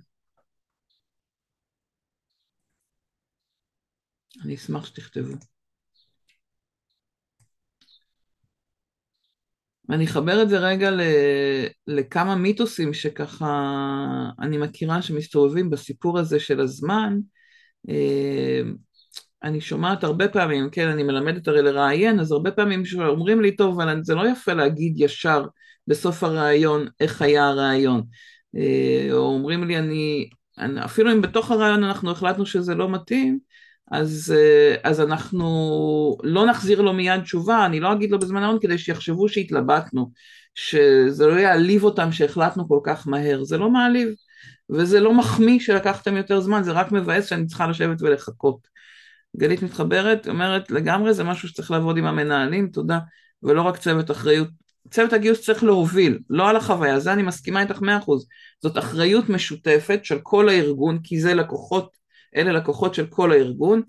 אני 4.45 4.55
אשמח 4.55 4.87
שתכתבו. 4.87 5.35
ואני 9.89 10.05
אחבר 10.05 10.43
את 10.43 10.49
זה 10.49 10.59
רגע 10.59 10.91
לכמה 11.87 12.37
מיתוסים 12.37 12.95
שככה 12.95 13.47
אני 14.41 14.59
מכירה 14.59 15.03
שמסתובבים 15.03 15.71
בסיפור 15.71 16.19
הזה 16.19 16.41
של 16.41 16.61
הזמן. 16.61 17.19
אני 19.43 19.61
שומעת 19.61 20.05
הרבה 20.05 20.28
פעמים, 20.28 20.70
כן, 20.70 20.88
אני 20.88 21.03
מלמדת 21.03 21.49
הרי 21.49 21.62
לראיין, 21.62 22.20
אז 22.20 22.32
הרבה 22.32 22.51
פעמים 22.51 22.84
שאומרים 22.84 23.41
לי, 23.41 23.57
טוב, 23.57 23.80
אבל 23.80 24.05
זה 24.05 24.14
לא 24.14 24.28
יפה 24.28 24.53
להגיד 24.53 24.95
ישר 24.97 25.45
בסוף 25.86 26.24
הראיון 26.24 26.86
איך 27.01 27.22
היה 27.22 27.49
הראיון. 27.49 28.03
אה, 28.57 29.09
או 29.12 29.18
אומרים 29.18 29.64
לי, 29.64 29.78
אני, 29.78 30.30
אפילו 30.84 31.12
אם 31.12 31.22
בתוך 31.22 31.51
הראיון 31.51 31.84
אנחנו 31.84 32.11
החלטנו 32.11 32.47
שזה 32.47 32.74
לא 32.74 32.88
מתאים, 32.88 33.38
אז, 33.91 34.34
אה, 34.36 34.76
אז 34.91 35.01
אנחנו 35.01 35.47
לא 36.22 36.47
נחזיר 36.47 36.80
לו 36.80 36.93
מיד 36.93 37.20
תשובה, 37.22 37.66
אני 37.66 37.80
לא 37.80 37.93
אגיד 37.93 38.11
לו 38.11 38.18
בזמן 38.18 38.43
ההון 38.43 38.59
כדי 38.61 38.78
שיחשבו 38.78 39.28
שהתלבטנו, 39.28 40.11
שזה 40.55 41.26
לא 41.26 41.32
יעליב 41.32 41.84
אותם 41.84 42.12
שהחלטנו 42.12 42.68
כל 42.68 42.80
כך 42.84 43.09
מהר, 43.09 43.45
זה 43.45 43.59
לא 43.59 43.70
מעליב, 43.70 44.09
וזה 44.70 45.01
לא 45.01 45.14
מחמיא 45.14 45.61
שלקחתם 45.61 46.16
יותר 46.16 46.41
זמן, 46.41 46.62
זה 46.62 46.72
רק 46.72 46.93
מבאס 46.93 47.26
שאני 47.26 47.47
צריכה 47.47 47.66
לשבת 47.66 48.03
ולחכות. 48.03 48.80
גלית 49.37 49.62
מתחברת, 49.62 50.28
אומרת 50.28 50.70
לגמרי 50.70 51.14
זה 51.14 51.24
משהו 51.24 51.49
שצריך 51.49 51.70
לעבוד 51.70 51.99
עם 51.99 52.07
המנהלים, 52.07 52.68
תודה, 52.68 52.99
ולא 53.43 53.62
רק 53.62 53.76
צוות 53.76 54.11
אחריות. 54.11 54.49
צוות 54.91 55.12
הגיוס 55.12 55.41
צריך 55.41 55.64
להוביל, 55.64 56.18
לא 56.31 56.49
על 56.49 56.57
החוויה, 56.57 57.01
זה 57.01 57.12
אני 57.12 57.22
מסכימה 57.22 57.62
איתך 57.62 57.81
מאה 57.81 57.99
אחוז. 57.99 58.26
זאת 58.62 58.78
אחריות 58.78 59.28
משותפת 59.28 60.05
של 60.05 60.18
כל 60.22 60.49
הארגון, 60.49 60.99
כי 61.03 61.20
זה 61.20 61.35
לקוחות 61.35 61.97
אלה 62.37 62.53
לקוחות 62.53 62.95
של 62.95 63.07
כל 63.07 63.33
הארגון, 63.33 63.83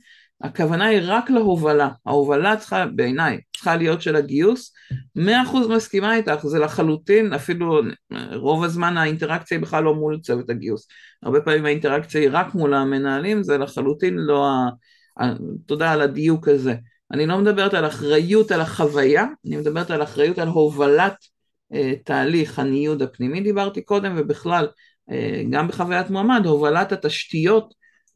הכוונה 0.43 0.85
היא 0.85 1.01
רק 1.03 1.29
להובלה, 1.29 1.89
ההובלה 2.05 2.57
צריכה, 2.57 2.85
בעיניי, 2.85 3.39
צריכה 3.55 3.75
להיות 3.75 4.01
של 4.01 4.15
הגיוס, 4.15 4.73
מאה 5.15 5.43
אחוז 5.43 5.67
מסכימה 5.67 6.15
איתך, 6.15 6.45
זה 6.47 6.59
לחלוטין, 6.59 7.33
אפילו 7.33 7.81
רוב 8.33 8.63
הזמן 8.63 8.97
האינטראקציה 8.97 9.57
היא 9.57 9.63
בכלל 9.63 9.83
לא 9.83 9.95
מול 9.95 10.19
צוות 10.19 10.49
הגיוס, 10.49 10.87
הרבה 11.23 11.41
פעמים 11.41 11.65
האינטראקציה 11.65 12.21
היא 12.21 12.29
רק 12.31 12.55
מול 12.55 12.73
המנהלים, 12.73 13.43
זה 13.43 13.57
לחלוטין 13.57 14.15
לא, 14.17 14.49
ה... 14.49 14.69
תודה 15.65 15.91
על 15.91 16.01
הדיוק 16.01 16.47
הזה, 16.47 16.75
אני 17.11 17.25
לא 17.25 17.37
מדברת 17.37 17.73
על 17.73 17.87
אחריות 17.87 18.51
על 18.51 18.61
החוויה, 18.61 19.25
אני 19.45 19.57
מדברת 19.57 19.91
על 19.91 20.03
אחריות 20.03 20.39
על 20.39 20.47
הובלת 20.47 21.15
אה, 21.73 21.93
תהליך 22.05 22.59
הניוד 22.59 23.01
הפנימי 23.01 23.41
דיברתי 23.41 23.81
קודם, 23.81 24.15
ובכלל 24.17 24.67
אה, 25.11 25.43
גם 25.49 25.67
בחוויית 25.67 26.09
מועמד, 26.09 26.45
הובלת 26.45 26.91
התשתיות 26.91 27.73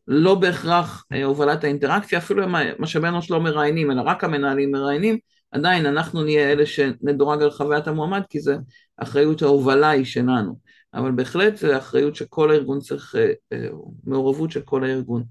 לא 0.07 0.35
בהכרח 0.35 1.05
אה, 1.13 1.23
הובלת 1.23 1.63
האינטראקציה, 1.63 2.19
אפילו 2.19 2.43
אם 2.43 2.55
משאבי 2.79 3.07
אנוש 3.07 3.31
לא 3.31 3.41
מראיינים, 3.41 3.91
אלא 3.91 4.01
רק 4.01 4.23
המנהלים 4.23 4.71
מראיינים, 4.71 5.17
עדיין 5.51 5.85
אנחנו 5.85 6.23
נהיה 6.23 6.51
אלה 6.51 6.65
שנדורג 6.65 7.41
על 7.41 7.51
חוויית 7.51 7.87
המועמד, 7.87 8.21
כי 8.29 8.39
זה 8.39 8.55
אחריות 8.97 9.41
ההובלה 9.41 9.89
היא 9.89 10.05
שלנו. 10.05 10.55
אבל 10.93 11.11
בהחלט 11.11 11.57
זה 11.57 11.77
אחריות 11.77 12.15
שכל 12.15 12.51
הארגון 12.51 12.79
צריך, 12.79 13.15
אה, 13.15 13.31
אה, 13.53 13.67
מעורבות 14.03 14.51
של 14.51 14.61
כל 14.61 14.83
הארגון. 14.83 15.23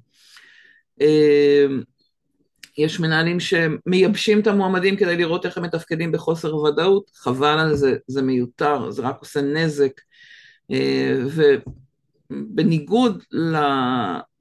יש 2.79 3.01
מנהלים 3.01 3.41
שמייבשים 3.41 4.41
את 4.41 4.47
המועמדים 4.47 4.97
כדי 4.97 5.17
לראות 5.17 5.47
איך 5.47 5.59
הם 5.59 5.65
מתפקדים 5.65 6.13
בחוסר 6.13 6.57
ודאות, 6.57 7.11
חבל 7.15 7.59
על 7.59 7.75
זה, 7.75 7.97
זה 8.07 8.23
מיותר, 8.23 8.91
זה 8.91 9.03
רק 9.03 9.17
עושה 9.21 9.43
נזק. 9.43 10.01
בניגוד, 12.31 13.23
ל, 13.33 13.57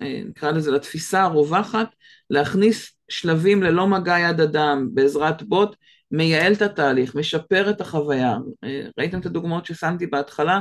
נקרא 0.01 0.51
לזה, 0.51 0.71
לתפיסה 0.71 1.21
הרווחת, 1.21 1.87
להכניס 2.29 2.91
שלבים 3.09 3.63
ללא 3.63 3.87
מגע 3.87 4.19
יד 4.19 4.41
אדם 4.41 4.89
בעזרת 4.93 5.43
בוט, 5.43 5.75
מייעל 6.11 6.53
את 6.53 6.61
התהליך, 6.61 7.15
משפר 7.15 7.69
את 7.69 7.81
החוויה. 7.81 8.37
ראיתם 8.97 9.19
את 9.19 9.25
הדוגמאות 9.25 9.65
ששמתי 9.65 10.07
בהתחלה? 10.07 10.59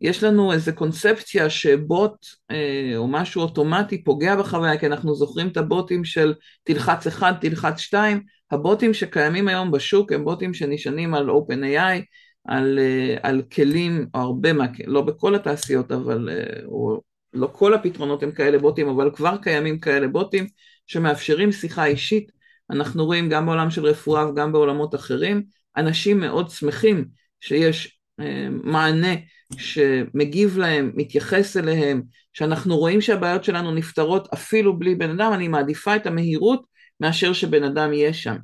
יש 0.00 0.24
לנו 0.24 0.52
איזו 0.52 0.72
קונספציה 0.74 1.50
שבוט 1.50 2.26
אה, 2.50 2.92
או 2.96 3.08
משהו 3.08 3.42
אוטומטי 3.42 4.04
פוגע 4.04 4.36
בחוויה, 4.36 4.78
כי 4.78 4.86
אנחנו 4.86 5.14
זוכרים 5.14 5.48
את 5.48 5.56
הבוטים 5.56 6.04
של 6.04 6.34
תלחץ 6.64 7.06
אחד, 7.06 7.32
תלחץ 7.40 7.78
שתיים, 7.78 8.22
הבוטים 8.50 8.94
שקיימים 8.94 9.48
היום 9.48 9.70
בשוק 9.70 10.12
הם 10.12 10.24
בוטים 10.24 10.54
שנשענים 10.54 11.14
על 11.14 11.30
OpenAI, 11.30 12.02
על, 12.44 12.78
אה, 12.78 13.16
על 13.22 13.42
כלים, 13.52 14.06
או 14.14 14.20
הרבה 14.20 14.52
מה, 14.52 14.66
לא 14.86 15.02
בכל 15.02 15.34
התעשיות, 15.34 15.92
אבל, 15.92 16.28
אה, 16.32 16.64
או 16.64 17.00
לא 17.32 17.48
כל 17.52 17.74
הפתרונות 17.74 18.22
הם 18.22 18.32
כאלה 18.32 18.58
בוטים, 18.58 18.88
אבל 18.88 19.10
כבר 19.14 19.36
קיימים 19.42 19.80
כאלה 19.80 20.08
בוטים 20.08 20.46
שמאפשרים 20.86 21.52
שיחה 21.52 21.84
אישית. 21.84 22.30
אנחנו 22.70 23.04
רואים 23.04 23.28
גם 23.28 23.46
בעולם 23.46 23.70
של 23.70 23.86
רפואה 23.86 24.28
וגם 24.28 24.52
בעולמות 24.52 24.94
אחרים, 24.94 25.42
אנשים 25.76 26.20
מאוד 26.20 26.50
שמחים 26.50 27.04
שיש 27.40 27.98
אה, 28.20 28.48
מענה 28.50 29.14
שמגיב 29.56 30.58
להם, 30.58 30.92
מתייחס 30.94 31.56
אליהם, 31.56 32.02
שאנחנו 32.32 32.76
רואים 32.76 33.00
שהבעיות 33.00 33.44
שלנו 33.44 33.72
נפתרות 33.74 34.28
אפילו 34.34 34.78
בלי 34.78 34.94
בן 34.94 35.10
אדם, 35.10 35.32
אני 35.32 35.48
מעדיפה 35.48 35.96
את 35.96 36.06
המהירות 36.06 36.62
מאשר 37.00 37.32
שבן 37.32 37.64
אדם 37.64 37.92
יהיה 37.92 38.12
שם. 38.12 38.36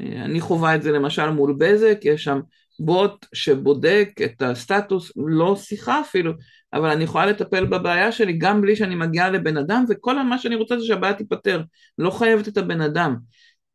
אני 0.00 0.40
חווה 0.40 0.74
את 0.74 0.82
זה 0.82 0.92
למשל 0.92 1.30
מול 1.30 1.54
בזק, 1.58 1.98
יש 2.02 2.24
שם 2.24 2.40
בוט 2.80 3.26
שבודק 3.34 4.08
את 4.24 4.42
הסטטוס, 4.42 5.12
לא 5.16 5.56
שיחה 5.56 6.00
אפילו, 6.00 6.32
אבל 6.72 6.90
אני 6.90 7.04
יכולה 7.04 7.26
לטפל 7.26 7.64
בבעיה 7.64 8.12
שלי 8.12 8.32
גם 8.32 8.60
בלי 8.60 8.76
שאני 8.76 8.94
מגיעה 8.94 9.30
לבן 9.30 9.56
אדם, 9.56 9.84
וכל 9.88 10.22
מה 10.22 10.38
שאני 10.38 10.54
רוצה 10.54 10.78
זה 10.78 10.86
שהבעיה 10.86 11.14
תיפתר, 11.14 11.62
לא 11.98 12.10
חייבת 12.10 12.48
את 12.48 12.56
הבן 12.58 12.80
אדם. 12.80 13.16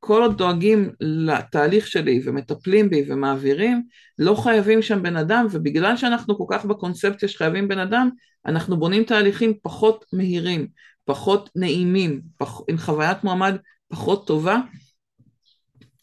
כל 0.06 0.22
עוד 0.22 0.38
דואגים 0.38 0.89
לתהליך 0.99 1.88
שלי 1.88 2.22
ומטפלים 2.24 2.89
בי 2.89 3.03
ומעבירים, 3.08 3.84
לא 4.20 4.36
חייבים 4.36 4.82
שם 4.82 5.03
בן 5.03 5.16
אדם, 5.16 5.47
ובגלל 5.51 5.97
שאנחנו 5.97 6.38
כל 6.38 6.45
כך 6.49 6.66
בקונספציה 6.66 7.30
שחייבים 7.30 7.68
בן 7.68 7.80
אדם, 7.80 8.10
אנחנו 8.45 8.78
בונים 8.78 9.03
תהליכים 9.03 9.53
פחות 9.62 10.06
מהירים, 10.14 10.68
פחות 11.06 11.49
נעימים, 11.56 12.22
פח, 12.38 12.62
עם 12.68 12.78
חוויית 12.78 13.24
מועמד 13.24 13.56
פחות 13.88 14.28
טובה, 14.28 14.60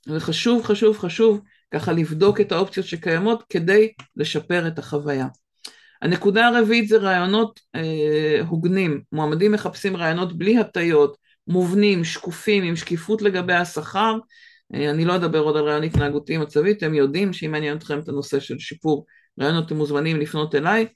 וחשוב, 0.07 0.65
חשוב, 0.65 0.99
חשוב 0.99 1.41
ככה 1.71 1.93
לבדוק 1.93 2.41
את 2.41 2.53
האופציות 2.53 2.87
שקיימות 2.87 3.43
כדי 3.49 3.93
לשפר 4.17 4.69
את 4.69 4.79
החוויה. 4.79 5.27
הנקודה 6.03 6.47
הרביעית 6.47 6.89
זה 6.89 6.97
רעיונות 6.97 7.61
אה, 7.75 8.41
הוגנים, 8.49 9.03
מועמדים 9.13 9.53
מחפשים 9.53 9.97
רעיונות 9.97 10.39
בלי 10.39 10.59
הטיות, 10.59 11.17
מובנים, 11.49 12.05
שקופים, 12.05 12.63
עם 12.63 12.77
שקיפות 12.77 13.23
לגבי 13.23 13.53
השכר, 13.53 14.17
אה, 14.75 14.91
אני 14.91 15.05
לא 15.05 15.17
אדבר 15.17 15.39
עוד 15.39 15.57
על 15.57 15.65
רעיון 15.65 15.83
התנהגותי 15.83 16.39
מצבי, 16.39 16.73
אתם 16.73 16.95
יודעים 16.95 17.33
שאם 17.33 17.51
מעניין 17.51 17.77
אתכם 17.77 17.99
את 17.99 18.09
הנושא 18.09 18.41
של 18.41 18.59
שיפור 18.59 19.07
רעיונות 19.41 19.67
אתם 19.67 19.77
מוזמנים 19.77 20.17
לפנות 20.21 20.55
אליי, 20.55 20.87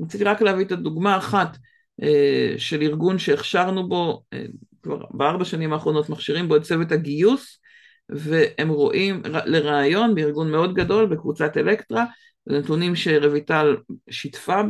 רציתי 0.00 0.24
רק 0.24 0.42
להביא 0.42 0.64
את 0.64 0.72
הדוגמה 0.72 1.18
אחת 1.18 1.56
אה, 2.02 2.54
של 2.58 2.82
ארגון 2.82 3.18
שהכשרנו 3.18 3.88
בו, 3.88 4.22
אה, 4.32 4.44
כבר 4.82 5.02
בארבע 5.10 5.44
שנים 5.44 5.72
האחרונות 5.72 6.08
מכשירים 6.08 6.48
בו 6.48 6.56
את 6.56 6.62
צוות 6.62 6.92
הגיוס, 6.92 7.60
והם 8.08 8.68
רואים 8.68 9.22
לראיון 9.24 10.14
בארגון 10.14 10.50
מאוד 10.50 10.74
גדול 10.74 11.06
בקבוצת 11.06 11.56
אלקטרה, 11.56 12.04
נתונים 12.46 12.96
שרויטל 12.96 13.76
שיתפה 14.10 14.60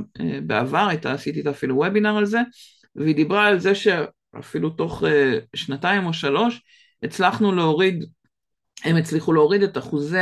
בעבר, 0.47 0.87
הייתה, 0.89 1.13
עשיתי 1.13 1.39
איתה 1.39 1.51
אפילו 1.51 1.77
וובינר 1.77 2.17
על 2.17 2.25
זה, 2.25 2.41
והיא 2.97 3.15
דיברה 3.15 3.47
על 3.47 3.59
זה 3.59 3.73
שאפילו 4.37 4.71
תוך 4.71 5.05
אה, 5.05 5.39
שנתיים 5.55 6.07
או 6.07 6.13
שלוש 6.13 6.63
הצלחנו 7.03 7.53
להוריד, 7.53 8.05
הם 8.85 8.97
הצליחו 8.97 9.33
להוריד 9.33 9.63
את 9.63 9.79
אחוזי 9.79 10.19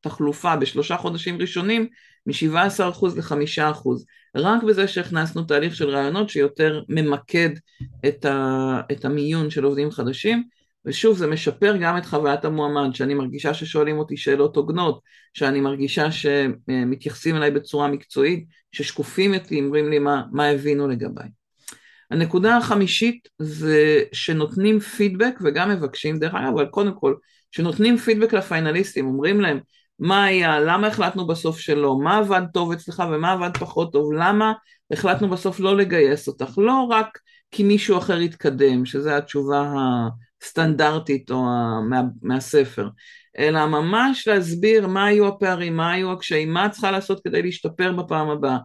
התחלופה 0.00 0.56
בשלושה 0.56 0.96
חודשים 0.96 1.40
ראשונים 1.40 1.88
מ-17% 2.26 3.06
ל-5%, 3.16 3.88
רק 4.36 4.62
בזה 4.62 4.88
שהכנסנו 4.88 5.42
תהליך 5.42 5.74
של 5.74 5.88
רעיונות 5.88 6.28
שיותר 6.28 6.82
ממקד 6.88 7.50
את, 8.08 8.24
ה, 8.24 8.80
את 8.92 9.04
המיון 9.04 9.50
של 9.50 9.64
עובדים 9.64 9.90
חדשים, 9.90 10.44
ושוב 10.84 11.16
זה 11.16 11.26
משפר 11.26 11.76
גם 11.76 11.98
את 11.98 12.06
חוויית 12.06 12.44
המועמד, 12.44 12.94
שאני 12.94 13.14
מרגישה 13.14 13.54
ששואלים 13.54 13.98
אותי 13.98 14.16
שאלות 14.16 14.56
הוגנות, 14.56 15.00
שאני 15.34 15.60
מרגישה 15.60 16.06
שמתייחסים 16.12 17.36
אליי 17.36 17.50
בצורה 17.50 17.88
מקצועית, 17.88 18.46
ששקופים 18.72 19.34
אותי, 19.34 19.60
אומרים 19.60 19.90
לי 19.90 19.98
מה, 19.98 20.22
מה 20.32 20.46
הבינו 20.46 20.88
לגביי. 20.88 21.39
הנקודה 22.10 22.56
החמישית 22.56 23.28
זה 23.38 24.02
שנותנים 24.12 24.80
פידבק 24.80 25.38
וגם 25.42 25.70
מבקשים 25.70 26.18
דרך 26.18 26.34
אגב, 26.34 26.52
אבל 26.54 26.66
קודם 26.66 26.94
כל, 26.94 27.14
שנותנים 27.50 27.96
פידבק 27.96 28.32
לפיינליסטים, 28.32 29.06
אומרים 29.06 29.40
להם 29.40 29.60
מה 29.98 30.24
היה, 30.24 30.60
למה 30.60 30.86
החלטנו 30.86 31.26
בסוף 31.26 31.58
שלא, 31.58 31.98
מה 32.02 32.18
עבד 32.18 32.42
טוב 32.52 32.72
אצלך 32.72 33.02
ומה 33.12 33.32
עבד 33.32 33.56
פחות 33.56 33.92
טוב, 33.92 34.12
למה 34.12 34.52
החלטנו 34.92 35.28
בסוף 35.28 35.60
לא 35.60 35.76
לגייס 35.76 36.28
אותך, 36.28 36.58
לא 36.58 36.86
רק 36.90 37.18
כי 37.50 37.62
מישהו 37.62 37.98
אחר 37.98 38.20
יתקדם, 38.20 38.86
שזו 38.86 39.10
התשובה 39.10 39.72
הסטנדרטית 40.42 41.30
או 41.30 41.44
מה, 41.88 42.02
מהספר, 42.22 42.88
אלא 43.38 43.66
ממש 43.66 44.28
להסביר 44.28 44.86
מה 44.86 45.04
היו 45.04 45.28
הפערים, 45.28 45.76
מה 45.76 45.92
היו 45.92 46.12
הקשיים, 46.12 46.52
מה 46.52 46.66
את 46.66 46.70
צריכה 46.70 46.90
לעשות 46.90 47.20
כדי 47.24 47.42
להשתפר 47.42 47.92
בפעם 47.92 48.30
הבאה. 48.30 48.58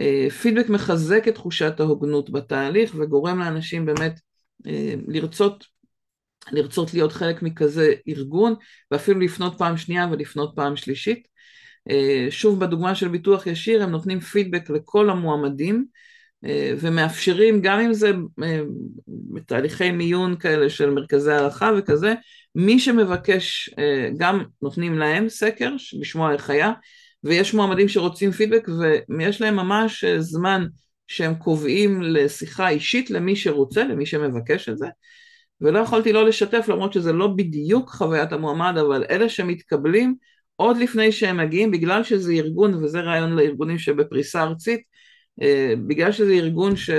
אה, 0.00 0.30
פידבק 0.42 0.68
מחזק 0.68 1.28
את 1.28 1.34
תחושת 1.34 1.80
ההוגנות 1.80 2.30
בתהליך 2.30 2.94
וגורם 2.98 3.38
לאנשים 3.38 3.86
באמת 3.86 4.20
אה, 4.66 4.94
לרצות, 5.08 5.64
לרצות 6.52 6.94
להיות 6.94 7.12
חלק 7.12 7.42
מכזה 7.42 7.92
ארגון 8.08 8.54
ואפילו 8.90 9.20
לפנות 9.20 9.58
פעם 9.58 9.76
שנייה 9.76 10.08
ולפנות 10.10 10.52
פעם 10.56 10.76
שלישית. 10.76 11.28
אה, 11.90 12.26
שוב 12.30 12.60
בדוגמה 12.60 12.94
של 12.94 13.08
ביטוח 13.08 13.46
ישיר 13.46 13.82
הם 13.82 13.90
נותנים 13.90 14.20
פידבק 14.20 14.70
לכל 14.70 15.10
המועמדים 15.10 15.84
ומאפשרים 16.80 17.60
גם 17.62 17.80
אם 17.80 17.92
זה 17.92 18.12
בתהליכי 19.34 19.90
מיון 19.90 20.36
כאלה 20.36 20.70
של 20.70 20.90
מרכזי 20.90 21.32
הערכה 21.32 21.70
וכזה, 21.78 22.14
מי 22.54 22.78
שמבקש 22.78 23.70
גם 24.16 24.44
נותנים 24.62 24.98
להם 24.98 25.28
סקר 25.28 25.72
לשמוע 26.00 26.32
איך 26.32 26.50
היה 26.50 26.72
ויש 27.24 27.54
מועמדים 27.54 27.88
שרוצים 27.88 28.30
פידבק 28.30 28.68
ויש 29.18 29.40
להם 29.40 29.56
ממש 29.56 30.04
זמן 30.04 30.66
שהם 31.06 31.34
קובעים 31.34 32.02
לשיחה 32.02 32.68
אישית 32.68 33.10
למי 33.10 33.36
שרוצה, 33.36 33.84
למי 33.84 34.06
שמבקש 34.06 34.68
את 34.68 34.78
זה. 34.78 34.86
ולא 35.60 35.78
יכולתי 35.78 36.12
לא 36.12 36.28
לשתף 36.28 36.68
למרות 36.68 36.92
שזה 36.92 37.12
לא 37.12 37.26
בדיוק 37.26 37.90
חוויית 37.90 38.32
המועמד 38.32 38.74
אבל 38.78 39.04
אלה 39.10 39.28
שמתקבלים 39.28 40.14
עוד 40.56 40.76
לפני 40.76 41.12
שהם 41.12 41.36
מגיעים 41.36 41.70
בגלל 41.70 42.04
שזה 42.04 42.32
ארגון 42.32 42.84
וזה 42.84 43.00
רעיון 43.00 43.32
לארגונים 43.32 43.78
שבפריסה 43.78 44.42
ארצית 44.42 44.80
אה, 45.42 45.74
בגלל 45.86 46.12
שזה 46.12 46.32
ארגון 46.32 46.76
ש, 46.76 46.90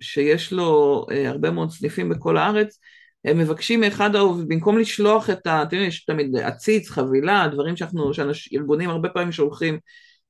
שיש 0.00 0.52
לו 0.52 1.06
אה, 1.10 1.28
הרבה 1.28 1.50
מאוד 1.50 1.70
סניפים 1.70 2.08
בכל 2.08 2.36
הארץ, 2.36 2.78
הם 3.24 3.38
מבקשים 3.38 3.80
מאחד 3.80 4.16
העובדים, 4.16 4.48
במקום 4.48 4.78
לשלוח 4.78 5.30
את 5.30 5.46
ה... 5.46 5.62
אתם 5.62 5.76
יודעים, 5.76 5.88
יש 5.88 6.04
תמיד 6.04 6.36
עציץ, 6.36 6.90
חבילה, 6.90 7.48
דברים 7.52 7.76
שאנחנו, 7.76 8.12
שארגונים 8.32 8.90
הרבה 8.90 9.08
פעמים 9.08 9.32
שולחים 9.32 9.78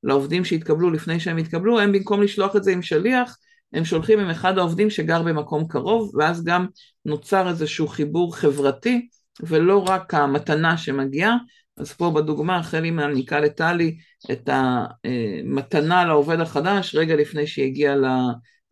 לעובדים 0.03 0.45
שהתקבלו 0.45 0.91
לפני 0.91 1.19
שהם 1.19 1.37
התקבלו, 1.37 1.79
הם 1.79 1.91
במקום 1.91 2.21
לשלוח 2.21 2.55
את 2.55 2.63
זה 2.63 2.71
עם 2.71 2.81
שליח, 2.81 3.37
הם 3.73 3.85
שולחים 3.85 4.19
עם 4.19 4.29
אחד 4.29 4.57
העובדים 4.57 4.89
שגר 4.89 5.21
במקום 5.21 5.67
קרוב, 5.67 6.11
ואז 6.15 6.43
גם 6.43 6.65
נוצר 7.05 7.49
איזשהו 7.49 7.87
חיבור 7.87 8.35
חברתי, 8.35 9.07
ולא 9.41 9.83
רק 9.89 10.13
המתנה 10.13 10.77
שמגיעה, 10.77 11.37
אז 11.77 11.93
פה 11.93 12.11
בדוגמה 12.11 12.63
חלי 12.63 12.91
מעניקה 12.91 13.39
לטלי 13.39 13.97
את 14.31 14.49
המתנה 14.51 16.05
לעובד 16.05 16.39
החדש 16.39 16.95
רגע 16.95 17.15
לפני 17.15 17.47
שהיא 17.47 17.65
הגיעה 17.65 17.95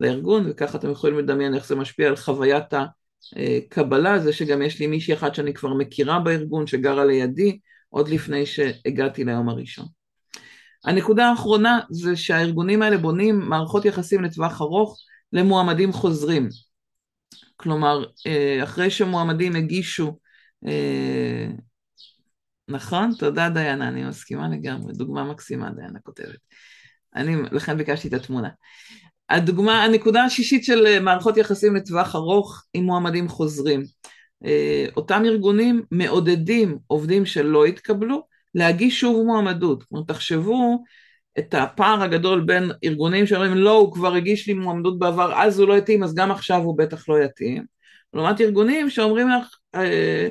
לארגון, 0.00 0.46
וככה 0.50 0.78
אתם 0.78 0.90
יכולים 0.90 1.18
לדמיין 1.18 1.54
איך 1.54 1.66
זה 1.66 1.76
משפיע 1.76 2.08
על 2.08 2.16
חוויית 2.16 2.74
הקבלה, 3.36 4.18
זה 4.18 4.32
שגם 4.32 4.62
יש 4.62 4.80
לי 4.80 4.86
מישהי 4.86 5.14
אחת 5.14 5.34
שאני 5.34 5.54
כבר 5.54 5.74
מכירה 5.74 6.20
בארגון, 6.20 6.66
שגרה 6.66 7.04
לידי, 7.04 7.58
עוד 7.88 8.08
לפני 8.08 8.46
שהגעתי 8.46 9.24
ליום 9.24 9.48
הראשון. 9.48 9.86
הנקודה 10.84 11.26
האחרונה 11.28 11.80
זה 11.90 12.16
שהארגונים 12.16 12.82
האלה 12.82 12.98
בונים 12.98 13.38
מערכות 13.38 13.84
יחסים 13.84 14.24
לטווח 14.24 14.60
ארוך 14.60 14.98
למועמדים 15.32 15.92
חוזרים. 15.92 16.48
כלומר, 17.56 18.04
אה, 18.26 18.60
אחרי 18.62 18.90
שמועמדים 18.90 19.56
הגישו 19.56 20.18
אה, 20.66 21.46
נכון? 22.68 23.10
תודה 23.18 23.48
דיינה, 23.48 23.88
אני 23.88 24.04
מסכימה 24.04 24.48
לגמרי, 24.48 24.92
דוגמה 24.92 25.24
מקסימה 25.24 25.70
דיינה 25.70 25.98
כותבת. 26.02 26.38
אני, 27.16 27.36
לכן 27.52 27.76
ביקשתי 27.78 28.08
את 28.08 28.12
התמונה. 28.12 28.48
הדוגמה, 29.30 29.84
הנקודה 29.84 30.24
השישית 30.24 30.64
של 30.64 30.86
אה, 30.86 31.00
מערכות 31.00 31.36
יחסים 31.36 31.76
לטווח 31.76 32.14
ארוך 32.14 32.64
עם 32.74 32.84
מועמדים 32.84 33.28
חוזרים. 33.28 33.82
אה, 34.44 34.86
אותם 34.96 35.22
ארגונים 35.24 35.82
מעודדים 35.90 36.78
עובדים 36.86 37.26
שלא 37.26 37.64
התקבלו 37.64 38.22
להגיש 38.54 39.00
שוב 39.00 39.26
מועמדות. 39.26 39.82
כלומר, 39.82 40.04
תחשבו 40.04 40.82
את 41.38 41.54
הפער 41.54 42.02
הגדול 42.02 42.40
בין 42.40 42.70
ארגונים 42.84 43.26
שאומרים 43.26 43.54
לא, 43.54 43.76
הוא 43.76 43.92
כבר 43.92 44.14
הגיש 44.14 44.46
לי 44.46 44.54
מועמדות 44.54 44.98
בעבר, 44.98 45.32
אז 45.42 45.58
הוא 45.58 45.68
לא 45.68 45.78
יתאים, 45.78 46.04
אז 46.04 46.14
גם 46.14 46.30
עכשיו 46.30 46.60
הוא 46.62 46.78
בטח 46.78 47.08
לא 47.08 47.22
יתאים. 47.24 47.64
לעומת 48.14 48.40
ארגונים 48.40 48.90
שאומרים 48.90 49.28
לך, 49.28 49.56
אה, 49.74 50.28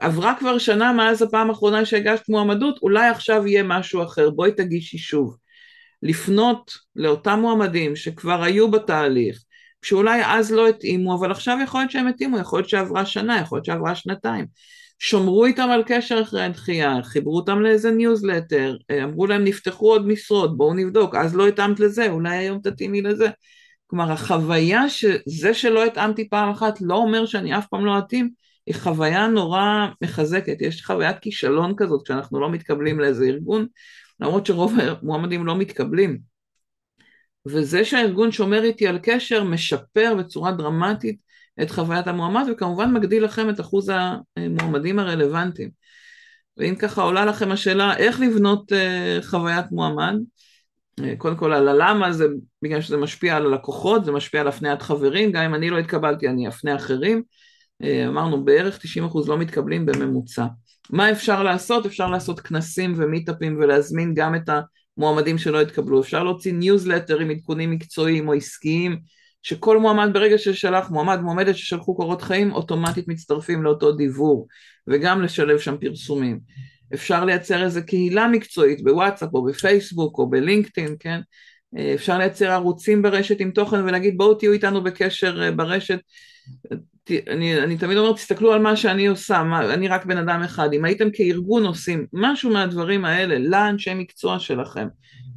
עברה 0.00 0.34
כבר 0.38 0.58
שנה 0.58 0.92
מאז 0.92 1.22
הפעם 1.22 1.50
האחרונה 1.50 1.84
שהגשת 1.84 2.28
מועמדות, 2.28 2.78
אולי 2.82 3.08
עכשיו 3.08 3.46
יהיה 3.46 3.62
משהו 3.62 4.02
אחר, 4.02 4.30
בואי 4.30 4.52
תגישי 4.52 4.98
שוב. 4.98 5.36
לפנות 6.02 6.72
לאותם 6.96 7.38
מועמדים 7.40 7.96
שכבר 7.96 8.42
היו 8.42 8.70
בתהליך 8.70 9.42
שאולי 9.82 10.20
אז 10.24 10.52
לא 10.52 10.68
התאימו, 10.68 11.14
אבל 11.14 11.30
עכשיו 11.30 11.58
יכול 11.64 11.80
להיות 11.80 11.90
שהם 11.90 12.06
התאימו, 12.06 12.38
יכול 12.38 12.58
להיות 12.58 12.68
שעברה 12.68 13.06
שנה, 13.06 13.40
יכול 13.40 13.56
להיות 13.56 13.64
שעברה 13.64 13.94
שנתיים. 13.94 14.46
שמרו 14.98 15.46
איתם 15.46 15.68
על 15.70 15.82
קשר 15.86 16.22
אחרי 16.22 16.42
הדחייה, 16.42 17.02
חיברו 17.02 17.36
אותם 17.36 17.60
לאיזה 17.60 17.90
ניוזלטר, 17.90 18.76
אמרו 19.02 19.26
להם 19.26 19.44
נפתחו 19.44 19.92
עוד 19.92 20.06
משרות, 20.06 20.56
בואו 20.56 20.74
נבדוק, 20.74 21.14
אז 21.14 21.36
לא 21.36 21.48
התאמת 21.48 21.80
לזה, 21.80 22.10
אולי 22.10 22.36
היום 22.36 22.58
תתאימי 22.62 23.02
לזה. 23.02 23.28
כלומר 23.86 24.12
החוויה 24.12 24.88
שזה 24.88 25.54
שלא 25.54 25.84
התאמתי 25.84 26.28
פעם 26.28 26.50
אחת 26.50 26.80
לא 26.80 26.94
אומר 26.94 27.26
שאני 27.26 27.58
אף 27.58 27.66
פעם 27.66 27.84
לא 27.84 27.98
אתאים, 27.98 28.30
היא 28.66 28.74
חוויה 28.74 29.26
נורא 29.26 29.86
מחזקת, 30.02 30.56
יש 30.60 30.84
חוויית 30.84 31.18
כישלון 31.18 31.74
כזאת 31.76 32.00
כשאנחנו 32.04 32.40
לא 32.40 32.50
מתקבלים 32.50 33.00
לאיזה 33.00 33.24
ארגון, 33.24 33.66
למרות 34.22 34.46
שרוב 34.46 34.74
המועמדים 34.80 35.46
לא 35.46 35.56
מתקבלים. 35.56 36.18
וזה 37.46 37.84
שהארגון 37.84 38.32
שומר 38.32 38.62
איתי 38.62 38.86
על 38.86 38.98
קשר 39.02 39.44
משפר 39.44 40.14
בצורה 40.18 40.52
דרמטית 40.52 41.22
את 41.62 41.70
חוויית 41.70 42.06
המועמד 42.06 42.44
וכמובן 42.52 42.92
מגדיל 42.92 43.24
לכם 43.24 43.50
את 43.50 43.60
אחוז 43.60 43.92
המועמדים 44.36 44.98
הרלוונטיים. 44.98 45.70
ואם 46.56 46.74
ככה 46.78 47.02
עולה 47.02 47.24
לכם 47.24 47.52
השאלה 47.52 47.96
איך 47.96 48.20
לבנות 48.20 48.72
uh, 48.72 49.24
חוויית 49.26 49.66
מועמד, 49.70 50.14
uh, 51.00 51.04
קודם 51.18 51.36
כל 51.36 51.52
על 51.52 51.68
הלמה 51.68 52.12
זה 52.12 52.26
בגלל 52.62 52.80
שזה 52.80 52.96
משפיע 52.96 53.36
על 53.36 53.46
הלקוחות, 53.46 54.04
זה 54.04 54.12
משפיע 54.12 54.40
על 54.40 54.48
הפניית 54.48 54.82
חברים, 54.82 55.32
גם 55.32 55.42
אם 55.42 55.54
אני 55.54 55.70
לא 55.70 55.78
התקבלתי 55.78 56.28
אני 56.28 56.48
אפנה 56.48 56.76
אחרים, 56.76 57.22
uh, 57.82 57.86
אמרנו 58.08 58.44
בערך 58.44 58.78
90% 58.78 59.28
לא 59.28 59.38
מתקבלים 59.38 59.86
בממוצע. 59.86 60.46
מה 60.90 61.10
אפשר 61.10 61.42
לעשות? 61.42 61.86
אפשר 61.86 62.10
לעשות 62.10 62.40
כנסים 62.40 62.92
ומיטאפים 62.96 63.56
ולהזמין 63.60 64.14
גם 64.14 64.34
את 64.34 64.50
המועמדים 64.96 65.38
שלא 65.38 65.60
התקבלו, 65.60 66.00
אפשר 66.00 66.24
להוציא 66.24 66.52
ניוזלטר 66.52 67.18
עם 67.18 67.30
עדכונים 67.30 67.70
מקצועיים 67.70 68.28
או 68.28 68.32
עסקיים 68.32 68.98
שכל 69.42 69.78
מועמד 69.78 70.10
ברגע 70.12 70.38
ששלח, 70.38 70.90
מועמד 70.90 71.20
מועמדת 71.20 71.56
ששלחו 71.56 71.96
קורות 71.96 72.22
חיים, 72.22 72.52
אוטומטית 72.52 73.08
מצטרפים 73.08 73.62
לאותו 73.62 73.92
דיוור, 73.92 74.46
וגם 74.86 75.22
לשלב 75.22 75.58
שם 75.58 75.76
פרסומים. 75.80 76.40
אפשר 76.94 77.24
לייצר 77.24 77.64
איזו 77.64 77.80
קהילה 77.86 78.28
מקצועית 78.28 78.84
בוואטסאפ 78.84 79.34
או 79.34 79.44
בפייסבוק 79.44 80.18
או 80.18 80.30
בלינקדאין, 80.30 80.96
כן? 81.00 81.20
אפשר 81.94 82.18
לייצר 82.18 82.50
ערוצים 82.50 83.02
ברשת 83.02 83.40
עם 83.40 83.50
תוכן 83.50 83.84
ולהגיד 83.84 84.18
בואו 84.18 84.34
תהיו 84.34 84.52
איתנו 84.52 84.82
בקשר 84.82 85.42
אה, 85.42 85.50
ברשת. 85.50 85.98
אני, 87.28 87.62
אני 87.62 87.76
תמיד 87.76 87.98
אומרת 87.98 88.14
תסתכלו 88.14 88.52
על 88.52 88.62
מה 88.62 88.76
שאני 88.76 89.06
עושה, 89.06 89.42
מה, 89.42 89.74
אני 89.74 89.88
רק 89.88 90.04
בן 90.04 90.18
אדם 90.18 90.42
אחד, 90.42 90.72
אם 90.72 90.84
הייתם 90.84 91.08
כארגון 91.12 91.64
עושים 91.64 92.06
משהו 92.12 92.50
מהדברים 92.50 93.04
האלה 93.04 93.38
לאנשי 93.38 93.94
מקצוע 93.94 94.38
שלכם, 94.38 94.86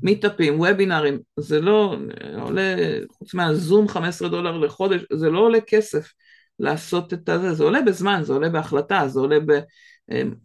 מיטאפים, 0.01 0.59
וובינארים, 0.59 1.19
זה 1.39 1.61
לא 1.61 1.97
עולה, 2.41 2.75
חוץ 3.11 3.33
מהזום 3.33 3.87
15 3.87 4.29
דולר 4.29 4.57
לחודש, 4.57 5.01
זה 5.13 5.29
לא 5.29 5.39
עולה 5.39 5.61
כסף 5.67 6.11
לעשות 6.59 7.13
את 7.13 7.29
זה, 7.41 7.53
זה 7.53 7.63
עולה 7.63 7.81
בזמן, 7.81 8.23
זה 8.23 8.33
עולה 8.33 8.49
בהחלטה, 8.49 9.07
זה 9.07 9.19
עולה 9.19 9.37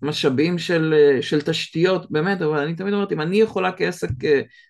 במשאבים 0.03 0.59
של, 0.59 0.95
של 1.21 1.41
תשתיות, 1.41 2.11
באמת, 2.11 2.43
אבל 2.43 2.59
אני 2.59 2.75
תמיד 2.75 2.95
אומרת, 2.95 3.13
אם 3.13 3.21
אני 3.21 3.37
יכולה 3.37 3.73
כעסק 3.73 4.09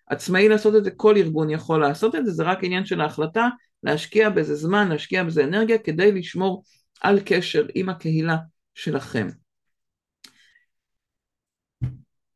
עצמאי 0.09 0.49
לעשות 0.49 0.77
את 0.77 0.85
זה, 0.85 0.91
כל 0.91 1.17
ארגון 1.17 1.51
יכול 1.51 1.81
לעשות 1.81 2.15
את 2.15 2.27
זה, 2.27 2.33
זה 2.33 2.43
רק 2.43 2.59
עניין 2.65 2.85
של 2.85 3.01
ההחלטה, 3.01 3.49
להשקיע 3.83 4.31
בזה 4.31 4.55
זמן, 4.55 4.89
להשקיע 4.89 5.25
בזה 5.25 5.45
אנרגיה, 5.45 5.79
כדי 5.79 6.13
לשמור 6.13 6.63
על 7.01 7.21
קשר 7.25 7.67
עם 7.75 7.89
הקהילה 7.89 8.37
שלכם. 8.75 9.29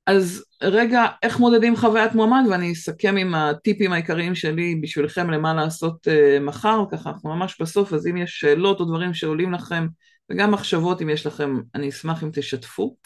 אז 0.06 0.44
רגע, 0.62 1.06
איך 1.22 1.38
מודדים 1.38 1.76
חוויית 1.76 2.14
מועמד, 2.14 2.44
ואני 2.50 2.72
אסכם 2.72 3.16
עם 3.16 3.34
הטיפים 3.34 3.92
העיקריים 3.92 4.34
שלי 4.34 4.74
בשבילכם 4.74 5.30
למה 5.30 5.54
לעשות 5.54 6.08
מחר, 6.40 6.84
ככה 6.92 7.10
אנחנו 7.10 7.36
ממש 7.36 7.60
בסוף, 7.60 7.92
אז 7.92 8.06
אם 8.06 8.16
יש 8.16 8.30
שאלות 8.40 8.80
או 8.80 8.84
דברים 8.84 9.14
שעולים 9.14 9.52
לכם, 9.52 9.86
וגם 10.30 10.50
מחשבות 10.50 11.02
אם 11.02 11.10
יש 11.10 11.26
לכם, 11.26 11.60
אני 11.74 11.88
אשמח 11.88 12.22
אם 12.22 12.30
תשתפו. 12.32 12.96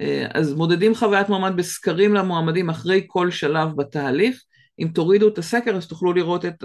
Uh, 0.00 0.02
אז 0.34 0.54
מודדים 0.54 0.94
חוויית 0.94 1.28
מועמד 1.28 1.56
בסקרים 1.56 2.14
למועמדים 2.14 2.70
אחרי 2.70 3.04
כל 3.06 3.30
שלב 3.30 3.76
בתהליך. 3.76 4.44
אם 4.80 4.88
תורידו 4.94 5.28
את 5.28 5.38
הסקר 5.38 5.76
אז 5.76 5.88
תוכלו 5.88 6.12
לראות 6.12 6.44
את 6.44 6.64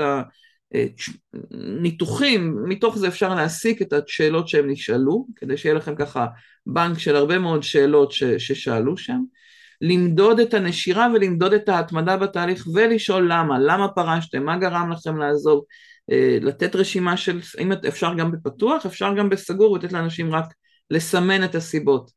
הניתוחים, 1.52 2.56
מתוך 2.68 2.98
זה 2.98 3.08
אפשר 3.08 3.36
להסיק 3.36 3.82
את 3.82 3.94
השאלות 3.94 4.48
שהם 4.48 4.70
נשאלו, 4.70 5.28
כדי 5.36 5.58
שיהיה 5.58 5.76
לכם 5.76 5.96
ככה 5.96 6.28
בנק 6.66 7.00
של 7.00 7.16
הרבה 7.16 7.40
מאוד 7.40 7.64
שאלות 7.64 8.12
ש, 8.12 8.24
ששאלו 8.24 8.98
שם. 8.98 9.20
למדוד 9.82 10.40
את 10.40 10.54
הנשירה 10.54 11.08
ולמדוד 11.14 11.54
את 11.54 11.70
ההתמדה 11.70 12.18
בתהליך 12.18 12.68
ולשאול 12.74 13.32
למה, 13.32 13.60
למה 13.60 13.88
פרשתם, 13.88 14.44
מה 14.44 14.58
גרם 14.58 14.92
לכם 14.92 15.18
לעזוב, 15.18 15.64
אה, 15.64 15.66
לתת 16.42 16.76
רשימה 16.76 17.18
של, 17.18 17.40
אם 17.60 17.72
אפשר 17.72 18.14
גם 18.14 18.32
בפתוח, 18.32 18.86
אפשר 18.86 19.14
גם 19.18 19.30
בסגור 19.30 19.72
ולתת 19.72 19.92
לאנשים 19.92 20.34
רק 20.34 20.46
לסמן 20.92 21.44
את 21.44 21.56
הסיבות. 21.56 22.12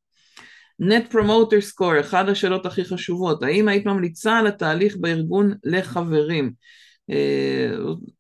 Net 0.83 1.13
Promoter 1.13 1.63
Score, 1.73 2.01
אחת 2.01 2.29
השאלות 2.29 2.67
הכי 2.67 2.85
חשובות, 2.85 3.43
האם 3.43 3.69
היית 3.69 3.87
ממליצה 3.87 4.39
על 4.39 4.47
התהליך 4.47 4.97
בארגון 4.97 5.55
לחברים? 5.65 6.53
אה, 7.11 7.71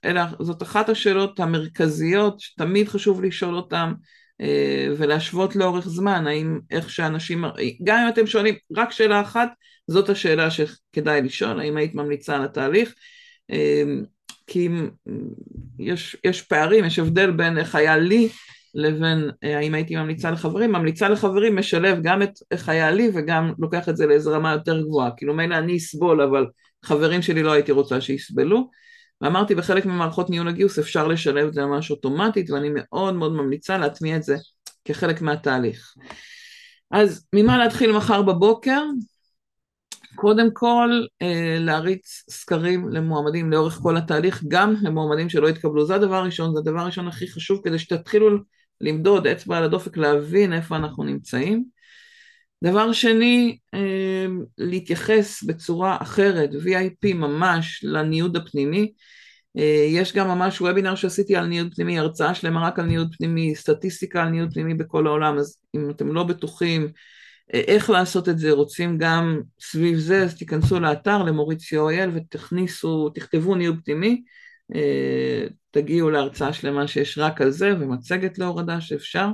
אלה, 0.05 0.27
זאת 0.41 0.63
אחת 0.63 0.89
השאלות 0.89 1.41
המרכזיות 1.41 2.41
שתמיד 2.41 2.89
חשוב 2.89 3.23
לשאול 3.23 3.57
אותן 3.57 3.93
אה, 4.41 4.89
ולהשוות 4.99 5.57
לאורך 5.57 5.89
זמן, 5.89 6.27
האם 6.27 6.61
איך 6.71 6.91
שאנשים, 6.91 7.45
גם 7.85 7.99
אם 7.99 8.09
אתם 8.09 8.27
שואלים 8.27 8.55
רק 8.77 8.93
שאלה 8.93 9.21
אחת, 9.21 9.49
זאת 9.87 10.09
השאלה 10.09 10.49
שכדאי 10.51 11.23
לשאול, 11.23 11.61
האם 11.61 11.77
היית 11.77 11.95
ממליצה 11.95 12.37
על 12.37 12.45
התהליך, 12.45 12.95
אה, 13.51 13.83
כי 14.49 14.69
יש, 15.79 16.17
יש 16.25 16.43
פערים, 16.43 16.85
יש 16.85 16.99
הבדל 16.99 17.31
בין 17.31 17.59
איך 17.59 17.75
היה 17.75 17.97
לי 17.97 18.29
לבין 18.75 19.31
אה, 19.45 19.59
האם 19.59 19.75
הייתי 19.75 19.97
ממליצה 19.97 20.31
לחברים, 20.31 20.73
ממליצה 20.73 21.09
לחברים 21.09 21.57
משלב 21.57 21.99
גם 22.03 22.23
את 22.23 22.31
איך 22.51 22.69
היה 22.69 22.91
לי 22.91 23.11
וגם 23.15 23.53
לוקח 23.59 23.89
את 23.89 23.97
זה 23.97 24.07
לאיזו 24.07 24.33
רמה 24.33 24.53
יותר 24.53 24.83
גבוהה, 24.83 25.11
כאילו 25.17 25.35
מילא 25.35 25.59
אני 25.59 25.77
אסבול 25.77 26.23
אבל 26.23 26.47
חברים 26.85 27.23
שלי 27.23 27.43
לא 27.43 27.53
הייתי 27.53 27.73
רוצה 27.73 28.01
שיסבלו, 28.01 28.71
ואמרתי 29.21 29.55
בחלק 29.55 29.87
ממערכות 29.87 30.31
ניהול 30.31 30.49
הגיוס 30.49 30.79
אפשר 30.79 31.09
לשלב 31.09 31.47
את 31.47 31.55
זה 31.55 31.65
ממש 31.65 31.91
אוטומטית 31.91 32.51
ואני 32.51 32.69
מאוד 32.75 33.15
מאוד 33.15 33.33
ממליצה 33.33 33.79
להטמיע 33.79 34.17
את 34.17 34.23
זה 34.23 34.37
כחלק 34.85 35.23
מהתהליך. 35.23 35.95
אז 36.91 37.27
ממה 37.33 37.59
להתחיל 37.59 37.93
מחר 37.93 38.23
בבוקר? 38.23 38.83
קודם 40.21 40.51
כל 40.53 40.91
אה, 41.23 41.57
להריץ 41.61 42.25
סקרים 42.31 42.89
למועמדים 42.89 43.51
לאורך 43.51 43.75
כל 43.83 43.97
התהליך, 43.97 44.45
גם 44.49 44.75
למועמדים 44.83 45.29
שלא 45.29 45.49
התקבלו, 45.49 45.87
זה 45.87 45.95
הדבר 45.95 46.15
הראשון, 46.15 46.55
זה 46.55 46.61
הדבר 46.61 46.81
הראשון 46.81 47.09
הכי 47.09 47.29
חשוב 47.29 47.61
כדי 47.65 47.79
שתתחילו 47.79 48.39
למדוד 48.81 49.27
אצבע 49.27 49.57
על 49.57 49.65
הדופק, 49.65 49.97
להבין 49.97 50.53
איפה 50.53 50.77
אנחנו 50.77 51.05
נמצאים. 51.05 51.65
דבר 52.65 52.93
שני, 52.93 53.59
אה, 53.75 54.27
להתייחס 54.59 55.43
בצורה 55.43 55.97
אחרת, 56.01 56.51
VIP 56.51 57.15
ממש, 57.15 57.81
לניוד 57.85 58.37
הפנימי. 58.37 58.93
אה, 59.59 59.87
יש 59.89 60.13
גם 60.13 60.29
ממש 60.29 60.61
וובינר 60.61 60.95
שעשיתי 60.95 61.37
על 61.37 61.47
ניוד 61.47 61.75
פנימי, 61.75 61.99
הרצאה 61.99 62.35
שלמה 62.35 62.67
רק 62.67 62.79
על 62.79 62.85
ניוד 62.85 63.15
פנימי, 63.19 63.55
סטטיסטיקה 63.55 64.23
על 64.23 64.29
ניוד 64.29 64.53
פנימי 64.55 64.75
בכל 64.75 65.07
העולם, 65.07 65.39
אז 65.39 65.57
אם 65.77 65.91
אתם 65.91 66.15
לא 66.15 66.23
בטוחים 66.23 66.89
איך 67.53 67.91
לעשות 67.91 68.29
את 68.29 68.39
זה, 68.39 68.51
רוצים 68.51 68.99
גם 68.99 69.41
סביב 69.61 69.99
זה, 69.99 70.23
אז 70.23 70.35
תיכנסו 70.35 70.81
לאתר 70.81 71.23
למוריציו 71.23 71.89
אייל 71.89 72.11
ותכניסו, 72.15 73.09
תכתבו 73.09 73.55
ניוד 73.55 73.79
פנימי, 73.85 74.23
תגיעו 75.71 76.11
להרצאה 76.11 76.53
שלמה 76.53 76.89
שיש 76.89 77.19
רק 77.19 77.41
על 77.41 77.51
זה 77.51 77.75
ומצגת 77.81 78.39
להורדה 78.39 78.81
שאפשר. 78.81 79.29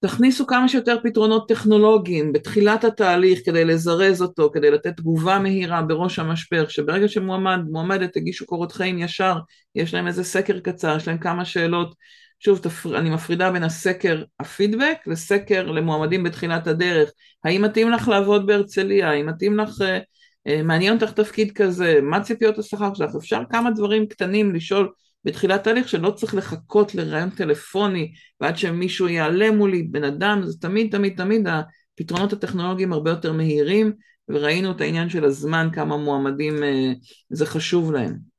תכניסו 0.00 0.46
כמה 0.46 0.68
שיותר 0.68 0.96
פתרונות 1.02 1.48
טכנולוגיים 1.48 2.32
בתחילת 2.32 2.84
התהליך 2.84 3.40
כדי 3.44 3.64
לזרז 3.64 4.22
אותו, 4.22 4.50
כדי 4.54 4.70
לתת 4.70 4.96
תגובה 4.96 5.38
מהירה 5.38 5.82
בראש 5.82 6.18
המשבר, 6.18 6.68
שברגע 6.68 7.08
שמועמד, 7.08 7.58
מועמדת 7.70 8.16
הגישו 8.16 8.46
קורות 8.46 8.72
חיים 8.72 8.98
ישר, 8.98 9.36
יש 9.74 9.94
להם 9.94 10.06
איזה 10.06 10.24
סקר 10.24 10.60
קצר, 10.60 10.96
יש 10.96 11.08
להם 11.08 11.18
כמה 11.18 11.44
שאלות, 11.44 11.94
שוב 12.40 12.58
תפר... 12.58 12.98
אני 12.98 13.10
מפרידה 13.10 13.50
בין 13.50 13.62
הסקר 13.62 14.22
הפידבק 14.40 14.96
לסקר 15.06 15.66
למועמדים 15.66 16.22
בתחילת 16.22 16.66
הדרך, 16.66 17.10
האם 17.44 17.62
מתאים 17.62 17.90
לך 17.90 18.08
לעבוד 18.08 18.46
בהרצליה, 18.46 19.10
האם 19.10 19.26
מתאים 19.26 19.56
לך, 19.56 19.80
אה, 19.80 19.98
אה, 20.46 20.62
מעניין 20.62 20.94
אותך 20.94 21.12
תפקיד 21.12 21.52
כזה, 21.52 22.00
מה 22.02 22.20
ציפיות 22.22 22.58
השכר 22.58 22.94
שלך, 22.94 23.14
אפשר 23.16 23.42
כמה 23.50 23.70
דברים 23.70 24.06
קטנים 24.06 24.54
לשאול 24.54 24.92
בתחילת 25.24 25.64
תהליך 25.64 25.88
שלא 25.88 26.10
צריך 26.10 26.34
לחכות 26.34 26.94
לרעיון 26.94 27.30
טלפוני 27.30 28.12
ועד 28.40 28.56
שמישהו 28.56 29.08
יעלה 29.08 29.50
מולי 29.50 29.82
בן 29.82 30.04
אדם, 30.04 30.42
זה 30.42 30.60
תמיד 30.60 30.92
תמיד 30.92 31.16
תמיד 31.16 31.46
הפתרונות 31.48 32.32
הטכנולוגיים 32.32 32.92
הרבה 32.92 33.10
יותר 33.10 33.32
מהירים 33.32 33.92
וראינו 34.28 34.70
את 34.70 34.80
העניין 34.80 35.08
של 35.08 35.24
הזמן 35.24 35.68
כמה 35.72 35.96
מועמדים 35.96 36.62
אה, 36.62 36.92
זה 37.30 37.46
חשוב 37.46 37.92
להם. 37.92 38.30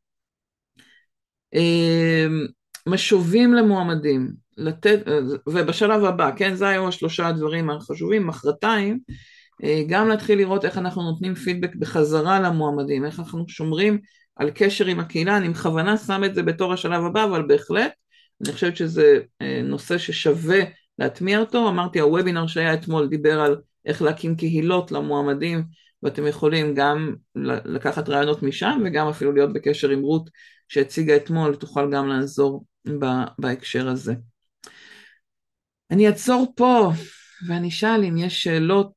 אה, 2.88 2.94
משובים 2.94 3.54
למועמדים, 3.54 4.32
לתת, 4.58 5.08
אה, 5.08 5.20
ובשלב 5.48 6.04
הבא, 6.04 6.32
כן, 6.36 6.56
זה 6.56 6.68
היו 6.68 6.88
השלושה 6.88 7.28
הדברים 7.28 7.70
החשובים, 7.70 8.28
מחרתיים, 8.28 9.00
גם 9.88 10.08
להתחיל 10.08 10.38
לראות 10.38 10.66
איך 10.66 10.78
אנחנו 10.78 11.04
נותנים 11.04 11.36
פידבק 11.36 11.76
בחזרה 11.76 12.40
למועמדים, 12.40 13.06
איך 13.06 13.20
אנחנו 13.20 13.46
שומרים 13.48 14.00
על 14.36 14.52
קשר 14.56 14.86
עם 14.86 15.00
הקהילה, 15.00 15.38
אני 15.38 15.50
בכוונה 15.50 15.98
שם 15.98 16.24
את 16.24 16.36
זה 16.36 16.44
בתור 16.44 16.74
השלב 16.74 17.06
הבא, 17.06 17.24
אבל 17.24 17.46
בהחלט, 17.48 17.92
אני 18.46 18.54
חושבת 18.54 18.78
שזה 18.78 19.20
אה, 19.42 19.62
נושא 19.64 19.98
ששווה 19.98 20.60
להטמיע 21.00 21.40
אותו, 21.40 21.70
אמרתי 21.70 22.00
הוובינר 22.00 22.48
שהיה 22.48 22.74
אתמול 22.74 23.08
דיבר 23.08 23.42
על 23.42 23.58
איך 23.86 24.02
להקים 24.02 24.36
קהילות 24.36 24.92
למועמדים, 24.92 25.64
ואתם 26.04 26.28
יכולים 26.28 26.76
גם 26.76 27.16
לקחת 27.66 28.10
רעיונות 28.10 28.44
משם 28.44 28.82
וגם 28.86 29.08
אפילו 29.08 29.32
להיות 29.32 29.54
בקשר 29.54 29.90
עם 29.90 30.02
רות 30.02 30.30
שהציגה 30.68 31.16
אתמול, 31.16 31.56
תוכל 31.56 31.92
גם 31.92 32.08
לעזור 32.08 32.66
בהקשר 33.40 33.88
הזה. 33.88 34.14
אני 35.92 36.08
אעצור 36.08 36.54
פה 36.56 36.92
ואני 37.48 37.68
אשאל 37.68 38.04
אם 38.04 38.18
יש 38.18 38.44
שאלות, 38.44 38.94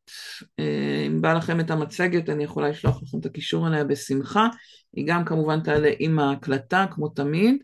אה, 0.59 1.05
אם 1.07 1.20
בא 1.20 1.32
לכם 1.32 1.61
את 1.61 1.70
המצגת 1.70 2.28
אני 2.28 2.45
יכולה 2.45 2.68
לשלוח 2.68 3.03
לכם 3.03 3.18
את 3.18 3.26
הקישור 3.26 3.68
אליה 3.68 3.85
בשמחה, 3.85 4.49
היא 4.93 5.07
גם 5.07 5.24
כמובן 5.24 5.61
תעלה 5.61 5.91
עם 5.99 6.18
ההקלטה 6.18 6.87
כמו 6.91 7.09
תמיד, 7.09 7.57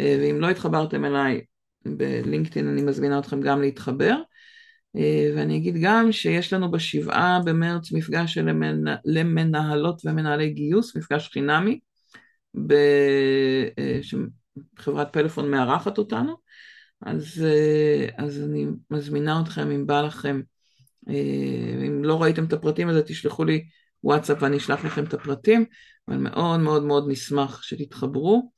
אה, 0.00 0.16
ואם 0.20 0.40
לא 0.40 0.50
התחברתם 0.50 1.04
אליי 1.04 1.40
בלינקדאין 1.84 2.68
אני 2.68 2.82
מזמינה 2.82 3.18
אתכם 3.18 3.40
גם 3.40 3.60
להתחבר. 3.60 4.16
אה, 4.96 5.32
ואני 5.36 5.56
אגיד 5.56 5.76
גם 5.82 6.12
שיש 6.12 6.52
לנו 6.52 6.70
בשבעה 6.70 7.40
במרץ 7.44 7.92
מפגש 7.92 8.34
של 8.34 8.48
למנהלות 9.04 10.02
ומנהלי 10.04 10.50
גיוס, 10.50 10.96
מפגש 10.96 11.28
חינמי, 11.28 11.80
שחברת 14.78 15.12
פלאפון 15.12 15.50
מארחת 15.50 15.98
אותנו, 15.98 16.36
אז, 17.00 17.44
אה, 17.44 18.06
אז 18.18 18.42
אני 18.42 18.66
מזמינה 18.90 19.40
אתכם 19.40 19.70
אם 19.70 19.86
בא 19.86 20.00
לכם, 20.00 20.40
אה, 21.08 21.86
אם 21.86 22.04
לא 22.04 22.22
ראיתם 22.22 22.44
את 22.44 22.52
הפרטים 22.52 22.88
אז 22.88 22.96
תשלחו 23.06 23.44
לי 23.44 23.64
וואטסאפ 24.04 24.38
ואני 24.40 24.56
אשלח 24.56 24.84
לכם 24.84 25.04
את 25.04 25.14
הפרטים, 25.14 25.64
אבל 26.08 26.16
מאוד 26.16 26.60
מאוד 26.60 26.82
מאוד 26.82 27.04
נשמח 27.08 27.62
שתתחברו. 27.62 28.52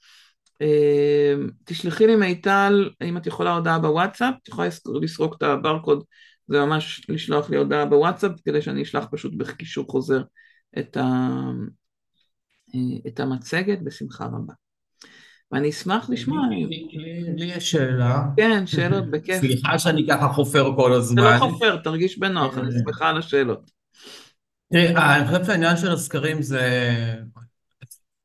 תשלחי 1.64 2.06
לי 2.06 2.16
מיטל, 2.16 2.90
אם 3.04 3.16
את 3.16 3.26
יכולה 3.26 3.54
הודעה 3.54 3.78
בוואטסאפ, 3.78 4.34
את 4.42 4.48
יכולה 4.48 4.68
לסרוק 5.02 5.34
את 5.36 5.42
הברקוד 5.42 6.04
זה 6.48 6.60
ממש 6.60 7.06
לשלוח 7.08 7.50
לי 7.50 7.56
הודעה 7.56 7.86
בוואטסאפ 7.86 8.40
כדי 8.44 8.62
שאני 8.62 8.82
אשלח 8.82 9.06
פשוט 9.10 9.34
בקישור 9.36 9.86
חוזר 9.90 10.22
את, 10.78 10.96
ה... 10.96 11.40
את 13.06 13.20
המצגת 13.20 13.78
בשמחה 13.82 14.24
רבה. 14.24 14.65
ואני 15.52 15.70
אשמח 15.70 16.10
לשמוע. 16.10 16.38
לי 17.36 17.44
יש 17.44 17.70
שאלה. 17.70 18.22
כן, 18.36 18.66
שאלות 18.66 19.04
בכיף. 19.10 19.40
סליחה 19.40 19.78
שאני 19.78 20.06
ככה 20.08 20.28
חופר 20.28 20.72
כל 20.76 20.92
הזמן. 20.92 21.22
זה 21.22 21.44
לא 21.46 21.50
חופר, 21.52 21.76
תרגיש 21.76 22.18
בנוח, 22.18 22.58
אני 22.58 22.70
שמחה 22.84 23.08
על 23.08 23.18
השאלות. 23.18 23.70
תראי, 24.72 24.96
אני 24.96 25.26
חושב 25.26 25.44
שהעניין 25.44 25.76
של 25.76 25.92
הסקרים 25.92 26.42
זה 26.42 26.70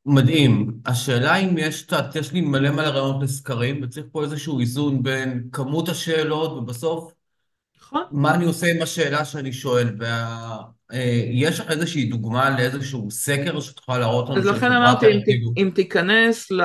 מדהים. 0.06 0.72
השאלה 0.86 1.36
אם 1.36 1.58
יש, 1.58 1.88
יש 2.16 2.32
לי 2.34 2.42
מלא 2.42 2.72
מלא 2.72 2.88
רעיונות 2.88 3.24
לסקרים, 3.24 3.80
וצריך 3.84 4.06
פה 4.12 4.24
איזשהו 4.24 4.60
איזון 4.60 5.04
בין 5.04 5.50
כמות 5.52 5.90
השאלות, 5.90 6.52
ובסוף 6.52 7.14
נכון. 7.92 8.04
מה 8.12 8.36
אני 8.36 8.46
עושה 8.46 8.68
עם 8.68 8.82
השאלה 8.82 9.26
שאני 9.26 9.54
שואל? 9.54 9.88
וה... 10.00 10.58
אה, 10.94 11.22
יש 11.32 11.60
לך 11.60 11.72
איזושהי 11.72 12.06
דוגמה 12.06 12.50
לאיזשהו 12.50 13.12
סקר 13.12 13.60
שאת 13.60 13.78
יכולה 13.80 14.00
להראות 14.00 14.30
לנו? 14.30 14.38
אז 14.38 14.46
לכן 14.46 14.72
אמרתי, 14.72 15.06
אם, 15.06 15.20
ת, 15.20 15.58
אם 15.58 15.70
תיכנס 15.76 16.52
ל... 16.52 16.62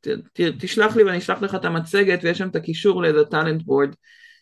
ת, 0.00 0.08
ת, 0.08 0.40
תשלח 0.58 0.96
לי 0.96 1.02
ואני 1.02 1.18
אשלח 1.18 1.42
לך 1.42 1.54
את 1.54 1.64
המצגת 1.64 2.18
ויש 2.22 2.38
שם 2.38 2.48
את 2.48 2.56
הקישור 2.56 3.02
לאיזה 3.02 3.24
טאלנט 3.24 3.62
בורד 3.62 3.90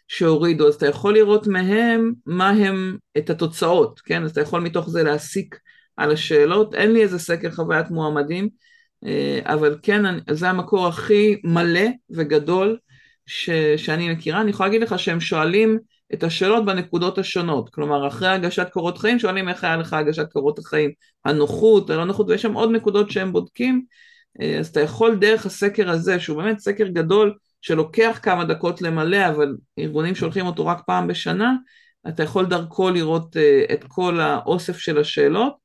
שהורידו, 0.09 0.69
אז 0.69 0.75
אתה 0.75 0.87
יכול 0.87 1.15
לראות 1.15 1.47
מהם 1.47 2.13
מה 2.27 2.49
הם, 2.49 2.97
את 3.19 3.31
התוצאות, 3.31 4.01
כן? 4.01 4.25
אז 4.25 4.31
אתה 4.31 4.41
יכול 4.41 4.61
מתוך 4.61 4.91
זה 4.91 5.03
להסיק 5.03 5.59
על 5.97 6.13
השאלות. 6.13 6.75
אין 6.75 6.93
לי 6.93 7.03
איזה 7.03 7.19
סקר 7.19 7.51
חוויית 7.51 7.91
מועמדים, 7.91 8.49
אה, 9.07 9.41
אבל 9.45 9.79
כן, 9.83 10.03
זה 10.31 10.51
המקור 10.51 10.87
הכי 10.87 11.41
מלא 11.45 11.87
וגדול 12.11 12.79
ש, 13.27 13.51
שאני 13.77 14.13
מכירה. 14.13 14.41
אני 14.41 14.51
יכולה 14.51 14.69
להגיד 14.69 14.83
לך 14.83 14.99
שהם 14.99 15.21
שואלים 15.21 15.79
את 16.15 16.23
השאלות 16.23 16.65
בנקודות 16.65 17.19
השונות, 17.19 17.71
כלומר 17.71 18.09
אחרי 18.09 18.29
הגשת 18.29 18.69
קורות 18.71 18.99
חיים 18.99 19.19
שואלים 19.19 19.49
איך 19.49 19.65
היה 19.65 19.77
לך 19.77 19.93
הגשת 19.93 20.33
קורות 20.33 20.59
החיים, 20.59 20.91
הנוחות, 21.25 21.91
הלא 21.91 22.05
נוחות, 22.05 22.29
ויש 22.29 22.43
שם 22.43 22.53
עוד 22.53 22.71
נקודות 22.71 23.11
שהם 23.11 23.33
בודקים, 23.33 23.85
אה, 24.41 24.59
אז 24.59 24.69
אתה 24.69 24.81
יכול 24.81 25.17
דרך 25.17 25.47
הסקר 25.47 25.91
הזה, 25.91 26.21
שהוא 26.21 26.43
באמת 26.43 26.59
סקר 26.59 26.87
גדול, 26.87 27.35
שלוקח 27.61 28.19
כמה 28.23 28.45
דקות 28.45 28.83
למלא, 28.83 29.29
אבל 29.29 29.57
ארגונים 29.79 30.15
שולחים 30.15 30.47
אותו 30.47 30.67
רק 30.67 30.83
פעם 30.87 31.07
בשנה, 31.07 31.55
אתה 32.09 32.23
יכול 32.23 32.47
דרכו 32.47 32.91
לראות 32.91 33.37
אה, 33.37 33.65
את 33.73 33.85
כל 33.89 34.21
האוסף 34.21 34.79
של 34.79 34.99
השאלות, 34.99 35.65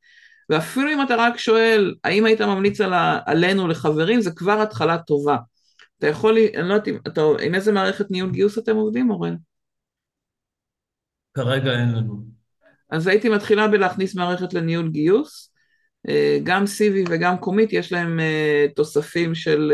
ואפילו 0.50 0.92
אם 0.92 1.02
אתה 1.02 1.16
רק 1.16 1.38
שואל 1.38 1.96
האם 2.04 2.26
היית 2.26 2.42
ממליץ 2.42 2.82
על 2.82 2.94
עלינו 3.26 3.68
לחברים, 3.68 4.22
זה 4.22 4.32
כבר 4.32 4.62
התחלה 4.62 4.98
טובה. 4.98 5.38
אתה 5.98 6.08
יכול, 6.08 6.38
אני 6.56 6.70
לא 6.70 6.74
יודעת, 6.74 7.18
עם 7.42 7.56
איזה 7.56 7.72
מערכת 7.72 8.12
ניהול 8.12 8.32
גיוס 8.32 8.58
אתם 8.58 8.76
עובדים, 8.76 9.10
אורן? 9.10 9.36
כרגע 11.44 11.72
אין 11.72 11.96
לנו. 11.96 12.24
אז 12.90 13.08
הייתי 13.08 13.30
מתחילה 13.30 13.68
בלהכניס 13.68 14.16
מערכת 14.16 14.54
לניהול 14.54 14.90
גיוס. 14.90 15.54
אה, 16.08 16.40
גם 16.44 16.68
סיבי 16.68 17.04
וגם 17.10 17.38
קומית 17.38 17.74
יש 17.74 17.92
להם 17.92 18.20
אה, 18.20 18.66
תוספים 18.76 19.36
של, 19.36 19.74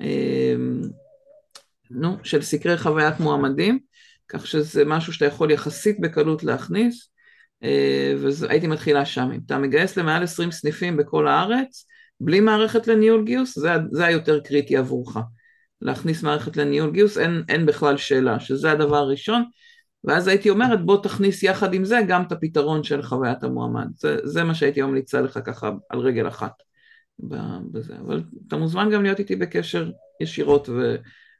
אה, 0.00 0.54
נו, 1.90 2.16
של 2.22 2.42
סקרי 2.42 2.78
חוויית 2.78 3.20
מועמדים, 3.20 3.78
כך 4.28 4.46
שזה 4.46 4.84
משהו 4.84 5.12
שאתה 5.12 5.24
יכול 5.24 5.50
יחסית 5.50 6.00
בקלות 6.00 6.44
להכניס, 6.44 7.10
והייתי 8.18 8.66
מתחילה 8.66 9.04
שם. 9.04 9.30
אם 9.34 9.40
אתה 9.46 9.58
מגייס 9.58 9.96
למעל 9.96 10.22
20 10.22 10.50
סניפים 10.50 10.96
בכל 10.96 11.28
הארץ, 11.28 11.86
בלי 12.20 12.40
מערכת 12.40 12.86
לניהול 12.86 13.24
גיוס, 13.24 13.58
זה, 13.58 13.70
זה 13.92 14.04
היותר 14.04 14.40
קריטי 14.40 14.76
עבורך. 14.76 15.16
להכניס 15.80 16.22
מערכת 16.22 16.56
לניהול 16.56 16.90
גיוס, 16.90 17.18
אין, 17.18 17.42
אין 17.48 17.66
בכלל 17.66 17.96
שאלה, 17.96 18.40
שזה 18.40 18.72
הדבר 18.72 18.96
הראשון. 18.96 19.44
ואז 20.04 20.28
הייתי 20.28 20.50
אומרת 20.50 20.84
בוא 20.84 21.02
תכניס 21.02 21.42
יחד 21.42 21.74
עם 21.74 21.84
זה 21.84 22.00
גם 22.08 22.22
את 22.22 22.32
הפתרון 22.32 22.82
של 22.84 23.02
חוויית 23.02 23.44
המועמד. 23.44 23.86
זה, 23.96 24.16
זה 24.24 24.44
מה 24.44 24.54
שהייתי 24.54 24.82
ממליצה 24.82 25.20
לך 25.20 25.38
ככה 25.44 25.70
על 25.90 25.98
רגל 25.98 26.28
אחת 26.28 26.52
בזה. 27.72 27.94
אבל 28.06 28.22
אתה 28.48 28.56
מוזמן 28.56 28.90
גם 28.90 29.02
להיות 29.02 29.18
איתי 29.18 29.36
בקשר 29.36 29.90
ישירות 30.20 30.68
ו, 30.68 30.96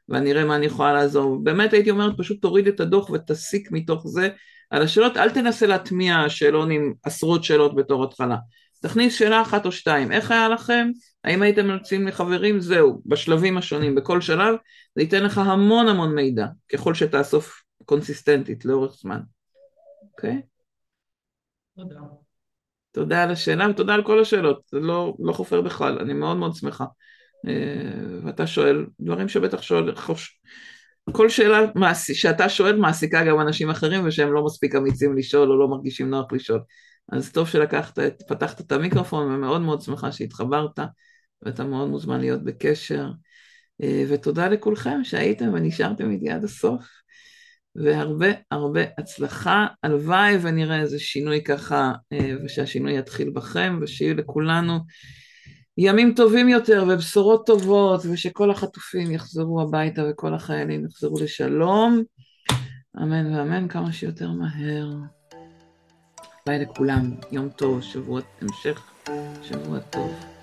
ואני 0.09 0.31
אראה 0.31 0.45
מה 0.45 0.55
אני 0.55 0.65
יכולה 0.65 0.93
לעזור. 0.93 1.43
באמת 1.43 1.73
הייתי 1.73 1.91
אומרת 1.91 2.13
פשוט 2.17 2.41
תוריד 2.41 2.67
את 2.67 2.79
הדוח 2.79 3.09
ותסיק 3.09 3.71
מתוך 3.71 4.07
זה 4.07 4.29
על 4.69 4.81
השאלות, 4.81 5.17
אל 5.17 5.29
תנסה 5.29 5.67
להטמיע 5.67 6.29
שאלון 6.29 6.71
עם 6.71 6.93
עשרות 7.03 7.43
שאלות 7.43 7.75
בתור 7.75 8.03
התחלה. 8.03 8.37
תכניס 8.81 9.15
שאלה 9.15 9.41
אחת 9.41 9.65
או 9.65 9.71
שתיים, 9.71 10.11
איך 10.11 10.31
היה 10.31 10.49
לכם? 10.49 10.89
האם 11.23 11.41
הייתם 11.41 11.69
יוצאים 11.69 12.07
לחברים? 12.07 12.59
זהו, 12.59 13.01
בשלבים 13.05 13.57
השונים, 13.57 13.95
בכל 13.95 14.21
שלב, 14.21 14.55
זה 14.95 15.01
ייתן 15.01 15.23
לך 15.23 15.37
המון 15.37 15.87
המון 15.87 16.15
מידע, 16.15 16.45
ככל 16.73 16.93
שתאסוף 16.93 17.64
קונסיסטנטית 17.85 18.65
לאורך 18.65 18.95
זמן, 19.01 19.19
אוקיי? 20.11 20.41
תודה. 21.75 21.99
תודה 22.91 23.23
על 23.23 23.31
השאלה 23.31 23.69
ותודה 23.69 23.93
על 23.93 24.03
כל 24.03 24.21
השאלות, 24.21 24.61
זה 24.71 24.79
לא, 24.79 25.15
לא 25.19 25.33
חופר 25.33 25.61
בכלל, 25.61 25.99
אני 25.99 26.13
מאוד 26.13 26.37
מאוד 26.37 26.55
שמחה. 26.55 26.85
אה, 27.47 28.19
ואתה 28.25 28.47
שואל 28.47 28.85
דברים 28.99 29.29
שבטח 29.29 29.61
שואל, 29.61 29.95
חוש... 29.95 30.41
כל 31.11 31.29
שאלה 31.29 31.59
מעשי, 31.75 32.15
שאתה 32.15 32.49
שואל 32.49 32.75
מעסיקה 32.75 33.25
גם 33.25 33.41
אנשים 33.41 33.69
אחרים 33.69 34.07
ושהם 34.07 34.33
לא 34.33 34.45
מספיק 34.45 34.75
אמיצים 34.75 35.17
לשאול 35.17 35.51
או 35.51 35.59
לא 35.59 35.67
מרגישים 35.67 36.09
נוח 36.09 36.31
לשאול. 36.31 36.61
אז 37.11 37.31
טוב 37.31 37.47
שלקחת, 37.47 37.99
פתחת 38.27 38.61
את 38.61 38.71
המיקרופון 38.71 39.31
ומאוד 39.31 39.61
מאוד 39.61 39.81
שמחה 39.81 40.11
שהתחברת 40.11 40.79
ואתה 41.41 41.63
מאוד 41.63 41.89
מוזמן 41.89 42.19
להיות 42.19 42.43
בקשר. 42.43 43.09
אה, 43.83 44.03
ותודה 44.09 44.47
לכולכם 44.47 45.03
שהייתם 45.03 45.53
ונשארתם 45.53 46.11
איתי 46.11 46.29
עד 46.29 46.43
הסוף. 46.43 46.85
והרבה 47.75 48.27
הרבה 48.51 48.81
הצלחה. 48.97 49.67
הלוואי 49.83 50.37
ונראה 50.41 50.79
איזה 50.79 50.99
שינוי 50.99 51.43
ככה, 51.43 51.93
אה, 52.13 52.31
ושהשינוי 52.45 52.97
יתחיל 52.97 53.29
בכם, 53.29 53.79
ושיהיו 53.81 54.15
לכולנו 54.15 54.79
ימים 55.77 56.13
טובים 56.15 56.49
יותר 56.49 56.85
ובשורות 56.89 57.45
טובות, 57.45 58.01
ושכל 58.05 58.51
החטופים 58.51 59.11
יחזרו 59.11 59.61
הביתה 59.61 60.01
וכל 60.09 60.33
החיילים 60.33 60.85
יחזרו 60.85 61.19
לשלום. 61.19 62.03
אמן 62.97 63.35
ואמן 63.35 63.67
כמה 63.67 63.91
שיותר 63.91 64.31
מהר. 64.31 64.89
ביי 66.47 66.59
לכולם, 66.59 67.11
יום 67.31 67.49
טוב, 67.49 67.81
שבוע 67.81 68.21
המשך, 68.41 68.91
שבוע 69.43 69.79
טוב. 69.79 70.34